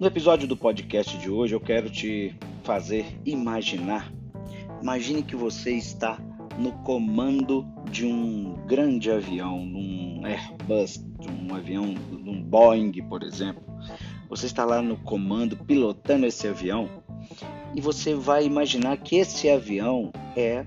No 0.00 0.06
episódio 0.06 0.48
do 0.48 0.56
podcast 0.56 1.18
de 1.18 1.30
hoje 1.30 1.54
eu 1.54 1.60
quero 1.60 1.90
te 1.90 2.34
fazer 2.62 3.04
imaginar. 3.22 4.10
Imagine 4.80 5.22
que 5.22 5.36
você 5.36 5.72
está 5.72 6.18
no 6.58 6.72
comando 6.84 7.66
de 7.90 8.06
um 8.06 8.54
grande 8.66 9.10
avião, 9.10 9.58
num 9.58 10.24
Airbus, 10.24 11.04
um 11.28 11.54
avião, 11.54 11.84
num 11.84 12.42
Boeing, 12.42 12.92
por 13.10 13.22
exemplo. 13.22 13.62
Você 14.30 14.46
está 14.46 14.64
lá 14.64 14.80
no 14.80 14.96
comando, 14.96 15.54
pilotando 15.54 16.24
esse 16.24 16.48
avião, 16.48 16.88
e 17.74 17.80
você 17.82 18.14
vai 18.14 18.46
imaginar 18.46 18.96
que 18.96 19.16
esse 19.16 19.50
avião 19.50 20.10
é 20.34 20.64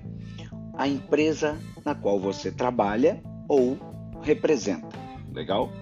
a 0.78 0.86
empresa 0.86 1.58
na 1.84 1.92
qual 1.92 2.20
você 2.20 2.52
trabalha 2.52 3.20
ou 3.48 3.76
representa. 4.22 4.96
Legal? 5.32 5.79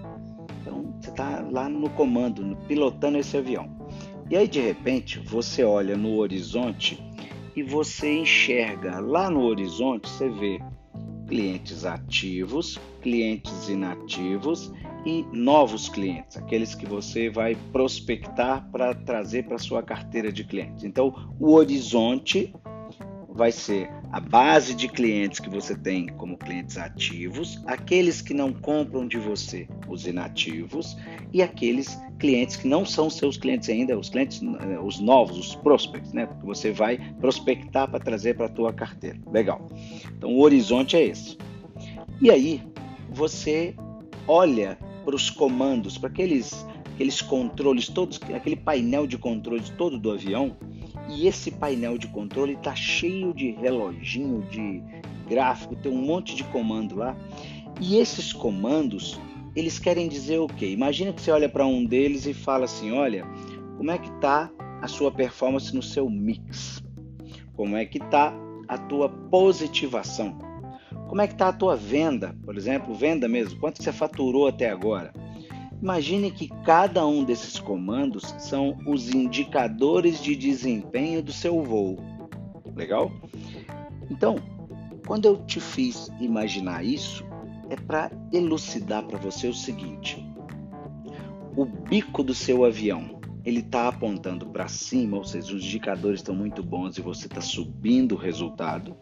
Você 0.99 1.09
está 1.09 1.41
lá 1.49 1.69
no 1.69 1.89
comando, 1.89 2.57
pilotando 2.67 3.17
esse 3.17 3.37
avião. 3.37 3.69
E 4.29 4.37
aí 4.37 4.47
de 4.47 4.59
repente 4.59 5.19
você 5.19 5.63
olha 5.63 5.97
no 5.97 6.17
horizonte 6.17 7.03
e 7.55 7.63
você 7.63 8.19
enxerga 8.19 8.99
lá 8.99 9.29
no 9.29 9.41
horizonte, 9.41 10.07
você 10.07 10.29
vê 10.29 10.59
clientes 11.27 11.85
ativos, 11.85 12.79
clientes 13.01 13.69
inativos 13.69 14.71
e 15.05 15.25
novos 15.31 15.87
clientes, 15.87 16.37
aqueles 16.37 16.75
que 16.75 16.85
você 16.85 17.29
vai 17.29 17.55
prospectar 17.71 18.69
para 18.71 18.93
trazer 18.93 19.45
para 19.45 19.57
sua 19.57 19.81
carteira 19.81 20.31
de 20.31 20.43
clientes. 20.43 20.83
Então, 20.83 21.33
o 21.39 21.53
horizonte 21.53 22.53
vai 23.29 23.51
ser 23.51 23.89
a 24.11 24.19
base 24.19 24.73
de 24.73 24.87
clientes 24.87 25.39
que 25.39 25.49
você 25.49 25.75
tem 25.75 26.07
como 26.07 26.37
clientes 26.37 26.77
ativos, 26.77 27.61
aqueles 27.67 28.21
que 28.21 28.33
não 28.33 28.51
compram 28.51 29.07
de 29.07 29.17
você, 29.17 29.67
os 29.87 30.07
inativos, 30.07 30.97
e 31.31 31.43
aqueles 31.43 31.99
clientes 32.17 32.55
que 32.55 32.67
não 32.67 32.85
são 32.85 33.09
seus 33.09 33.37
clientes 33.37 33.69
ainda, 33.69 33.97
os 33.97 34.09
clientes, 34.09 34.41
eh, 34.41 34.79
os 34.79 34.99
novos, 34.99 35.37
os 35.37 35.55
prospects, 35.55 36.11
né? 36.11 36.25
Que 36.25 36.45
você 36.45 36.71
vai 36.71 36.97
prospectar 37.19 37.89
para 37.89 37.99
trazer 37.99 38.35
para 38.35 38.47
a 38.47 38.49
tua 38.49 38.73
carteira. 38.73 39.19
Legal. 39.31 39.67
Então 40.17 40.33
o 40.33 40.41
horizonte 40.41 40.95
é 40.95 41.03
esse. 41.03 41.37
E 42.19 42.31
aí 42.31 42.63
você 43.11 43.75
olha 44.27 44.77
para 45.05 45.15
os 45.15 45.29
comandos, 45.29 45.97
para 45.97 46.09
aqueles 46.09 46.65
aqueles 46.93 47.21
controles 47.21 47.87
todos, 47.87 48.19
aquele 48.35 48.57
painel 48.57 49.07
de 49.07 49.17
controles 49.17 49.69
todo 49.69 49.97
do 49.97 50.11
avião 50.11 50.57
e 51.09 51.27
esse 51.27 51.49
painel 51.49 51.97
de 51.97 52.07
controle 52.07 52.53
está 52.53 52.75
cheio 52.75 53.33
de 53.33 53.51
reloginho, 53.51 54.41
de 54.43 54.83
gráfico, 55.27 55.75
tem 55.75 55.91
um 55.91 56.01
monte 56.01 56.35
de 56.35 56.43
comando 56.45 56.95
lá. 56.95 57.17
E 57.81 57.97
esses 57.97 58.31
comandos, 58.31 59.19
eles 59.55 59.79
querem 59.79 60.07
dizer 60.07 60.37
o 60.39 60.47
quê? 60.47 60.67
Imagina 60.69 61.11
que 61.11 61.21
você 61.21 61.31
olha 61.31 61.49
para 61.49 61.65
um 61.65 61.83
deles 61.83 62.25
e 62.25 62.33
fala 62.33 62.65
assim: 62.65 62.91
olha, 62.91 63.25
como 63.77 63.89
é 63.89 63.97
que 63.97 64.09
está 64.09 64.51
a 64.81 64.87
sua 64.87 65.11
performance 65.11 65.73
no 65.75 65.81
seu 65.81 66.09
mix? 66.09 66.83
Como 67.55 67.75
é 67.75 67.85
que 67.85 67.97
está 67.97 68.33
a 68.67 68.77
tua 68.77 69.09
positivação? 69.09 70.37
Como 71.07 71.21
é 71.21 71.27
que 71.27 71.33
está 71.33 71.47
a 71.47 71.53
tua 71.53 71.75
venda? 71.75 72.35
Por 72.45 72.55
exemplo, 72.55 72.93
venda 72.93 73.27
mesmo. 73.27 73.59
Quanto 73.59 73.81
você 73.81 73.91
faturou 73.91 74.47
até 74.47 74.69
agora? 74.69 75.11
Imagine 75.81 76.29
que 76.29 76.49
cada 76.65 77.05
um 77.07 77.23
desses 77.23 77.59
comandos 77.59 78.35
são 78.37 78.77
os 78.85 79.09
indicadores 79.09 80.21
de 80.21 80.35
desempenho 80.35 81.23
do 81.23 81.31
seu 81.31 81.63
voo. 81.63 81.97
Legal? 82.75 83.11
Então, 84.09 84.35
quando 85.07 85.25
eu 85.25 85.37
te 85.45 85.59
fiz 85.59 86.11
imaginar 86.19 86.83
isso, 86.83 87.25
é 87.69 87.75
para 87.75 88.11
elucidar 88.33 89.03
para 89.03 89.17
você 89.17 89.47
o 89.47 89.53
seguinte: 89.53 90.25
o 91.55 91.65
bico 91.65 92.23
do 92.23 92.33
seu 92.33 92.65
avião 92.65 93.19
ele 93.45 93.61
está 93.61 93.87
apontando 93.87 94.45
para 94.47 94.67
cima, 94.67 95.17
ou 95.17 95.23
seja, 95.23 95.55
os 95.55 95.63
indicadores 95.63 96.19
estão 96.19 96.35
muito 96.35 96.61
bons 96.61 96.97
e 96.97 97.01
você 97.01 97.25
está 97.25 97.41
subindo 97.41 98.13
o 98.13 98.17
resultado, 98.17 98.95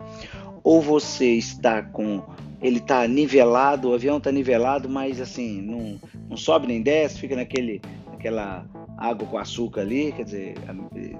ou 0.63 0.81
você 0.81 1.33
está 1.33 1.81
com 1.81 2.23
ele 2.61 2.77
está 2.77 3.07
nivelado, 3.07 3.89
o 3.89 3.93
avião 3.93 4.17
está 4.17 4.31
nivelado, 4.31 4.89
mas 4.89 5.21
assim, 5.21 5.61
não, 5.61 5.99
não 6.29 6.37
sobe 6.37 6.67
nem 6.67 6.81
desce, 6.81 7.19
fica 7.19 7.35
naquele, 7.35 7.81
naquela 8.11 8.65
água 8.97 9.27
com 9.27 9.37
açúcar 9.37 9.81
ali, 9.81 10.11
quer 10.11 10.23
dizer, 10.23 10.55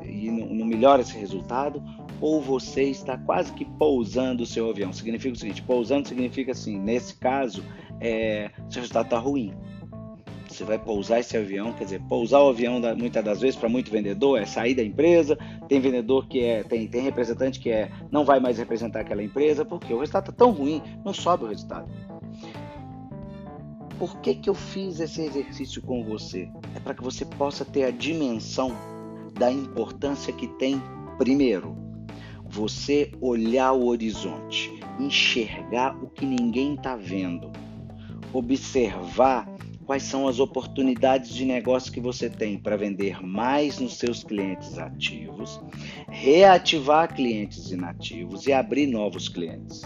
e 0.06 0.32
não, 0.32 0.48
não 0.48 0.66
melhora 0.66 1.02
esse 1.02 1.18
resultado, 1.18 1.84
ou 2.20 2.42
você 2.42 2.84
está 2.84 3.18
quase 3.18 3.54
que 3.54 3.66
pousando 3.66 4.44
o 4.44 4.46
seu 4.46 4.70
avião. 4.70 4.92
Significa 4.92 5.36
o 5.36 5.38
seguinte, 5.38 5.62
pousando 5.62 6.08
significa 6.08 6.52
assim, 6.52 6.80
nesse 6.80 7.16
caso, 7.16 7.64
é, 8.00 8.52
seu 8.70 8.82
resultado 8.82 9.06
está 9.06 9.20
ruim 9.20 9.54
você 10.58 10.64
vai 10.64 10.80
pousar 10.80 11.20
esse 11.20 11.38
avião, 11.38 11.72
quer 11.74 11.84
dizer, 11.84 12.02
pousar 12.08 12.42
o 12.42 12.50
avião 12.50 12.82
muitas 12.98 13.24
das 13.24 13.42
vezes 13.42 13.56
para 13.56 13.70
muito 13.70 13.92
vendedor 13.92 14.40
é 14.42 14.46
sair 14.46 14.74
da 14.74 14.84
empresa, 14.84 15.38
tem 15.68 15.80
vendedor 15.80 16.28
que 16.28 16.42
é, 16.42 16.64
tem, 16.64 16.88
tem 16.88 17.02
representante 17.02 17.60
que 17.60 17.70
é 17.70 17.92
não 18.12 18.26
vai 18.26 18.40
mais 18.40 18.58
representar 18.58 19.02
aquela 19.02 19.22
empresa, 19.22 19.64
porque 19.64 19.94
o 19.94 20.00
resultado 20.00 20.32
está 20.32 20.46
tão 20.46 20.52
ruim, 20.52 20.82
não 21.06 21.14
sobe 21.14 21.44
o 21.44 21.48
resultado. 21.48 21.88
Por 23.98 24.18
que, 24.20 24.36
que 24.36 24.50
eu 24.50 24.54
fiz 24.54 25.00
esse 25.00 25.22
exercício 25.22 25.82
com 25.82 26.04
você? 26.04 26.50
É 26.76 26.80
para 26.80 26.94
que 26.94 27.04
você 27.04 27.26
possa 27.26 27.66
ter 27.66 27.84
a 27.84 27.92
dimensão 27.92 28.72
da 29.34 29.52
importância 29.52 30.32
que 30.32 30.48
tem, 30.48 30.82
primeiro, 31.18 31.76
você 32.46 33.12
olhar 33.20 33.74
o 33.74 33.88
horizonte, 33.88 34.80
enxergar 35.00 35.96
o 36.04 36.10
que 36.10 36.26
ninguém 36.26 36.76
está 36.76 36.96
vendo, 36.96 37.52
observar 38.32 39.48
quais 39.86 40.04
são 40.04 40.28
as 40.28 40.40
oportunidades 40.40 41.34
de 41.34 41.46
negócio 41.46 41.92
que 41.92 42.02
você 42.02 42.30
tem 42.30 42.60
para 42.60 42.76
vender 42.76 43.26
mais 43.26 43.80
nos 43.80 43.98
seus 43.98 44.24
clientes 44.24 44.78
ativos, 44.78 45.62
reativar 46.10 47.16
clientes 47.16 47.72
inativos 47.72 48.46
e 48.48 48.54
abrir 48.54 48.86
novos 48.86 49.30
clientes. 49.30 49.82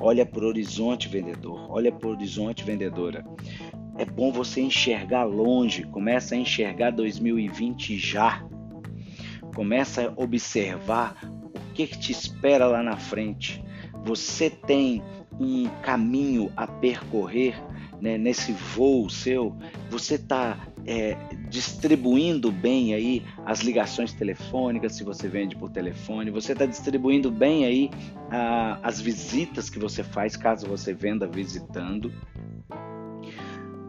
Olha 0.00 0.26
para 0.26 0.44
o 0.44 0.48
horizonte, 0.48 1.08
vendedor. 1.08 1.66
Olha 1.70 1.92
para 1.92 2.08
o 2.08 2.12
horizonte, 2.12 2.64
vendedora. 2.64 3.24
É 3.96 4.04
bom 4.04 4.32
você 4.32 4.60
enxergar 4.60 5.24
longe. 5.24 5.84
Começa 5.84 6.34
a 6.34 6.38
enxergar 6.38 6.90
2020 6.90 7.96
já. 7.96 8.44
Começa 9.54 10.08
a 10.08 10.22
observar 10.22 11.16
o 11.54 11.72
que, 11.74 11.86
que 11.86 11.98
te 11.98 12.12
espera 12.12 12.66
lá 12.66 12.82
na 12.82 12.96
frente. 12.96 13.62
Você 14.04 14.50
tem 14.50 15.02
um 15.40 15.68
caminho 15.82 16.52
a 16.56 16.66
percorrer 16.66 17.54
né, 18.00 18.18
nesse 18.18 18.52
voo 18.52 19.08
seu, 19.08 19.56
você 19.90 20.16
está 20.16 20.58
é, 20.86 21.16
distribuindo 21.48 22.50
bem 22.50 22.94
aí 22.94 23.22
as 23.44 23.60
ligações 23.60 24.12
telefônicas, 24.12 24.94
se 24.94 25.04
você 25.04 25.28
vende 25.28 25.56
por 25.56 25.70
telefone, 25.70 26.30
você 26.30 26.52
está 26.52 26.66
distribuindo 26.66 27.30
bem 27.30 27.64
aí 27.64 27.90
a, 28.30 28.78
as 28.82 29.00
visitas 29.00 29.70
que 29.70 29.78
você 29.78 30.02
faz, 30.02 30.36
caso 30.36 30.66
você 30.66 30.92
venda 30.92 31.26
visitando. 31.26 32.12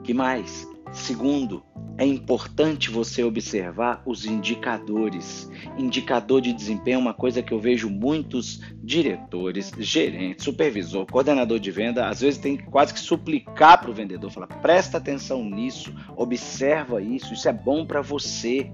que 0.04 0.14
mais? 0.14 0.75
Segundo, 0.96 1.64
é 1.98 2.06
importante 2.06 2.90
você 2.90 3.24
observar 3.24 4.02
os 4.06 4.26
indicadores. 4.26 5.50
Indicador 5.78 6.42
de 6.42 6.52
desempenho 6.52 6.96
é 6.96 7.00
uma 7.00 7.14
coisa 7.14 7.44
que 7.44 7.54
eu 7.54 7.60
vejo 7.60 7.90
muitos 7.90 8.62
diretores, 8.82 9.72
gerentes, 9.78 10.44
supervisor, 10.44 11.06
coordenador 11.06 11.60
de 11.60 11.70
venda, 11.70 12.08
às 12.08 12.22
vezes 12.22 12.40
tem 12.40 12.58
quase 12.58 12.94
que 12.94 13.00
suplicar 13.00 13.80
para 13.80 13.92
o 13.92 13.94
vendedor, 13.94 14.32
falar: 14.32 14.48
presta 14.48 14.98
atenção 14.98 15.44
nisso, 15.44 15.94
observa 16.16 17.02
isso, 17.02 17.34
isso 17.34 17.48
é 17.48 17.54
bom 17.54 17.86
para 17.86 18.02
você. 18.02 18.72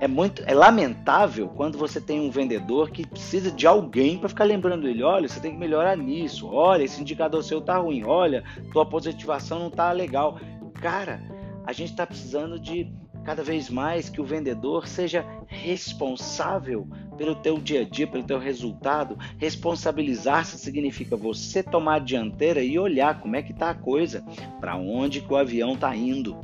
É 0.00 0.08
muito, 0.08 0.42
é 0.46 0.52
lamentável 0.52 1.48
quando 1.48 1.78
você 1.78 2.00
tem 2.00 2.20
um 2.20 2.30
vendedor 2.30 2.90
que 2.90 3.06
precisa 3.06 3.50
de 3.50 3.66
alguém 3.66 4.18
para 4.18 4.28
ficar 4.28 4.44
lembrando 4.44 4.88
ele, 4.88 5.02
olha, 5.02 5.28
você 5.28 5.40
tem 5.40 5.52
que 5.52 5.56
melhorar 5.56 5.96
nisso, 5.96 6.48
olha, 6.48 6.82
esse 6.82 7.00
indicador 7.00 7.42
seu 7.42 7.60
tá 7.60 7.78
ruim, 7.78 8.04
olha, 8.04 8.42
tua 8.72 8.84
positivação 8.84 9.58
não 9.60 9.70
tá 9.70 9.92
legal. 9.92 10.38
Cara, 10.80 11.20
a 11.64 11.72
gente 11.72 11.90
está 11.90 12.06
precisando 12.06 12.58
de 12.58 12.92
cada 13.24 13.42
vez 13.42 13.70
mais 13.70 14.10
que 14.10 14.20
o 14.20 14.24
vendedor 14.24 14.86
seja 14.86 15.24
responsável 15.46 16.86
pelo 17.16 17.34
teu 17.34 17.58
dia 17.58 17.80
a 17.80 17.84
dia, 17.84 18.06
pelo 18.06 18.22
teu 18.22 18.38
resultado. 18.38 19.16
Responsabilizar-se 19.38 20.58
significa 20.58 21.16
você 21.16 21.62
tomar 21.62 21.96
a 21.96 22.00
dianteira 22.00 22.62
e 22.62 22.78
olhar 22.78 23.20
como 23.20 23.34
é 23.34 23.42
que 23.42 23.52
está 23.52 23.70
a 23.70 23.74
coisa, 23.74 24.22
para 24.60 24.76
onde 24.76 25.22
que 25.22 25.32
o 25.32 25.36
avião 25.36 25.72
está 25.72 25.96
indo, 25.96 26.36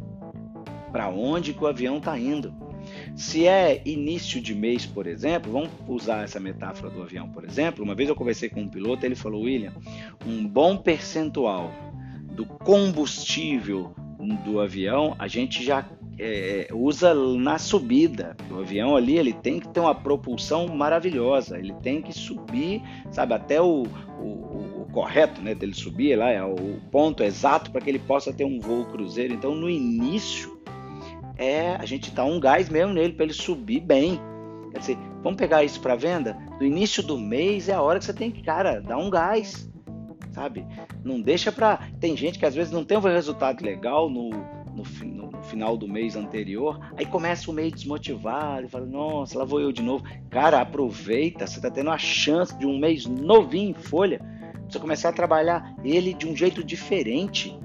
para 0.91 1.09
onde 1.09 1.53
que 1.53 1.63
o 1.63 1.67
avião 1.67 1.99
está 1.99 2.19
indo. 2.19 2.55
Se 3.15 3.47
é 3.47 3.83
início 3.85 4.41
de 4.41 4.55
mês, 4.55 4.87
por 4.87 5.07
exemplo, 5.07 5.53
vamos 5.53 5.71
usar 5.87 6.25
essa 6.25 6.41
metáfora 6.41 6.91
do 6.91 7.03
avião, 7.03 7.29
por 7.29 7.45
exemplo. 7.45 7.85
Uma 7.85 7.95
vez 7.95 8.09
eu 8.09 8.17
conversei 8.17 8.49
com 8.49 8.63
um 8.63 8.69
piloto, 8.69 9.05
ele 9.05 9.15
falou: 9.15 9.43
William, 9.43 9.75
um 10.27 10.47
bom 10.47 10.79
percentual 10.79 11.71
do 12.33 12.47
combustível 12.47 13.95
do 14.29 14.61
avião 14.61 15.15
a 15.19 15.27
gente 15.27 15.65
já 15.65 15.87
é, 16.19 16.69
usa 16.73 17.15
na 17.15 17.59
subida. 17.59 18.37
O 18.51 18.61
avião 18.61 18.95
ali 18.95 19.19
ele 19.19 19.33
tem 19.33 19.59
que 19.59 19.69
ter 19.69 19.81
uma 19.81 19.95
propulsão 19.95 20.69
maravilhosa, 20.69 21.59
ele 21.59 21.73
tem 21.83 22.03
que 22.03 22.13
subir, 22.13 22.83
sabe, 23.11 23.33
até 23.33 23.61
o, 23.61 23.85
o, 24.19 24.83
o 24.83 24.89
correto, 24.93 25.41
né, 25.41 25.55
dele 25.55 25.75
subir 25.75 26.17
lá, 26.17 26.31
é 26.31 26.45
o 26.45 26.81
ponto 26.91 27.23
exato 27.23 27.71
para 27.71 27.81
que 27.81 27.89
ele 27.89 27.99
possa 27.99 28.33
ter 28.33 28.45
um 28.45 28.61
voo 28.61 28.85
cruzeiro. 28.85 29.33
Então, 29.33 29.55
no 29.55 29.71
início, 29.71 30.61
é 31.39 31.75
a 31.77 31.87
gente 31.87 32.11
dá 32.11 32.25
um 32.25 32.39
gás 32.39 32.69
mesmo 32.69 32.93
nele 32.93 33.15
para 33.15 33.25
ele 33.25 33.33
subir 33.33 33.81
bem. 33.81 34.21
Quer 34.73 34.79
dizer, 34.79 34.99
vamos 35.23 35.39
pegar 35.39 35.65
isso 35.65 35.81
para 35.81 35.97
venda? 35.97 36.37
No 36.61 36.67
início 36.67 37.03
do 37.03 37.19
mês 37.19 37.69
é 37.69 37.73
a 37.73 37.81
hora 37.81 37.99
que 37.99 38.05
você 38.05 38.13
tem 38.13 38.31
que, 38.31 38.43
cara, 38.43 38.81
dar 38.81 38.99
um 38.99 39.09
gás, 39.09 39.70
sabe? 40.33 40.67
Não 41.05 41.21
deixa 41.21 41.51
para. 41.53 41.89
Tem 41.99 42.17
gente 42.17 42.39
que 42.39 42.47
às 42.47 42.55
vezes 42.55 42.73
não 42.73 42.85
tem 42.85 42.97
um 42.97 43.01
resultado 43.01 43.65
legal 43.65 44.09
no, 44.09 44.31
no, 44.31 44.85
no, 45.05 45.43
final 45.43 45.77
do 45.77 45.89
mês 45.89 46.17
anterior, 46.17 46.79
aí 46.97 47.07
começa 47.07 47.51
o 47.51 47.55
mês 47.55 47.73
desmotivado 47.73 48.67
e 48.67 48.69
fala: 48.69 48.87
Nossa, 48.87 49.39
lá 49.39 49.45
vou 49.45 49.61
eu 49.61 49.73
de 49.73 49.83
novo. 49.83 50.05
Cara, 50.29 50.61
aproveita, 50.61 51.47
você 51.47 51.57
está 51.57 51.71
tendo 51.71 51.91
a 51.91 51.99
chance 51.99 52.57
de 52.59 52.67
um 52.67 52.79
mês 52.79 53.07
novinho 53.07 53.71
em 53.71 53.75
folha, 53.75 54.21
você 54.69 54.79
começar 54.79 55.09
a 55.09 55.13
trabalhar 55.13 55.75
ele 55.85 56.15
de 56.15 56.27
um 56.27 56.37
jeito 56.37 56.63
diferente. 56.63 57.59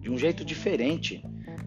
De 0.00 0.10
um 0.10 0.18
jeito 0.18 0.44
diferente. 0.44 1.22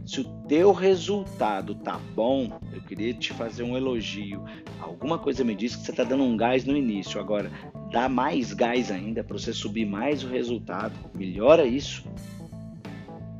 Se 0.06 0.20
o 0.20 0.24
teu 0.48 0.72
resultado 0.72 1.76
tá 1.76 2.00
bom, 2.16 2.60
eu 2.74 2.82
queria 2.82 3.14
te 3.14 3.34
fazer 3.34 3.64
um 3.64 3.78
elogio. 3.78 4.44
Alguma 4.80 5.20
coisa 5.20 5.44
me 5.44 5.56
diz 5.56 5.76
que 5.76 5.86
você 5.86 5.92
está 5.92 6.04
dando 6.04 6.24
um 6.24 6.36
gás 6.36 6.66
no 6.66 6.76
início. 6.76 7.20
Agora, 7.20 7.52
dá 7.92 8.08
mais 8.08 8.54
gás 8.54 8.90
ainda 8.90 9.24
para 9.24 9.38
você 9.38 9.54
subir 9.54 9.86
mais 9.86 10.24
o 10.24 10.28
resultado. 10.28 10.94
Melhora 11.14 11.66
isso. 11.66 12.04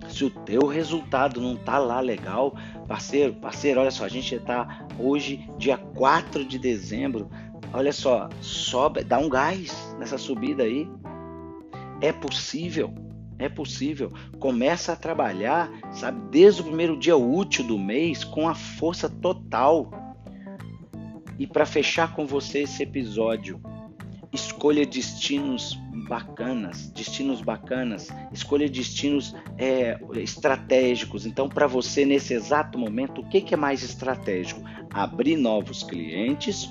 Se 0.10 0.26
o 0.26 0.30
teu 0.30 0.68
resultado 0.68 1.40
não 1.40 1.56
tá 1.56 1.80
lá 1.80 2.02
legal, 2.02 2.54
parceiro, 2.86 3.34
parceiro, 3.36 3.80
olha 3.80 3.92
só, 3.92 4.04
a 4.04 4.10
gente 4.10 4.36
está 4.36 4.86
hoje, 5.00 5.50
dia 5.58 5.78
4 5.78 6.44
de 6.44 6.60
dezembro. 6.60 7.30
Olha 7.74 7.94
só, 7.94 8.28
sobe, 8.42 9.06
dá 9.06 9.18
um 9.18 9.30
gás 9.30 9.96
nessa 9.98 10.18
subida 10.18 10.64
aí. 10.64 10.86
É 12.02 12.12
possível. 12.12 12.94
É 13.40 13.48
possível. 13.48 14.12
Começa 14.38 14.92
a 14.92 14.98
trabalhar, 14.98 15.72
sabe, 15.94 16.20
desde 16.30 16.62
o 16.62 16.66
primeiro 16.66 17.00
dia 17.00 17.16
útil 17.16 17.66
do 17.66 17.80
mês 17.80 18.26
com 18.26 18.50
a 18.50 18.54
força 18.54 19.10
total. 19.10 19.90
E 21.40 21.48
para 21.48 21.66
fechar 21.66 22.14
com 22.14 22.28
você 22.28 22.64
esse 22.64 22.84
episódio, 22.84 23.60
escolha 24.34 24.86
destinos 24.86 25.78
bacanas, 26.08 26.90
destinos 26.90 27.42
bacanas, 27.42 28.10
escolha 28.32 28.70
destinos 28.70 29.36
é, 29.58 30.00
estratégicos. 30.16 31.26
Então, 31.26 31.50
para 31.50 31.68
você 31.68 32.06
nesse 32.06 32.34
exato 32.34 32.78
momento, 32.78 33.22
o 33.22 33.30
que, 33.30 33.42
que 33.42 33.54
é 33.54 33.58
mais 33.58 33.84
estratégico? 33.84 34.62
Abrir 34.94 35.38
novos 35.38 35.84
clientes, 35.84 36.70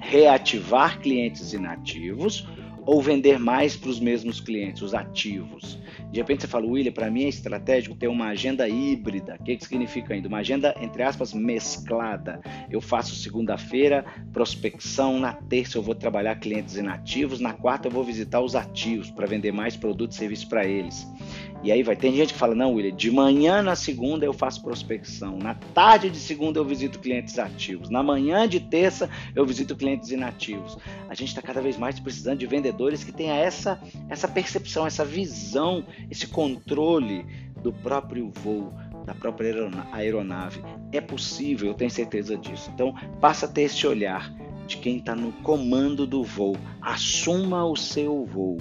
reativar 0.00 1.00
clientes 1.00 1.52
inativos 1.52 2.46
ou 2.86 3.02
vender 3.02 3.38
mais 3.38 3.76
para 3.76 3.90
os 3.90 3.98
mesmos 3.98 4.40
clientes, 4.40 4.80
os 4.80 4.94
ativos. 4.94 5.78
De 6.10 6.20
repente 6.20 6.42
você 6.42 6.46
fala, 6.46 6.66
William, 6.66 6.92
para 6.92 7.10
mim 7.10 7.24
é 7.24 7.28
estratégico 7.28 7.96
ter 7.96 8.06
uma 8.06 8.28
agenda 8.28 8.68
híbrida. 8.68 9.36
O 9.40 9.44
que, 9.44 9.56
que 9.56 9.64
significa 9.64 10.14
ainda? 10.14 10.28
Uma 10.28 10.38
agenda, 10.38 10.74
entre 10.80 11.02
aspas, 11.02 11.34
mesclada. 11.34 12.40
Eu 12.70 12.80
faço 12.80 13.16
segunda-feira 13.16 14.04
prospecção, 14.32 15.18
na 15.18 15.32
terça 15.32 15.76
eu 15.76 15.82
vou 15.82 15.94
trabalhar 15.94 16.36
clientes 16.36 16.76
inativos, 16.76 17.40
na 17.40 17.52
quarta 17.52 17.88
eu 17.88 17.92
vou 17.92 18.04
visitar 18.04 18.40
os 18.40 18.54
ativos 18.54 19.10
para 19.10 19.26
vender 19.26 19.52
mais 19.52 19.76
produtos 19.76 20.16
e 20.16 20.20
serviços 20.20 20.44
para 20.44 20.64
eles. 20.64 21.06
E 21.62 21.72
aí 21.72 21.82
vai, 21.82 21.96
tem 21.96 22.14
gente 22.14 22.32
que 22.32 22.38
fala, 22.38 22.54
não, 22.54 22.74
William, 22.74 22.94
de 22.94 23.10
manhã 23.10 23.62
na 23.62 23.74
segunda 23.74 24.24
eu 24.24 24.32
faço 24.32 24.62
prospecção, 24.62 25.38
na 25.38 25.54
tarde 25.74 26.10
de 26.10 26.18
segunda 26.18 26.58
eu 26.58 26.64
visito 26.64 26.98
clientes 26.98 27.38
ativos, 27.38 27.90
na 27.90 28.02
manhã 28.02 28.46
de 28.48 28.60
terça 28.60 29.10
eu 29.34 29.44
visito 29.44 29.74
clientes 29.74 30.10
inativos. 30.10 30.78
A 31.08 31.14
gente 31.14 31.28
está 31.28 31.42
cada 31.42 31.60
vez 31.60 31.76
mais 31.76 31.98
precisando 31.98 32.38
de 32.38 32.46
vendedores 32.46 33.02
que 33.02 33.12
tenham 33.12 33.34
essa, 33.34 33.80
essa 34.08 34.28
percepção, 34.28 34.86
essa 34.86 35.04
visão, 35.04 35.84
esse 36.10 36.26
controle 36.26 37.24
do 37.62 37.72
próprio 37.72 38.30
voo, 38.30 38.72
da 39.04 39.14
própria 39.14 39.68
aeronave. 39.92 40.60
É 40.92 41.00
possível, 41.00 41.68
eu 41.68 41.74
tenho 41.74 41.90
certeza 41.90 42.36
disso. 42.36 42.70
Então, 42.72 42.94
passa 43.20 43.46
a 43.46 43.48
ter 43.48 43.62
esse 43.62 43.86
olhar 43.86 44.32
de 44.66 44.76
quem 44.76 44.98
está 44.98 45.14
no 45.14 45.32
comando 45.32 46.06
do 46.06 46.22
voo. 46.22 46.56
Assuma 46.80 47.64
o 47.64 47.76
seu 47.76 48.24
voo 48.24 48.58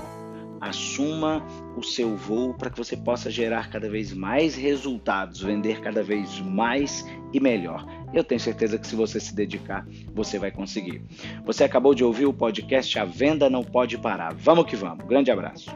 assuma 0.66 1.46
o 1.78 1.84
seu 1.84 2.16
voo 2.16 2.54
para 2.54 2.70
que 2.70 2.78
você 2.78 2.98
possa 2.98 3.30
gerar 3.30 3.70
cada 3.70 3.90
vez 3.90 4.12
mais 4.12 4.56
resultados, 4.56 5.42
vender 5.42 5.80
cada 5.80 6.04
vez 6.04 6.40
mais 6.40 7.06
e 7.32 7.40
melhor. 7.40 7.86
Eu 8.14 8.24
tenho 8.24 8.40
certeza 8.40 8.78
que 8.80 8.88
se 8.88 8.96
você 8.96 9.20
se 9.20 9.36
dedicar, 9.36 9.86
você 10.14 10.40
vai 10.40 10.52
conseguir. 10.52 11.04
Você 11.46 11.64
acabou 11.64 11.94
de 11.94 12.04
ouvir 12.04 12.26
o 12.26 12.34
podcast 12.34 12.98
A 12.98 13.06
Venda 13.06 13.50
Não 13.50 13.64
Pode 13.64 13.98
Parar. 13.98 14.34
Vamos 14.34 14.66
que 14.66 14.76
vamos. 14.76 15.06
Grande 15.06 15.30
abraço. 15.30 15.70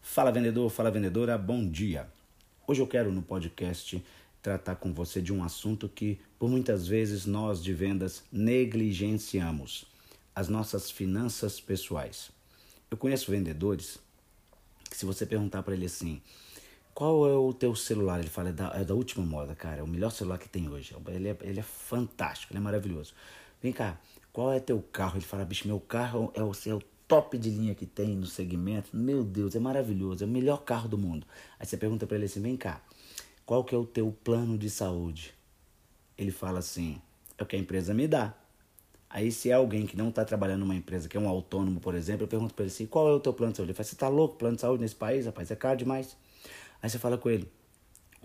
Fala 0.00 0.30
vendedor, 0.30 0.70
fala 0.70 0.90
vendedora, 0.90 1.36
bom 1.38 1.66
dia. 1.66 2.06
Hoje 2.68 2.80
eu 2.80 2.86
quero 2.86 3.10
no 3.10 3.22
podcast 3.22 4.04
tratar 4.42 4.74
com 4.74 4.92
você 4.92 5.22
de 5.22 5.32
um 5.32 5.42
assunto 5.42 5.88
que, 5.88 6.20
por 6.42 6.50
muitas 6.50 6.88
vezes, 6.88 7.24
nós 7.24 7.62
de 7.62 7.72
vendas 7.72 8.24
negligenciamos: 8.32 9.84
as 10.34 10.48
nossas 10.48 10.90
finanças 10.90 11.60
pessoais. 11.60 12.32
Eu 12.90 12.96
conheço 12.96 13.30
vendedores 13.30 14.00
que, 14.90 14.96
se 14.96 15.06
você 15.06 15.24
perguntar 15.24 15.62
para 15.62 15.72
ele 15.72 15.86
assim, 15.86 16.20
qual 16.92 17.30
é 17.30 17.36
o 17.36 17.52
teu 17.52 17.76
celular? 17.76 18.18
Ele 18.18 18.28
fala, 18.28 18.48
é 18.48 18.52
da, 18.52 18.72
é 18.74 18.82
da 18.82 18.92
última 18.92 19.24
moda, 19.24 19.54
cara, 19.54 19.76
é 19.76 19.82
o 19.84 19.86
melhor 19.86 20.10
celular 20.10 20.36
que 20.36 20.48
tem 20.48 20.68
hoje. 20.68 20.96
Ele 21.06 21.28
é, 21.28 21.36
ele 21.42 21.60
é 21.60 21.62
fantástico, 21.62 22.52
ele 22.52 22.58
é 22.58 22.60
maravilhoso. 22.60 23.14
Vem 23.62 23.72
cá, 23.72 23.96
qual 24.32 24.52
é 24.52 24.58
teu 24.58 24.82
carro? 24.90 25.18
Ele 25.18 25.24
fala, 25.24 25.44
bicho, 25.44 25.68
meu 25.68 25.78
carro 25.78 26.32
é 26.34 26.42
o, 26.42 26.50
é 26.66 26.74
o 26.74 26.82
top 27.06 27.38
de 27.38 27.50
linha 27.50 27.72
que 27.72 27.86
tem 27.86 28.16
no 28.16 28.26
segmento. 28.26 28.90
Meu 28.92 29.22
Deus, 29.22 29.54
é 29.54 29.60
maravilhoso, 29.60 30.24
é 30.24 30.26
o 30.26 30.30
melhor 30.30 30.64
carro 30.64 30.88
do 30.88 30.98
mundo. 30.98 31.24
Aí 31.60 31.64
você 31.64 31.76
pergunta 31.76 32.04
para 32.04 32.16
ele 32.16 32.26
assim, 32.26 32.42
vem 32.42 32.56
cá, 32.56 32.82
qual 33.46 33.62
que 33.62 33.76
é 33.76 33.78
o 33.78 33.86
teu 33.86 34.10
plano 34.24 34.58
de 34.58 34.68
saúde? 34.68 35.32
Ele 36.16 36.30
fala 36.30 36.58
assim: 36.58 37.00
é 37.38 37.42
o 37.42 37.46
que 37.46 37.56
a 37.56 37.58
empresa 37.58 37.92
me 37.94 38.06
dá. 38.06 38.34
Aí, 39.08 39.30
se 39.30 39.50
é 39.50 39.52
alguém 39.52 39.86
que 39.86 39.96
não 39.96 40.08
está 40.08 40.24
trabalhando 40.24 40.60
numa 40.60 40.74
empresa, 40.74 41.08
que 41.08 41.16
é 41.16 41.20
um 41.20 41.28
autônomo, 41.28 41.80
por 41.80 41.94
exemplo, 41.94 42.24
eu 42.24 42.28
pergunto 42.28 42.54
para 42.54 42.64
ele 42.64 42.72
assim: 42.72 42.86
qual 42.86 43.08
é 43.08 43.12
o 43.12 43.20
teu 43.20 43.32
plano 43.32 43.52
de 43.52 43.58
saúde? 43.58 43.70
Ele 43.70 43.76
fala: 43.76 43.84
você 43.84 43.94
está 43.94 44.08
louco? 44.08 44.36
Plano 44.36 44.56
de 44.56 44.62
saúde 44.62 44.82
nesse 44.82 44.94
país, 44.94 45.26
rapaz, 45.26 45.50
é 45.50 45.56
caro 45.56 45.76
demais. 45.76 46.16
Aí 46.82 46.88
você 46.88 46.98
fala 46.98 47.18
com 47.18 47.28
ele: 47.28 47.48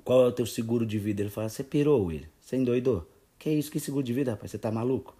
qual 0.04 0.24
é 0.24 0.28
o 0.28 0.32
teu 0.32 0.46
seguro 0.46 0.86
de 0.86 0.98
vida? 0.98 1.22
Ele 1.22 1.30
fala: 1.30 1.50
você 1.50 1.64
pirou, 1.64 2.12
ele, 2.12 2.28
você 2.42 2.56
endoidou. 2.56 3.10
Que 3.38 3.50
isso, 3.50 3.70
que 3.70 3.80
seguro 3.80 4.04
de 4.04 4.14
vida, 4.14 4.32
rapaz? 4.32 4.52
Você 4.52 4.58
tá 4.58 4.72
maluco? 4.72 5.16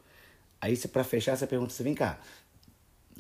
Aí, 0.60 0.78
para 0.88 1.04
fechar, 1.04 1.36
você 1.36 1.46
pergunta 1.46 1.74
assim: 1.74 1.84
vem 1.84 1.94
cá, 1.94 2.20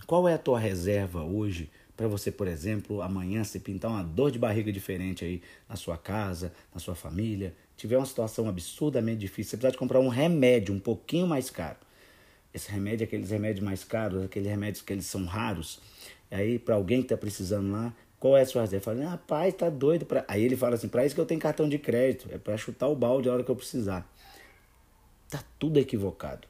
qual 0.06 0.28
é 0.28 0.34
a 0.34 0.38
tua 0.38 0.60
reserva 0.60 1.24
hoje 1.24 1.70
para 1.98 2.08
você, 2.08 2.32
por 2.32 2.48
exemplo, 2.48 3.02
amanhã 3.02 3.44
se 3.44 3.60
pintar 3.60 3.90
uma 3.90 4.04
dor 4.04 4.30
de 4.30 4.38
barriga 4.38 4.72
diferente 4.72 5.26
aí 5.26 5.42
na 5.68 5.76
sua 5.76 5.98
casa, 5.98 6.54
na 6.72 6.80
sua 6.80 6.94
família, 6.94 7.56
tiver 7.78 7.96
uma 7.96 8.06
situação 8.06 8.50
absurdamente 8.50 9.20
difícil, 9.20 9.52
você 9.52 9.58
precisa 9.58 9.72
de 9.72 9.78
comprar 9.78 10.00
um 10.00 10.10
remédio 10.10 10.74
um 10.74 10.80
pouquinho 10.80 11.28
mais 11.28 11.50
caro. 11.50 11.78
Esse 12.54 12.72
remédio, 12.72 13.06
aqueles 13.06 13.30
remédios 13.30 13.64
mais 13.64 13.84
caros, 13.84 14.24
aqueles 14.24 14.50
remédios 14.50 14.82
que 14.82 14.92
eles 14.92 15.06
são 15.06 15.26
raros. 15.26 15.80
Aí, 16.32 16.58
para 16.58 16.76
alguém 16.76 17.00
que 17.00 17.06
está 17.06 17.18
precisando 17.18 17.72
lá, 17.72 17.94
qual 18.20 18.36
é 18.36 18.42
a 18.42 18.46
sua 18.46 18.64
reserva? 18.64 18.84
Fala, 18.84 19.10
rapaz, 19.10 19.54
tá 19.54 19.70
doido. 19.70 20.06
Pra... 20.06 20.26
Aí 20.28 20.44
ele 20.44 20.58
fala 20.58 20.76
assim: 20.76 20.88
para 20.88 21.06
isso 21.06 21.14
que 21.14 21.22
eu 21.22 21.26
tenho 21.26 21.40
cartão 21.40 21.70
de 21.70 21.78
crédito, 21.78 22.28
é 22.32 22.38
para 22.38 22.58
chutar 22.58 22.88
o 22.88 22.96
balde 22.96 23.30
a 23.30 23.34
hora 23.34 23.44
que 23.44 23.52
eu 23.52 23.56
precisar. 23.56 24.12
Tá 25.30 25.44
tudo 25.60 25.80
equivocado. 25.80 26.48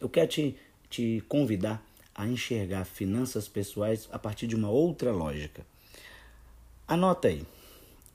Eu 0.00 0.08
quero 0.08 0.28
te, 0.28 0.56
te 0.88 1.22
convidar 1.28 1.84
a 2.14 2.26
enxergar 2.26 2.84
finanças 2.84 3.46
pessoais 3.46 4.08
a 4.10 4.18
partir 4.18 4.46
de 4.46 4.56
uma 4.56 4.70
outra 4.70 5.12
lógica. 5.12 5.66
Anota 6.86 7.28
aí. 7.28 7.44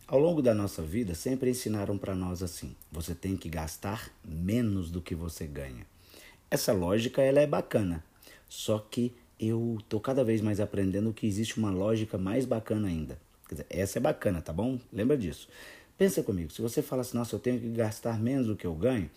Ao 0.05 0.19
longo 0.19 0.41
da 0.41 0.53
nossa 0.53 0.81
vida, 0.81 1.15
sempre 1.15 1.49
ensinaram 1.49 1.97
para 1.97 2.13
nós 2.13 2.43
assim: 2.43 2.75
você 2.91 3.15
tem 3.15 3.37
que 3.37 3.47
gastar 3.47 4.11
menos 4.23 4.91
do 4.91 5.01
que 5.01 5.15
você 5.15 5.47
ganha. 5.47 5.87
Essa 6.51 6.73
lógica 6.73 7.21
ela 7.21 7.39
é 7.39 7.47
bacana, 7.47 8.03
só 8.49 8.79
que 8.79 9.13
eu 9.39 9.77
tô 9.87 10.01
cada 10.01 10.23
vez 10.23 10.41
mais 10.41 10.59
aprendendo 10.59 11.13
que 11.13 11.25
existe 11.25 11.57
uma 11.57 11.71
lógica 11.71 12.17
mais 12.17 12.45
bacana 12.45 12.89
ainda. 12.89 13.17
Quer 13.47 13.55
dizer, 13.55 13.67
essa 13.69 13.97
é 13.97 14.01
bacana, 14.01 14.41
tá 14.41 14.51
bom? 14.51 14.77
Lembra 14.91 15.17
disso. 15.17 15.47
Pensa 15.97 16.21
comigo, 16.21 16.51
se 16.51 16.61
você 16.61 16.81
fala 16.81 17.01
assim, 17.01 17.17
nossa, 17.17 17.35
eu 17.35 17.39
tenho 17.39 17.59
que 17.59 17.69
gastar 17.69 18.19
menos 18.19 18.47
do 18.47 18.55
que 18.57 18.67
eu 18.67 18.75
ganho, 18.75 19.09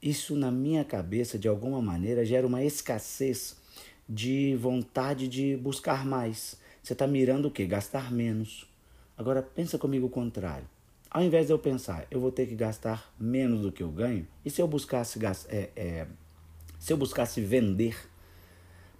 isso 0.00 0.34
na 0.34 0.50
minha 0.50 0.84
cabeça, 0.84 1.38
de 1.38 1.46
alguma 1.46 1.82
maneira, 1.82 2.24
gera 2.24 2.46
uma 2.46 2.64
escassez 2.64 3.56
de 4.08 4.56
vontade 4.56 5.28
de 5.28 5.56
buscar 5.56 6.06
mais. 6.06 6.56
Você 6.82 6.94
está 6.94 7.06
mirando 7.06 7.48
o 7.48 7.50
quê? 7.50 7.66
Gastar 7.66 8.10
menos. 8.10 8.66
Agora, 9.16 9.42
pensa 9.42 9.78
comigo 9.78 10.06
o 10.06 10.10
contrário. 10.10 10.68
Ao 11.10 11.22
invés 11.22 11.46
de 11.46 11.52
eu 11.52 11.58
pensar, 11.58 12.06
eu 12.10 12.20
vou 12.20 12.30
ter 12.30 12.46
que 12.46 12.54
gastar 12.54 13.14
menos 13.18 13.62
do 13.62 13.72
que 13.72 13.82
eu 13.82 13.88
ganho, 13.88 14.26
e 14.44 14.50
se 14.50 14.60
eu 14.60 14.68
buscasse, 14.68 15.18
é, 15.48 15.70
é, 15.74 16.06
se 16.78 16.92
eu 16.92 16.96
buscasse 16.96 17.40
vender 17.40 17.96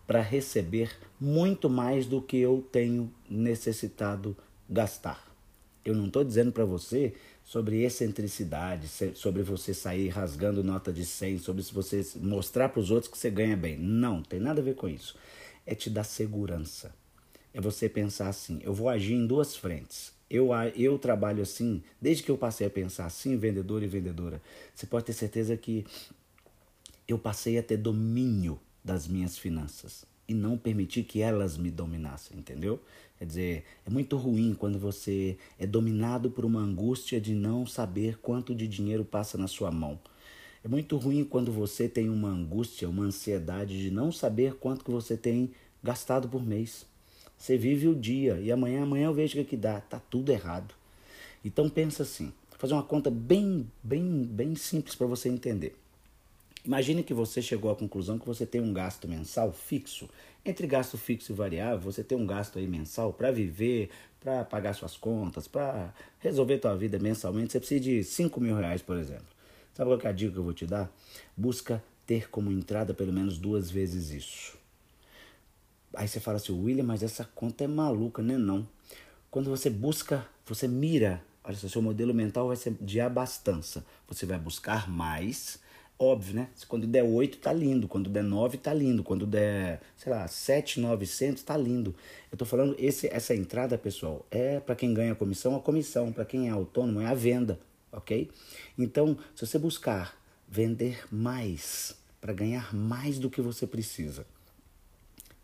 para 0.07 0.23
receber 0.23 0.97
muito 1.21 1.69
mais 1.69 2.07
do 2.07 2.23
que 2.23 2.39
eu 2.39 2.67
tenho 2.73 3.13
necessitado 3.29 4.37
gastar? 4.69 5.27
Eu 5.85 5.95
não 5.95 6.07
estou 6.07 6.25
dizendo 6.25 6.51
para 6.51 6.65
você 6.65 7.15
sobre 7.45 7.85
excentricidade, 7.85 8.89
sobre 9.15 9.43
você 9.43 9.73
sair 9.73 10.09
rasgando 10.09 10.65
nota 10.65 10.93
de 10.93 11.05
100, 11.05 11.39
sobre 11.39 11.63
se 11.63 11.73
você 11.73 12.05
mostrar 12.17 12.71
para 12.71 12.81
os 12.81 12.91
outros 12.91 13.11
que 13.11 13.17
você 13.17 13.31
ganha 13.31 13.57
bem. 13.57 13.79
Não, 13.79 14.23
tem 14.23 14.41
nada 14.41 14.61
a 14.61 14.65
ver 14.65 14.75
com 14.75 14.89
isso. 14.89 15.17
É 15.65 15.75
te 15.75 15.89
dar 15.89 16.03
segurança. 16.03 16.93
É 17.57 17.61
você 17.61 17.89
pensar 17.89 18.29
assim: 18.29 18.61
eu 18.63 18.75
vou 18.75 18.87
agir 18.87 19.15
em 19.15 19.27
duas 19.27 19.57
frentes. 19.57 20.13
Eu, 20.29 20.51
eu 20.75 20.99
trabalho 20.99 21.43
assim, 21.43 21.83
desde 21.99 22.23
que 22.23 22.31
eu 22.31 22.37
passei 22.37 22.67
a 22.67 22.71
pensar 22.71 23.07
assim, 23.07 23.35
vendedor 23.39 23.83
e 23.83 23.87
vendedora. 23.87 24.43
Você 24.75 24.85
pode 24.85 25.07
ter 25.07 25.15
certeza 25.15 25.57
que 25.57 25.87
eu 27.09 27.19
passei 27.19 27.57
a 27.57 27.63
ter 27.63 27.79
domínio 27.79 28.61
das 28.85 29.09
minhas 29.09 29.39
finanças 29.39 30.05
e 30.29 30.35
não 30.35 30.59
permitir 30.59 31.05
que 31.05 31.23
elas 31.23 31.57
me 31.57 31.71
dominassem, 31.71 32.37
entendeu? 32.37 32.79
Quer 33.19 33.25
dizer, 33.25 33.65
é 33.87 33.89
muito 33.89 34.19
ruim 34.19 34.53
quando 34.53 34.79
você 34.79 35.39
é 35.59 35.67
dominado 35.67 36.31
por 36.31 36.45
uma 36.45 36.61
angústia 36.61 37.19
de 37.19 37.35
não 37.35 37.65
saber 37.65 38.19
quanto 38.19 38.55
de 38.55 38.69
dinheiro 38.69 39.03
passa 39.03 39.39
na 39.39 39.49
sua 39.49 39.71
mão. 39.71 39.99
É 40.63 40.69
muito 40.69 40.99
ruim 40.99 41.25
quando 41.25 41.51
você 41.51 41.89
tem 41.89 42.11
uma 42.11 42.29
angústia, 42.29 42.87
uma 42.87 43.05
ansiedade 43.05 43.81
de 43.81 43.91
não 43.91 44.13
saber 44.13 44.57
quanto 44.57 44.85
que 44.85 44.91
você 44.91 45.17
tem 45.17 45.53
gastado 45.83 46.29
por 46.29 46.45
mês. 46.45 46.85
Você 47.37 47.57
vive 47.57 47.89
o 47.89 47.95
dia 47.95 48.39
e 48.41 48.51
amanhã, 48.51 48.83
amanhã 48.83 49.07
eu 49.07 49.15
vejo 49.15 49.33
o 49.33 49.37
que, 49.37 49.41
é 49.41 49.45
que 49.45 49.57
dá. 49.57 49.81
Tá 49.81 50.01
tudo 50.11 50.33
errado. 50.33 50.75
Então 51.45 51.69
pensa 51.69 52.03
assim, 52.03 52.33
vou 52.51 52.59
fazer 52.59 52.75
uma 52.75 52.83
conta 52.83 53.11
bem, 53.11 53.71
bem, 53.83 54.25
bem 54.25 54.55
simples 54.55 54.95
para 54.95 55.07
você 55.07 55.29
entender. 55.29 55.77
Imagine 56.65 57.05
que 57.05 57.15
você 57.15 57.41
chegou 57.41 57.71
à 57.71 57.77
conclusão 57.77 58.19
que 58.19 58.27
você 58.27 58.45
tem 58.45 58.61
um 58.61 58.73
gasto 58.73 59.07
mensal 59.07 59.53
fixo. 59.53 60.09
Entre 60.45 60.67
gasto 60.67 60.99
fixo 60.99 61.31
e 61.31 61.35
variável, 61.35 61.79
você 61.79 62.03
tem 62.03 62.19
um 62.19 62.27
gasto 62.27 62.59
aí 62.59 62.67
mensal 62.67 63.13
para 63.13 63.31
viver, 63.31 63.91
para 64.21 64.45
pagar 64.45 64.75
suas 64.75 64.97
contas, 64.97 65.47
para 65.47 65.95
resolver 66.19 66.59
tua 66.59 66.77
vida 66.77 66.99
mensalmente. 66.99 67.53
Você 67.53 67.61
precisa 67.61 67.81
de 67.81 68.03
5 68.03 68.41
mil 68.41 68.57
reais, 68.57 68.83
por 68.83 68.97
exemplo. 68.97 69.27
Sabe 69.75 69.91
qual 69.91 70.01
é 70.03 70.09
a 70.09 70.13
dica 70.13 70.33
que 70.33 70.39
eu 70.39 70.43
vou 70.43 70.53
te 70.53 70.67
dar? 70.67 70.91
Busca 71.37 71.81
ter 72.05 72.29
como 72.31 72.51
entrada 72.51 72.93
pelo 72.93 73.13
menos 73.13 73.39
duas 73.39 73.71
vezes 73.71 74.11
isso. 74.11 74.59
Aí 75.97 76.07
você 76.07 76.21
fala 76.21 76.37
assim, 76.37 76.53
William, 76.53 76.85
mas 76.85 77.03
essa 77.03 77.25
conta 77.25 77.65
é 77.65 77.67
maluca, 77.67 78.23
né? 78.23 78.37
Não. 78.37 78.69
Quando 79.31 79.51
você 79.51 79.69
busca, 79.69 80.27
você 80.45 80.69
mira, 80.69 81.25
olha 81.43 81.57
só, 81.57 81.69
seu 81.69 81.83
modelo 81.83 82.15
mental 82.15 82.49
vai 82.49 82.57
ser 82.57 82.75
de 82.81 83.01
abastança. 83.01 83.85
Você 84.07 84.25
vai 84.27 84.39
buscar 84.39 84.89
mais 84.89 85.59
Óbvio, 85.99 86.35
né? 86.35 86.49
Quando 86.69 86.87
der 86.87 87.03
8 87.03 87.39
tá 87.39 87.51
lindo, 87.55 87.89
quando 87.89 88.11
der 88.11 88.23
9 88.23 88.59
tá 88.59 88.73
lindo, 88.75 89.03
quando 89.03 89.25
der, 89.27 89.81
sei 89.97 90.13
lá, 90.13 90.29
7, 90.29 90.79
900 90.79 91.43
tá 91.43 91.57
lindo. 91.57 91.95
Eu 92.31 92.37
tô 92.37 92.45
falando 92.45 92.77
esse 92.79 93.07
essa 93.09 93.35
entrada, 93.35 93.79
pessoal, 93.79 94.27
é 94.31 94.61
para 94.61 94.75
quem 94.75 94.93
ganha 94.93 95.15
comissão, 95.15 95.57
a 95.57 95.61
comissão, 95.61 96.13
para 96.13 96.27
quem 96.27 96.49
é 96.49 96.51
autônomo 96.51 97.01
é 97.01 97.07
a 97.07 97.15
venda, 97.15 97.59
OK? 97.91 98.31
Então, 98.77 99.17
se 99.35 99.47
você 99.47 99.59
buscar 99.59 100.15
vender 100.47 101.03
mais 101.11 101.97
para 102.21 102.35
ganhar 102.35 102.75
mais 102.75 103.19
do 103.19 103.31
que 103.31 103.41
você 103.41 103.67
precisa, 103.67 104.27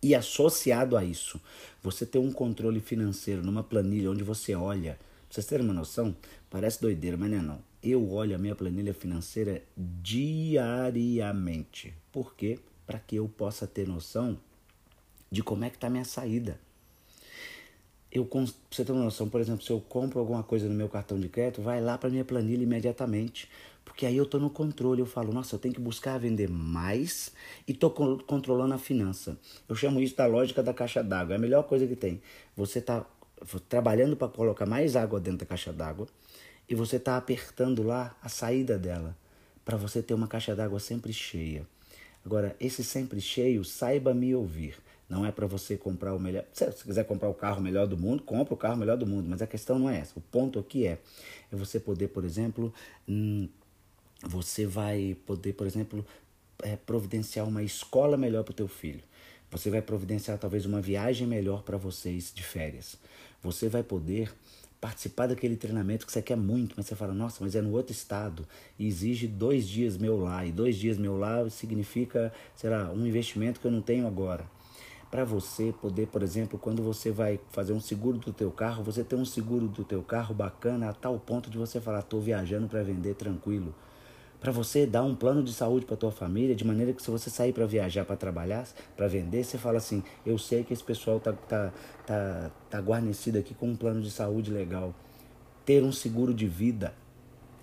e 0.02 0.14
associado 0.14 0.96
a 0.96 1.04
isso, 1.04 1.40
você 1.82 2.04
ter 2.04 2.18
um 2.18 2.32
controle 2.32 2.80
financeiro 2.80 3.42
numa 3.42 3.62
planilha 3.62 4.10
onde 4.10 4.24
você 4.24 4.54
olha, 4.54 4.94
pra 4.94 5.34
vocês 5.34 5.46
terem 5.46 5.64
uma 5.64 5.74
noção, 5.74 6.14
parece 6.50 6.80
doideira, 6.80 7.16
mas 7.16 7.30
não 7.30 7.38
é 7.38 7.42
não 7.42 7.72
eu 7.82 8.12
olho 8.12 8.34
a 8.36 8.38
minha 8.38 8.54
planilha 8.54 8.94
financeira 8.94 9.62
diariamente. 9.76 10.32
Por 12.12 12.34
quê? 12.34 12.60
Para 12.86 13.00
que 13.00 13.16
eu 13.16 13.28
possa 13.28 13.66
ter 13.66 13.88
noção 13.88 14.38
de 15.30 15.42
como 15.42 15.64
é 15.64 15.70
que 15.70 15.76
está 15.76 15.88
a 15.88 15.90
minha 15.90 16.04
saída. 16.04 16.60
Eu, 18.10 18.24
pra 18.26 18.44
você 18.70 18.84
ter 18.84 18.92
uma 18.92 19.04
noção, 19.04 19.28
por 19.28 19.40
exemplo, 19.40 19.64
se 19.64 19.72
eu 19.72 19.80
compro 19.80 20.20
alguma 20.20 20.44
coisa 20.44 20.68
no 20.68 20.74
meu 20.74 20.88
cartão 20.88 21.18
de 21.18 21.28
crédito, 21.28 21.62
vai 21.62 21.80
lá 21.80 21.98
para 21.98 22.10
minha 22.10 22.24
planilha 22.24 22.62
imediatamente. 22.62 23.50
Porque 23.84 24.06
aí 24.06 24.16
eu 24.16 24.24
estou 24.24 24.40
no 24.40 24.48
controle, 24.48 25.00
eu 25.00 25.06
falo, 25.06 25.32
nossa, 25.32 25.54
eu 25.54 25.58
tenho 25.58 25.74
que 25.74 25.80
buscar 25.80 26.18
vender 26.18 26.48
mais 26.48 27.32
e 27.66 27.72
estou 27.72 27.90
controlando 27.90 28.74
a 28.74 28.78
finança. 28.78 29.38
Eu 29.68 29.74
chamo 29.74 30.00
isso 30.00 30.16
da 30.16 30.26
lógica 30.26 30.62
da 30.62 30.72
caixa 30.72 31.02
d'água. 31.02 31.34
É 31.34 31.36
a 31.36 31.40
melhor 31.40 31.64
coisa 31.64 31.86
que 31.86 31.96
tem. 31.96 32.22
Você 32.56 32.78
está 32.78 33.04
trabalhando 33.68 34.16
para 34.16 34.28
colocar 34.28 34.66
mais 34.66 34.96
água 34.96 35.20
dentro 35.20 35.40
da 35.40 35.46
caixa 35.46 35.72
d'água 35.72 36.06
e 36.68 36.74
você 36.74 36.96
está 36.96 37.16
apertando 37.16 37.82
lá 37.82 38.16
a 38.22 38.28
saída 38.28 38.78
dela 38.78 39.16
para 39.64 39.76
você 39.76 40.02
ter 40.02 40.14
uma 40.14 40.28
caixa 40.28 40.54
d'água 40.54 40.80
sempre 40.80 41.12
cheia. 41.12 41.66
Agora, 42.24 42.56
esse 42.60 42.84
sempre 42.84 43.20
cheio, 43.20 43.64
saiba 43.64 44.14
me 44.14 44.34
ouvir. 44.34 44.76
Não 45.08 45.26
é 45.26 45.32
para 45.32 45.46
você 45.46 45.76
comprar 45.76 46.14
o 46.14 46.18
melhor. 46.18 46.44
Se 46.52 46.64
você 46.64 46.84
quiser 46.84 47.04
comprar 47.04 47.28
o 47.28 47.34
carro 47.34 47.60
melhor 47.60 47.86
do 47.86 47.98
mundo, 47.98 48.22
compra 48.22 48.54
o 48.54 48.56
carro 48.56 48.76
melhor 48.76 48.96
do 48.96 49.06
mundo. 49.06 49.28
Mas 49.28 49.42
a 49.42 49.46
questão 49.46 49.78
não 49.78 49.90
é 49.90 49.98
essa. 49.98 50.18
O 50.18 50.22
ponto 50.22 50.58
aqui 50.58 50.86
é, 50.86 50.98
é 51.52 51.56
você 51.56 51.78
poder, 51.78 52.08
por 52.08 52.24
exemplo, 52.24 52.72
hum, 53.06 53.48
você 54.22 54.66
vai 54.66 55.16
poder, 55.26 55.52
por 55.54 55.66
exemplo, 55.66 56.04
é, 56.62 56.76
providenciar 56.76 57.46
uma 57.46 57.62
escola 57.62 58.16
melhor 58.16 58.44
para 58.44 58.52
o 58.52 58.54
teu 58.54 58.68
filho. 58.68 59.02
Você 59.50 59.68
vai 59.68 59.82
providenciar 59.82 60.38
talvez 60.38 60.64
uma 60.64 60.80
viagem 60.80 61.26
melhor 61.26 61.62
para 61.62 61.76
vocês 61.76 62.32
de 62.34 62.42
férias. 62.42 62.96
Você 63.42 63.68
vai 63.68 63.82
poder 63.82 64.32
participar 64.80 65.26
daquele 65.26 65.56
treinamento 65.56 66.06
que 66.06 66.12
você 66.12 66.22
quer 66.22 66.36
muito, 66.36 66.74
mas 66.76 66.86
você 66.86 66.96
fala, 66.96 67.12
nossa, 67.12 67.44
mas 67.44 67.54
é 67.54 67.60
no 67.60 67.70
outro 67.72 67.92
estado 67.92 68.46
e 68.78 68.86
exige 68.86 69.28
dois 69.28 69.68
dias 69.68 69.96
meu 69.96 70.18
lá, 70.18 70.44
e 70.44 70.50
dois 70.50 70.76
dias 70.76 70.98
meu 70.98 71.16
lá 71.16 71.48
significa, 71.50 72.32
sei 72.56 72.70
lá, 72.70 72.90
um 72.90 73.06
investimento 73.06 73.60
que 73.60 73.66
eu 73.66 73.70
não 73.70 73.82
tenho 73.82 74.06
agora. 74.06 74.44
Para 75.10 75.24
você 75.24 75.74
poder, 75.80 76.06
por 76.06 76.22
exemplo, 76.22 76.58
quando 76.58 76.82
você 76.82 77.10
vai 77.10 77.38
fazer 77.50 77.74
um 77.74 77.80
seguro 77.80 78.18
do 78.18 78.32
teu 78.32 78.50
carro, 78.50 78.82
você 78.82 79.04
ter 79.04 79.14
um 79.14 79.26
seguro 79.26 79.68
do 79.68 79.84
teu 79.84 80.02
carro 80.02 80.34
bacana 80.34 80.88
a 80.88 80.92
tal 80.94 81.20
ponto 81.20 81.50
de 81.50 81.58
você 81.58 81.80
falar, 81.80 82.00
estou 82.00 82.20
viajando 82.20 82.66
para 82.66 82.82
vender 82.82 83.14
tranquilo 83.14 83.74
para 84.42 84.50
você 84.50 84.84
dar 84.84 85.04
um 85.04 85.14
plano 85.14 85.40
de 85.40 85.52
saúde 85.52 85.86
para 85.86 85.96
tua 85.96 86.10
família, 86.10 86.52
de 86.52 86.66
maneira 86.66 86.92
que 86.92 87.00
se 87.00 87.08
você 87.08 87.30
sair 87.30 87.52
para 87.52 87.64
viajar, 87.64 88.04
para 88.04 88.16
trabalhar, 88.16 88.66
para 88.96 89.06
vender, 89.06 89.44
você 89.44 89.56
fala 89.56 89.78
assim: 89.78 90.02
eu 90.26 90.36
sei 90.36 90.64
que 90.64 90.72
esse 90.72 90.82
pessoal 90.82 91.20
tá, 91.20 91.32
tá, 91.32 91.72
tá, 92.04 92.50
tá 92.68 92.80
guarnecido 92.80 93.38
aqui 93.38 93.54
com 93.54 93.68
um 93.68 93.76
plano 93.76 94.02
de 94.02 94.10
saúde 94.10 94.50
legal. 94.50 94.92
Ter 95.64 95.84
um 95.84 95.92
seguro 95.92 96.34
de 96.34 96.48
vida 96.48 96.92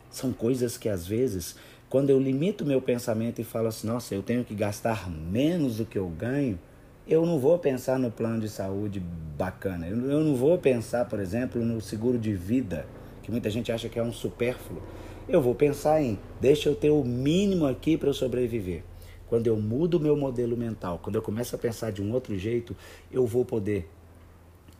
são 0.09 0.31
coisas 0.31 0.77
que 0.77 0.87
às 0.87 1.05
vezes, 1.05 1.57
quando 1.89 2.11
eu 2.11 2.19
limito 2.19 2.65
meu 2.65 2.81
pensamento 2.81 3.41
e 3.41 3.43
falo 3.43 3.67
assim: 3.67 3.85
nossa, 3.85 4.15
eu 4.15 4.23
tenho 4.23 4.45
que 4.45 4.55
gastar 4.55 5.09
menos 5.09 5.77
do 5.77 5.85
que 5.85 5.97
eu 5.97 6.07
ganho, 6.07 6.57
eu 7.05 7.25
não 7.25 7.39
vou 7.39 7.59
pensar 7.59 7.99
no 7.99 8.09
plano 8.09 8.39
de 8.39 8.47
saúde 8.47 9.01
bacana. 9.37 9.85
Eu 9.85 9.97
não 9.97 10.33
vou 10.33 10.57
pensar, 10.57 11.03
por 11.09 11.19
exemplo, 11.19 11.61
no 11.61 11.81
seguro 11.81 12.17
de 12.17 12.33
vida, 12.33 12.87
que 13.21 13.29
muita 13.29 13.49
gente 13.49 13.69
acha 13.69 13.89
que 13.89 13.99
é 13.99 14.03
um 14.03 14.13
supérfluo 14.13 14.81
eu 15.29 15.41
vou 15.41 15.53
pensar 15.53 16.01
em 16.01 16.17
deixa 16.41 16.69
eu 16.69 16.75
ter 16.75 16.89
o 16.89 17.03
mínimo 17.03 17.67
aqui 17.67 17.95
para 17.95 18.09
eu 18.09 18.13
sobreviver. 18.13 18.83
Quando 19.27 19.45
eu 19.45 19.55
mudo 19.55 19.97
o 19.97 19.99
meu 19.99 20.17
modelo 20.17 20.57
mental, 20.57 20.99
quando 21.03 21.15
eu 21.15 21.21
começo 21.21 21.55
a 21.55 21.59
pensar 21.59 21.91
de 21.91 22.01
um 22.01 22.11
outro 22.11 22.35
jeito, 22.35 22.75
eu 23.11 23.27
vou 23.27 23.45
poder. 23.45 23.87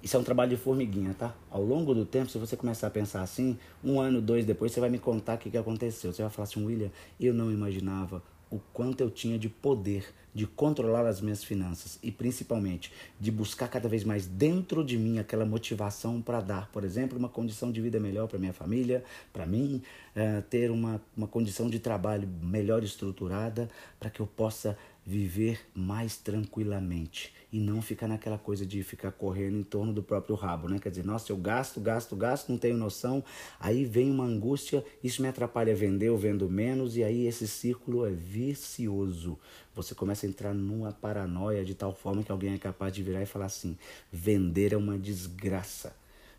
Isso 0.02 0.18
é 0.18 0.20
um 0.20 0.24
trabalho 0.24 0.50
de 0.50 0.58
formiguinha, 0.58 1.14
tá? 1.14 1.36
Ao 1.52 1.62
longo 1.62 1.94
do 1.94 2.04
tempo, 2.04 2.32
se 2.32 2.38
você 2.40 2.58
começar 2.58 2.88
a 2.88 2.90
pensar 2.90 3.22
assim, 3.22 3.60
um 3.84 4.00
ano, 4.00 4.20
dois 4.20 4.46
depois, 4.46 4.72
você 4.72 4.80
vai 4.80 4.90
me 4.90 4.98
contar 4.98 5.36
o 5.36 5.38
que, 5.38 5.52
que 5.52 5.58
aconteceu. 5.58 6.12
Você 6.12 6.24
vai 6.24 6.32
falar 6.32 6.46
assim, 6.46 6.66
William, 6.66 6.90
eu 7.20 7.34
não 7.34 7.52
imaginava 7.52 8.24
o 8.50 8.60
quanto 8.74 9.02
eu 9.02 9.10
tinha 9.10 9.38
de 9.38 9.50
poder 9.50 10.14
de 10.34 10.46
controlar 10.46 11.06
as 11.06 11.22
minhas 11.22 11.44
finanças 11.44 11.98
e 12.04 12.12
principalmente 12.12 12.92
de 13.20 13.32
buscar 13.32 13.68
cada 13.68 13.90
vez 13.90 14.04
mais 14.04 14.28
dentro 14.28 14.84
de 14.84 14.98
mim 14.98 15.20
aquela 15.20 15.46
motivação 15.46 16.22
para 16.22 16.40
dar, 16.40 16.70
por 16.72 16.84
exemplo, 16.84 17.18
uma 17.18 17.30
condição 17.30 17.72
de 17.72 17.82
vida 17.82 18.00
melhor 18.00 18.28
para 18.28 18.38
minha 18.38 18.54
família, 18.54 19.04
para 19.34 19.46
mim, 19.46 19.82
é, 20.16 20.42
ter 20.42 20.72
uma, 20.72 21.02
uma 21.18 21.28
condição 21.28 21.70
de 21.70 21.80
trabalho 21.80 22.28
melhor 22.42 22.84
estruturada 22.84 23.70
para 24.00 24.10
que 24.10 24.20
eu 24.20 24.28
possa 24.28 24.78
viver 25.10 25.60
mais 25.74 26.18
tranquilamente 26.18 27.34
e 27.52 27.60
não 27.60 27.82
ficar 27.82 28.08
naquela 28.08 28.38
coisa 28.38 28.64
de 28.64 28.84
ficar 28.84 29.12
correndo 29.12 29.58
em 29.58 29.64
torno 29.64 29.92
do 29.92 30.04
próprio 30.04 30.36
rabo, 30.36 30.70
né? 30.70 30.78
Quer 30.78 30.92
dizer, 30.92 31.04
nossa, 31.04 31.32
eu 31.32 31.38
gasto, 31.38 31.82
gasto, 31.82 32.16
gasto, 32.16 32.50
não 32.50 32.60
tenho 32.60 32.78
noção, 32.78 33.24
aí 33.60 33.86
vem 33.86 34.12
uma 34.12 34.24
angústia, 34.24 34.86
isso 35.04 35.24
me 35.24 35.28
atrapalha 35.28 35.74
vender, 35.74 36.10
eu 36.10 36.18
vendo 36.18 36.48
menos 36.48 36.96
e 36.96 37.04
aí 37.04 37.26
esse 37.26 37.48
círculo 37.48 38.06
é 38.06 38.12
vicioso. 38.12 39.40
Você 39.74 39.96
começa 39.96 40.28
a 40.28 40.30
entrar 40.30 40.54
numa 40.54 40.92
paranoia 40.92 41.66
de 41.66 41.74
tal 41.74 41.92
forma 41.96 42.22
que 42.22 42.32
alguém 42.32 42.54
é 42.54 42.60
capaz 42.60 42.94
de 42.94 43.02
virar 43.02 43.24
e 43.24 43.26
falar 43.26 43.46
assim: 43.48 43.76
vender 44.12 44.74
é 44.74 44.78
uma 44.78 44.96
desgraça, 44.96 45.96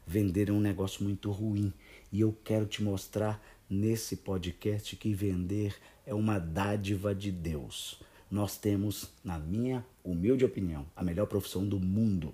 vender 0.06 0.48
é 0.48 0.52
um 0.52 0.60
negócio 0.60 1.02
muito 1.02 1.32
ruim. 1.32 1.72
E 2.12 2.20
eu 2.20 2.36
quero 2.44 2.66
te 2.66 2.84
mostrar 2.84 3.42
nesse 3.68 4.18
podcast 4.18 4.94
que 4.94 5.12
vender 5.12 5.74
é 6.06 6.14
uma 6.14 6.38
dádiva 6.38 7.12
de 7.12 7.32
Deus 7.32 7.98
nós 8.30 8.56
temos, 8.56 9.10
na 9.24 9.38
minha 9.38 9.84
humilde 10.04 10.44
opinião, 10.44 10.86
a 10.94 11.02
melhor 11.02 11.26
profissão 11.26 11.66
do 11.66 11.80
mundo. 11.80 12.32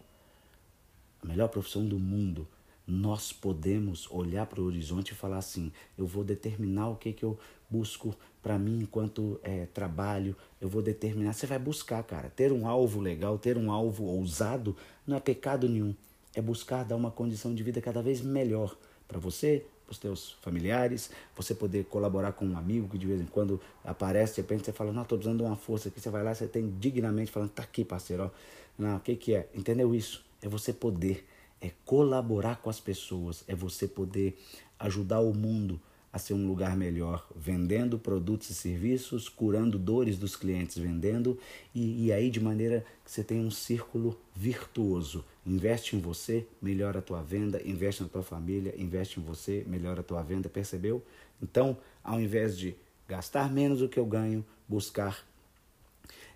A 1.23 1.27
melhor 1.27 1.49
profissão 1.49 1.87
do 1.87 1.99
mundo. 1.99 2.47
Nós 2.87 3.33
podemos 3.33 4.09
olhar 4.11 4.47
para 4.47 4.61
o 4.61 4.65
horizonte 4.65 5.11
e 5.11 5.15
falar 5.15 5.39
assim: 5.39 5.73
eu 5.97 6.07
vou 6.07 6.23
determinar 6.23 6.89
o 6.91 6.97
que, 6.97 7.13
que 7.13 7.25
eu 7.25 7.39
busco 7.69 8.15
para 8.43 8.59
mim 8.59 8.83
enquanto 8.83 9.41
é, 9.43 9.67
trabalho, 9.67 10.37
eu 10.61 10.69
vou 10.69 10.83
determinar. 10.83 11.33
Você 11.33 11.47
vai 11.47 11.59
buscar, 11.59 12.03
cara. 12.05 12.29
Ter 12.29 12.53
um 12.53 12.69
alvo 12.69 13.01
legal, 13.01 13.39
ter 13.39 13.57
um 13.57 13.73
alvo 13.73 14.05
ousado, 14.05 14.77
não 15.07 15.17
é 15.17 15.21
pecado 15.21 15.69
nenhum. 15.69 15.95
É 16.35 16.41
buscar 16.41 16.85
dar 16.85 16.95
uma 16.95 17.11
condição 17.11 17.55
de 17.55 17.63
vida 17.63 17.81
cada 17.81 18.03
vez 18.03 18.21
melhor 18.21 18.77
para 19.09 19.19
você, 19.19 19.65
para 19.87 19.93
os 19.93 19.99
teus 19.99 20.37
familiares, 20.43 21.11
você 21.37 21.55
poder 21.55 21.85
colaborar 21.85 22.33
com 22.33 22.45
um 22.45 22.59
amigo 22.59 22.89
que 22.89 22.99
de 22.99 23.07
vez 23.07 23.21
em 23.21 23.27
quando 23.27 23.61
aparece, 23.85 24.35
de 24.35 24.41
repente 24.41 24.65
você 24.65 24.73
fala, 24.73 24.93
não, 24.93 25.03
estou 25.03 25.17
precisando 25.17 25.39
de 25.39 25.45
uma 25.45 25.57
força 25.57 25.89
aqui, 25.89 26.01
você 26.01 26.11
vai 26.11 26.25
lá, 26.25 26.35
você 26.35 26.49
tem 26.49 26.75
dignamente 26.81 27.31
falando, 27.31 27.51
tá 27.51 27.63
aqui, 27.63 27.85
parceiro. 27.85 28.31
Não, 28.77 28.97
o 28.97 29.01
que 29.01 29.15
que 29.15 29.35
é? 29.35 29.49
Entendeu 29.55 29.95
isso? 29.95 30.25
É 30.43 30.49
você 30.49 30.73
poder, 30.73 31.25
é 31.61 31.71
colaborar 31.85 32.57
com 32.57 32.69
as 32.69 32.81
pessoas, 32.81 33.45
é 33.47 33.55
você 33.55 33.87
poder 33.87 34.37
ajudar 34.79 35.21
o 35.21 35.33
mundo, 35.33 35.81
a 36.17 36.19
ser 36.19 36.33
um 36.33 36.49
lugar 36.49 36.75
melhor, 36.75 37.29
vendendo 37.37 37.99
produtos 37.99 38.49
e 38.49 38.55
serviços, 38.55 39.29
curando 39.29 39.79
dores 39.79 40.17
dos 40.17 40.35
clientes 40.35 40.79
vendendo, 40.79 41.39
e, 41.75 42.07
e 42.07 42.13
aí 42.13 42.31
de 42.31 42.41
maneira 42.41 42.87
que 43.05 43.11
você 43.11 43.23
tem 43.23 43.39
um 43.39 43.51
círculo 43.51 44.19
virtuoso. 44.35 45.23
Investe 45.45 45.95
em 45.95 46.01
você, 46.01 46.47
melhora 46.61 47.01
a 47.01 47.03
tua 47.03 47.23
venda, 47.23 47.61
investe 47.63 48.03
na 48.03 48.09
tua 48.09 48.23
família, 48.23 48.75
investe 48.79 49.21
em 49.21 49.23
você, 49.23 49.63
melhora 49.67 50.01
a 50.01 50.03
tua 50.03 50.23
venda, 50.23 50.49
percebeu? 50.49 51.05
Então, 51.43 51.77
ao 52.03 52.19
invés 52.19 52.57
de 52.57 52.75
gastar 53.07 53.53
menos 53.53 53.81
do 53.81 53.89
que 53.89 54.01
eu 54.01 54.07
ganho, 54.07 54.43
buscar 54.67 55.23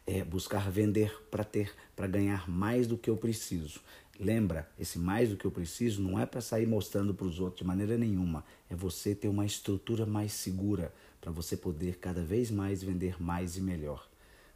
é, 0.06 0.22
buscar 0.24 0.70
vender 0.70 1.10
para 1.30 1.44
ter, 1.44 1.72
para 1.96 2.06
ganhar 2.06 2.50
mais 2.50 2.86
do 2.86 2.98
que 2.98 3.08
eu 3.08 3.16
preciso. 3.16 3.80
Lembra, 4.22 4.68
esse 4.78 4.98
mais 4.98 5.30
do 5.30 5.36
que 5.38 5.46
eu 5.46 5.50
preciso 5.50 6.02
não 6.02 6.20
é 6.20 6.26
para 6.26 6.42
sair 6.42 6.66
mostrando 6.66 7.14
para 7.14 7.26
os 7.26 7.40
outros 7.40 7.60
de 7.60 7.66
maneira 7.66 7.96
nenhuma. 7.96 8.44
É 8.68 8.76
você 8.76 9.14
ter 9.14 9.28
uma 9.28 9.46
estrutura 9.46 10.04
mais 10.04 10.34
segura 10.34 10.92
para 11.22 11.32
você 11.32 11.56
poder 11.56 11.96
cada 11.96 12.22
vez 12.22 12.50
mais 12.50 12.82
vender 12.82 13.16
mais 13.18 13.56
e 13.56 13.62
melhor. 13.62 14.06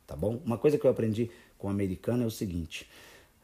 Tá 0.07 0.15
bom? 0.15 0.43
Uma 0.45 0.59
coisa 0.59 0.77
que 0.77 0.87
eu 0.87 0.91
aprendi 0.91 1.31
com 1.57 1.69
o 1.69 1.71
americano 1.71 2.25
é 2.25 2.27
o 2.27 2.31
seguinte: 2.31 2.87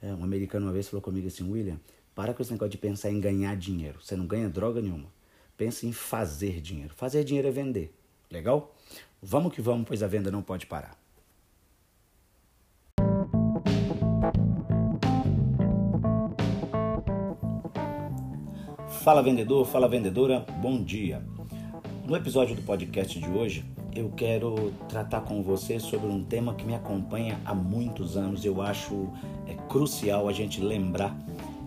é, 0.03 0.13
um 0.13 0.23
americano 0.23 0.67
uma 0.67 0.73
vez 0.75 0.89
falou 0.89 1.01
comigo 1.01 1.27
assim, 1.27 1.51
William, 1.51 1.81
para 2.15 2.35
com 2.35 2.43
esse 2.43 2.53
negócio 2.53 2.73
de 2.73 2.77
pensar 2.77 3.11
em 3.11 3.19
ganhar 3.19 3.57
dinheiro. 3.57 3.99
Você 4.03 4.15
não 4.15 4.27
ganha 4.27 4.51
droga 4.51 4.83
nenhuma. 4.83 5.11
Pensa 5.57 5.87
em 5.87 5.93
fazer 5.93 6.61
dinheiro. 6.61 6.93
Fazer 6.95 7.25
dinheiro 7.25 7.49
é 7.49 7.51
vender. 7.51 7.95
Legal? 8.31 8.77
Vamos 9.23 9.55
que 9.55 9.63
vamos, 9.63 9.89
pois 9.89 10.03
a 10.03 10.07
venda 10.07 10.31
não 10.31 10.43
pode 10.43 10.67
parar. 10.67 11.00
Fala 19.03 19.23
vendedor, 19.23 19.67
fala 19.67 19.89
vendedora, 19.89 20.45
bom 20.61 20.83
dia. 20.83 21.23
No 22.07 22.15
episódio 22.15 22.55
do 22.55 22.61
podcast 22.61 23.19
de 23.19 23.31
hoje, 23.31 23.65
eu 23.97 24.11
quero 24.11 24.75
tratar 24.91 25.23
com 25.23 25.43
você 25.43 25.81
sobre 25.81 26.07
um 26.07 26.23
tema 26.23 26.55
que 26.55 26.67
me 26.67 26.75
acompanha 26.75 27.41
há 27.47 27.55
muitos 27.55 28.19
anos. 28.19 28.45
Eu 28.45 28.61
acho 28.61 29.09
é 29.49 29.55
crucial 29.71 30.29
a 30.29 30.33
gente 30.35 30.61
lembrar 30.61 31.17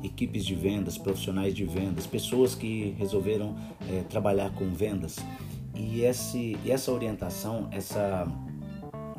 equipes 0.04 0.46
de 0.46 0.54
vendas, 0.54 0.96
profissionais 0.96 1.56
de 1.56 1.66
vendas, 1.66 2.06
pessoas 2.06 2.54
que 2.54 2.96
resolveram 3.00 3.56
é, 3.90 4.04
trabalhar 4.04 4.52
com 4.52 4.66
vendas. 4.72 5.18
E, 5.76 6.02
esse, 6.02 6.56
essa 6.68 6.92
orientação, 6.92 7.68
essa, 7.72 8.28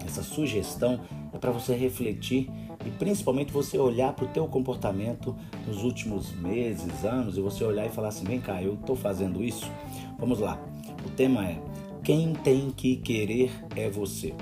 essa 0.06 0.22
sugestão 0.22 1.00
é 1.32 1.38
para 1.38 1.50
você 1.50 1.74
refletir 1.74 2.48
e 2.84 2.90
principalmente 2.90 3.52
você 3.52 3.78
olhar 3.78 4.12
para 4.12 4.24
o 4.24 4.28
teu 4.28 4.46
comportamento 4.46 5.34
nos 5.66 5.82
últimos 5.82 6.32
meses, 6.32 7.04
anos, 7.04 7.36
e 7.36 7.40
você 7.40 7.64
olhar 7.64 7.86
e 7.86 7.90
falar 7.90 8.08
assim, 8.08 8.24
vem 8.24 8.40
cá, 8.40 8.62
eu 8.62 8.74
estou 8.74 8.94
fazendo 8.94 9.42
isso. 9.42 9.70
Vamos 10.18 10.40
lá. 10.40 10.60
O 11.04 11.10
tema 11.10 11.46
é 11.46 11.58
quem 12.02 12.34
tem 12.34 12.70
que 12.70 12.96
querer 12.96 13.50
é 13.74 13.88
você. 13.88 14.34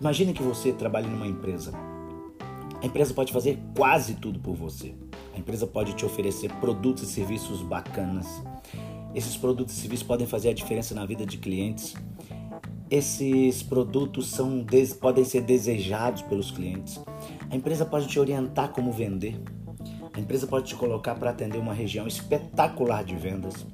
Imagine 0.00 0.32
que 0.32 0.42
você 0.42 0.72
trabalhe 0.72 1.08
numa 1.08 1.26
empresa. 1.26 1.72
A 2.82 2.86
empresa 2.86 3.14
pode 3.14 3.32
fazer 3.32 3.58
quase 3.76 4.14
tudo 4.14 4.38
por 4.38 4.54
você. 4.54 4.94
A 5.34 5.38
empresa 5.38 5.66
pode 5.66 5.94
te 5.94 6.04
oferecer 6.04 6.50
produtos 6.54 7.02
e 7.02 7.06
serviços 7.06 7.62
bacanas. 7.62 8.42
Esses 9.14 9.36
produtos 9.36 9.76
e 9.76 9.80
serviços 9.80 10.06
podem 10.06 10.26
fazer 10.26 10.50
a 10.50 10.52
diferença 10.54 10.94
na 10.94 11.04
vida 11.04 11.24
de 11.24 11.38
clientes. 11.38 11.94
Esses 12.90 13.62
produtos 13.62 14.28
são, 14.28 14.64
podem 15.00 15.24
ser 15.24 15.42
desejados 15.42 16.22
pelos 16.22 16.50
clientes. 16.50 17.00
A 17.54 17.56
empresa 17.56 17.86
pode 17.86 18.08
te 18.08 18.18
orientar 18.18 18.72
como 18.72 18.90
vender. 18.90 19.40
A 20.12 20.18
empresa 20.18 20.44
pode 20.44 20.66
te 20.66 20.74
colocar 20.74 21.14
para 21.14 21.30
atender 21.30 21.56
uma 21.56 21.72
região 21.72 22.04
espetacular 22.04 23.04
de 23.04 23.14
vendas. 23.14 23.64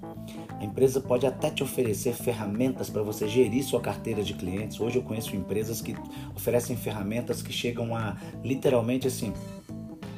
A 0.51 0.63
empresa 0.63 1.01
pode 1.01 1.27
até 1.27 1.49
te 1.49 1.63
oferecer 1.63 2.13
ferramentas 2.13 2.91
para 2.91 3.01
você 3.03 3.27
gerir 3.27 3.65
sua 3.65 3.81
carteira 3.81 4.23
de 4.23 4.35
clientes. 4.35 4.79
Hoje 4.79 4.99
eu 4.99 5.03
conheço 5.03 5.35
empresas 5.35 5.81
que 5.81 5.97
oferecem 6.37 6.77
ferramentas 6.77 7.41
que 7.41 7.51
chegam 7.51 7.97
a 7.97 8.19
literalmente 8.45 9.09
assim 9.09 9.33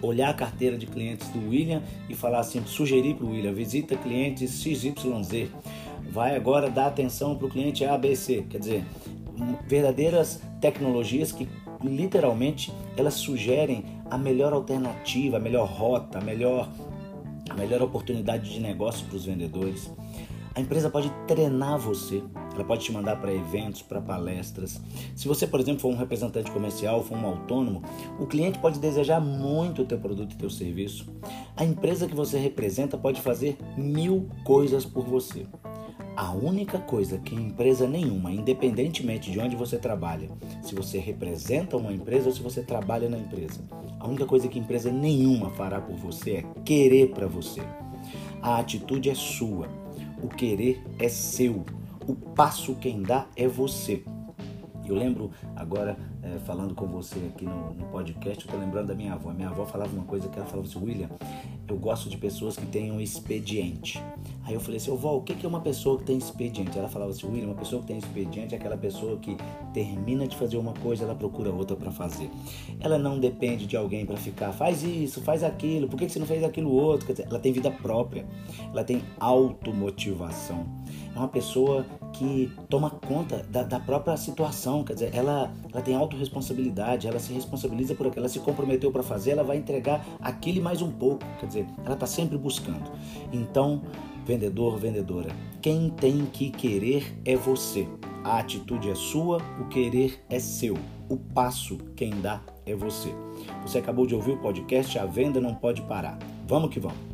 olhar 0.02 0.30
a 0.30 0.34
carteira 0.34 0.76
de 0.76 0.88
clientes 0.88 1.28
do 1.28 1.48
William 1.48 1.84
e 2.08 2.16
falar 2.16 2.40
assim, 2.40 2.60
sugerir 2.66 3.14
para 3.14 3.26
o 3.26 3.30
William, 3.30 3.52
visita 3.52 3.94
clientes 3.94 4.60
XYZ, 4.60 5.48
vai 6.10 6.34
agora 6.34 6.68
dar 6.68 6.88
atenção 6.88 7.36
para 7.36 7.46
o 7.46 7.48
cliente 7.48 7.84
ABC, 7.84 8.44
quer 8.50 8.58
dizer, 8.58 8.84
verdadeiras 9.66 10.40
tecnologias 10.60 11.32
que 11.32 11.48
literalmente 11.82 12.72
elas 12.96 13.14
sugerem 13.14 13.84
a 14.10 14.16
melhor 14.16 14.52
alternativa, 14.52 15.36
a 15.36 15.40
melhor 15.40 15.68
rota, 15.68 16.18
a 16.18 16.20
melhor, 16.20 16.68
a 17.48 17.54
melhor 17.54 17.82
oportunidade 17.82 18.52
de 18.52 18.60
negócio 18.60 19.06
para 19.06 19.16
os 19.16 19.24
vendedores. 19.24 19.90
A 20.54 20.60
empresa 20.60 20.90
pode 20.90 21.10
treinar 21.26 21.78
você, 21.78 22.22
ela 22.54 22.62
pode 22.62 22.84
te 22.84 22.92
mandar 22.92 23.16
para 23.16 23.32
eventos, 23.32 23.80
para 23.80 24.02
palestras. 24.02 24.78
Se 25.16 25.26
você, 25.26 25.46
por 25.46 25.58
exemplo, 25.58 25.80
for 25.80 25.88
um 25.88 25.96
representante 25.96 26.50
comercial, 26.50 27.02
for 27.02 27.16
um 27.16 27.26
autônomo, 27.26 27.82
o 28.20 28.26
cliente 28.26 28.58
pode 28.58 28.78
desejar 28.78 29.18
muito 29.18 29.80
o 29.80 29.84
teu 29.86 29.98
produto 29.98 30.34
e 30.34 30.36
teu 30.36 30.50
serviço. 30.50 31.06
A 31.56 31.64
empresa 31.64 32.06
que 32.06 32.14
você 32.14 32.38
representa 32.38 32.98
pode 32.98 33.22
fazer 33.22 33.56
mil 33.78 34.28
coisas 34.44 34.84
por 34.84 35.06
você. 35.06 35.46
A 36.14 36.32
única 36.32 36.78
coisa 36.78 37.18
que 37.18 37.34
empresa 37.34 37.88
nenhuma, 37.88 38.30
independentemente 38.30 39.30
de 39.30 39.40
onde 39.40 39.56
você 39.56 39.78
trabalha, 39.78 40.30
se 40.62 40.74
você 40.74 40.98
representa 40.98 41.76
uma 41.76 41.92
empresa 41.92 42.28
ou 42.28 42.34
se 42.34 42.42
você 42.42 42.62
trabalha 42.62 43.08
na 43.08 43.18
empresa, 43.18 43.60
a 43.98 44.06
única 44.06 44.26
coisa 44.26 44.46
que 44.46 44.58
empresa 44.58 44.92
nenhuma 44.92 45.50
fará 45.50 45.80
por 45.80 45.96
você 45.96 46.30
é 46.32 46.44
querer 46.64 47.10
para 47.12 47.26
você. 47.26 47.62
A 48.42 48.58
atitude 48.58 49.08
é 49.08 49.14
sua, 49.14 49.68
o 50.22 50.28
querer 50.28 50.84
é 50.98 51.08
seu, 51.08 51.64
o 52.06 52.14
passo 52.14 52.74
quem 52.74 53.02
dá 53.02 53.26
é 53.34 53.48
você. 53.48 54.04
Eu 54.86 54.96
lembro 54.96 55.30
agora, 55.54 55.96
é, 56.22 56.38
falando 56.40 56.74
com 56.74 56.86
você 56.86 57.18
aqui 57.34 57.44
no, 57.44 57.74
no 57.74 57.86
podcast, 57.86 58.44
eu 58.44 58.52
tô 58.52 58.58
lembrando 58.58 58.88
da 58.88 58.94
minha 58.94 59.14
avó. 59.14 59.32
Minha 59.32 59.48
avó 59.48 59.64
falava 59.64 59.92
uma 59.94 60.04
coisa 60.04 60.28
que 60.28 60.38
ela 60.38 60.46
falava 60.46 60.66
assim, 60.66 60.84
William, 60.84 61.08
eu 61.68 61.76
gosto 61.76 62.08
de 62.08 62.16
pessoas 62.16 62.56
que 62.56 62.66
tenham 62.66 63.00
expediente. 63.00 64.02
Aí 64.44 64.54
eu 64.54 64.60
falei 64.60 64.78
assim, 64.78 64.94
vó, 64.96 65.16
o 65.16 65.22
que 65.22 65.44
é 65.44 65.48
uma 65.48 65.60
pessoa 65.60 65.98
que 65.98 66.04
tem 66.04 66.18
expediente? 66.18 66.76
Ela 66.76 66.88
falava 66.88 67.12
assim, 67.12 67.26
William, 67.26 67.46
uma 67.46 67.54
pessoa 67.54 67.80
que 67.80 67.88
tem 67.88 67.98
expediente 67.98 68.54
é 68.54 68.58
aquela 68.58 68.76
pessoa 68.76 69.16
que 69.18 69.36
termina 69.72 70.26
de 70.26 70.36
fazer 70.36 70.56
uma 70.56 70.72
coisa, 70.74 71.04
ela 71.04 71.14
procura 71.14 71.50
outra 71.50 71.76
para 71.76 71.90
fazer. 71.92 72.30
Ela 72.80 72.98
não 72.98 73.18
depende 73.18 73.66
de 73.66 73.76
alguém 73.76 74.04
para 74.04 74.16
ficar, 74.16 74.52
faz 74.52 74.82
isso, 74.82 75.22
faz 75.22 75.44
aquilo, 75.44 75.88
por 75.88 75.96
que 75.96 76.08
você 76.08 76.18
não 76.18 76.26
fez 76.26 76.42
aquilo 76.42 76.70
outro? 76.70 77.06
Quer 77.06 77.12
dizer, 77.12 77.28
ela 77.28 77.38
tem 77.38 77.52
vida 77.52 77.70
própria, 77.70 78.26
ela 78.70 78.82
tem 78.82 79.02
automotivação. 79.20 80.66
É 81.14 81.18
uma 81.18 81.28
pessoa 81.28 81.86
que 82.12 82.50
toma 82.68 82.90
conta 82.90 83.44
da, 83.48 83.62
da 83.62 83.80
própria 83.80 84.16
situação, 84.16 84.84
quer 84.84 84.94
dizer, 84.94 85.14
ela, 85.14 85.52
ela 85.72 85.82
tem 85.82 85.94
autorresponsabilidade, 85.94 87.06
ela 87.06 87.18
se 87.18 87.32
responsabiliza 87.32 87.94
por 87.94 88.06
aquilo, 88.06 88.20
ela 88.20 88.28
se 88.28 88.40
comprometeu 88.40 88.90
para 88.92 89.02
fazer, 89.02 89.32
ela 89.32 89.42
vai 89.42 89.56
entregar 89.56 90.04
aquilo 90.20 90.58
e 90.58 90.60
mais 90.60 90.82
um 90.82 90.90
pouco, 90.90 91.24
quer 91.40 91.46
dizer, 91.46 91.66
ela 91.84 91.94
está 91.94 92.06
sempre 92.06 92.36
buscando. 92.38 92.90
Então, 93.32 93.82
vendedor, 94.24 94.78
vendedora, 94.78 95.30
quem 95.60 95.90
tem 95.90 96.26
que 96.26 96.50
querer 96.50 97.18
é 97.24 97.34
você. 97.36 97.88
A 98.24 98.38
atitude 98.38 98.88
é 98.88 98.94
sua, 98.94 99.38
o 99.60 99.64
querer 99.66 100.22
é 100.30 100.38
seu. 100.38 100.76
O 101.08 101.16
passo 101.16 101.78
quem 101.96 102.10
dá 102.20 102.40
é 102.64 102.74
você. 102.74 103.12
Você 103.62 103.78
acabou 103.78 104.06
de 104.06 104.14
ouvir 104.14 104.32
o 104.32 104.38
podcast 104.38 104.96
A 104.98 105.06
Venda 105.06 105.40
Não 105.40 105.54
Pode 105.54 105.82
Parar. 105.82 106.18
Vamos 106.46 106.70
que 106.70 106.78
vamos. 106.78 107.12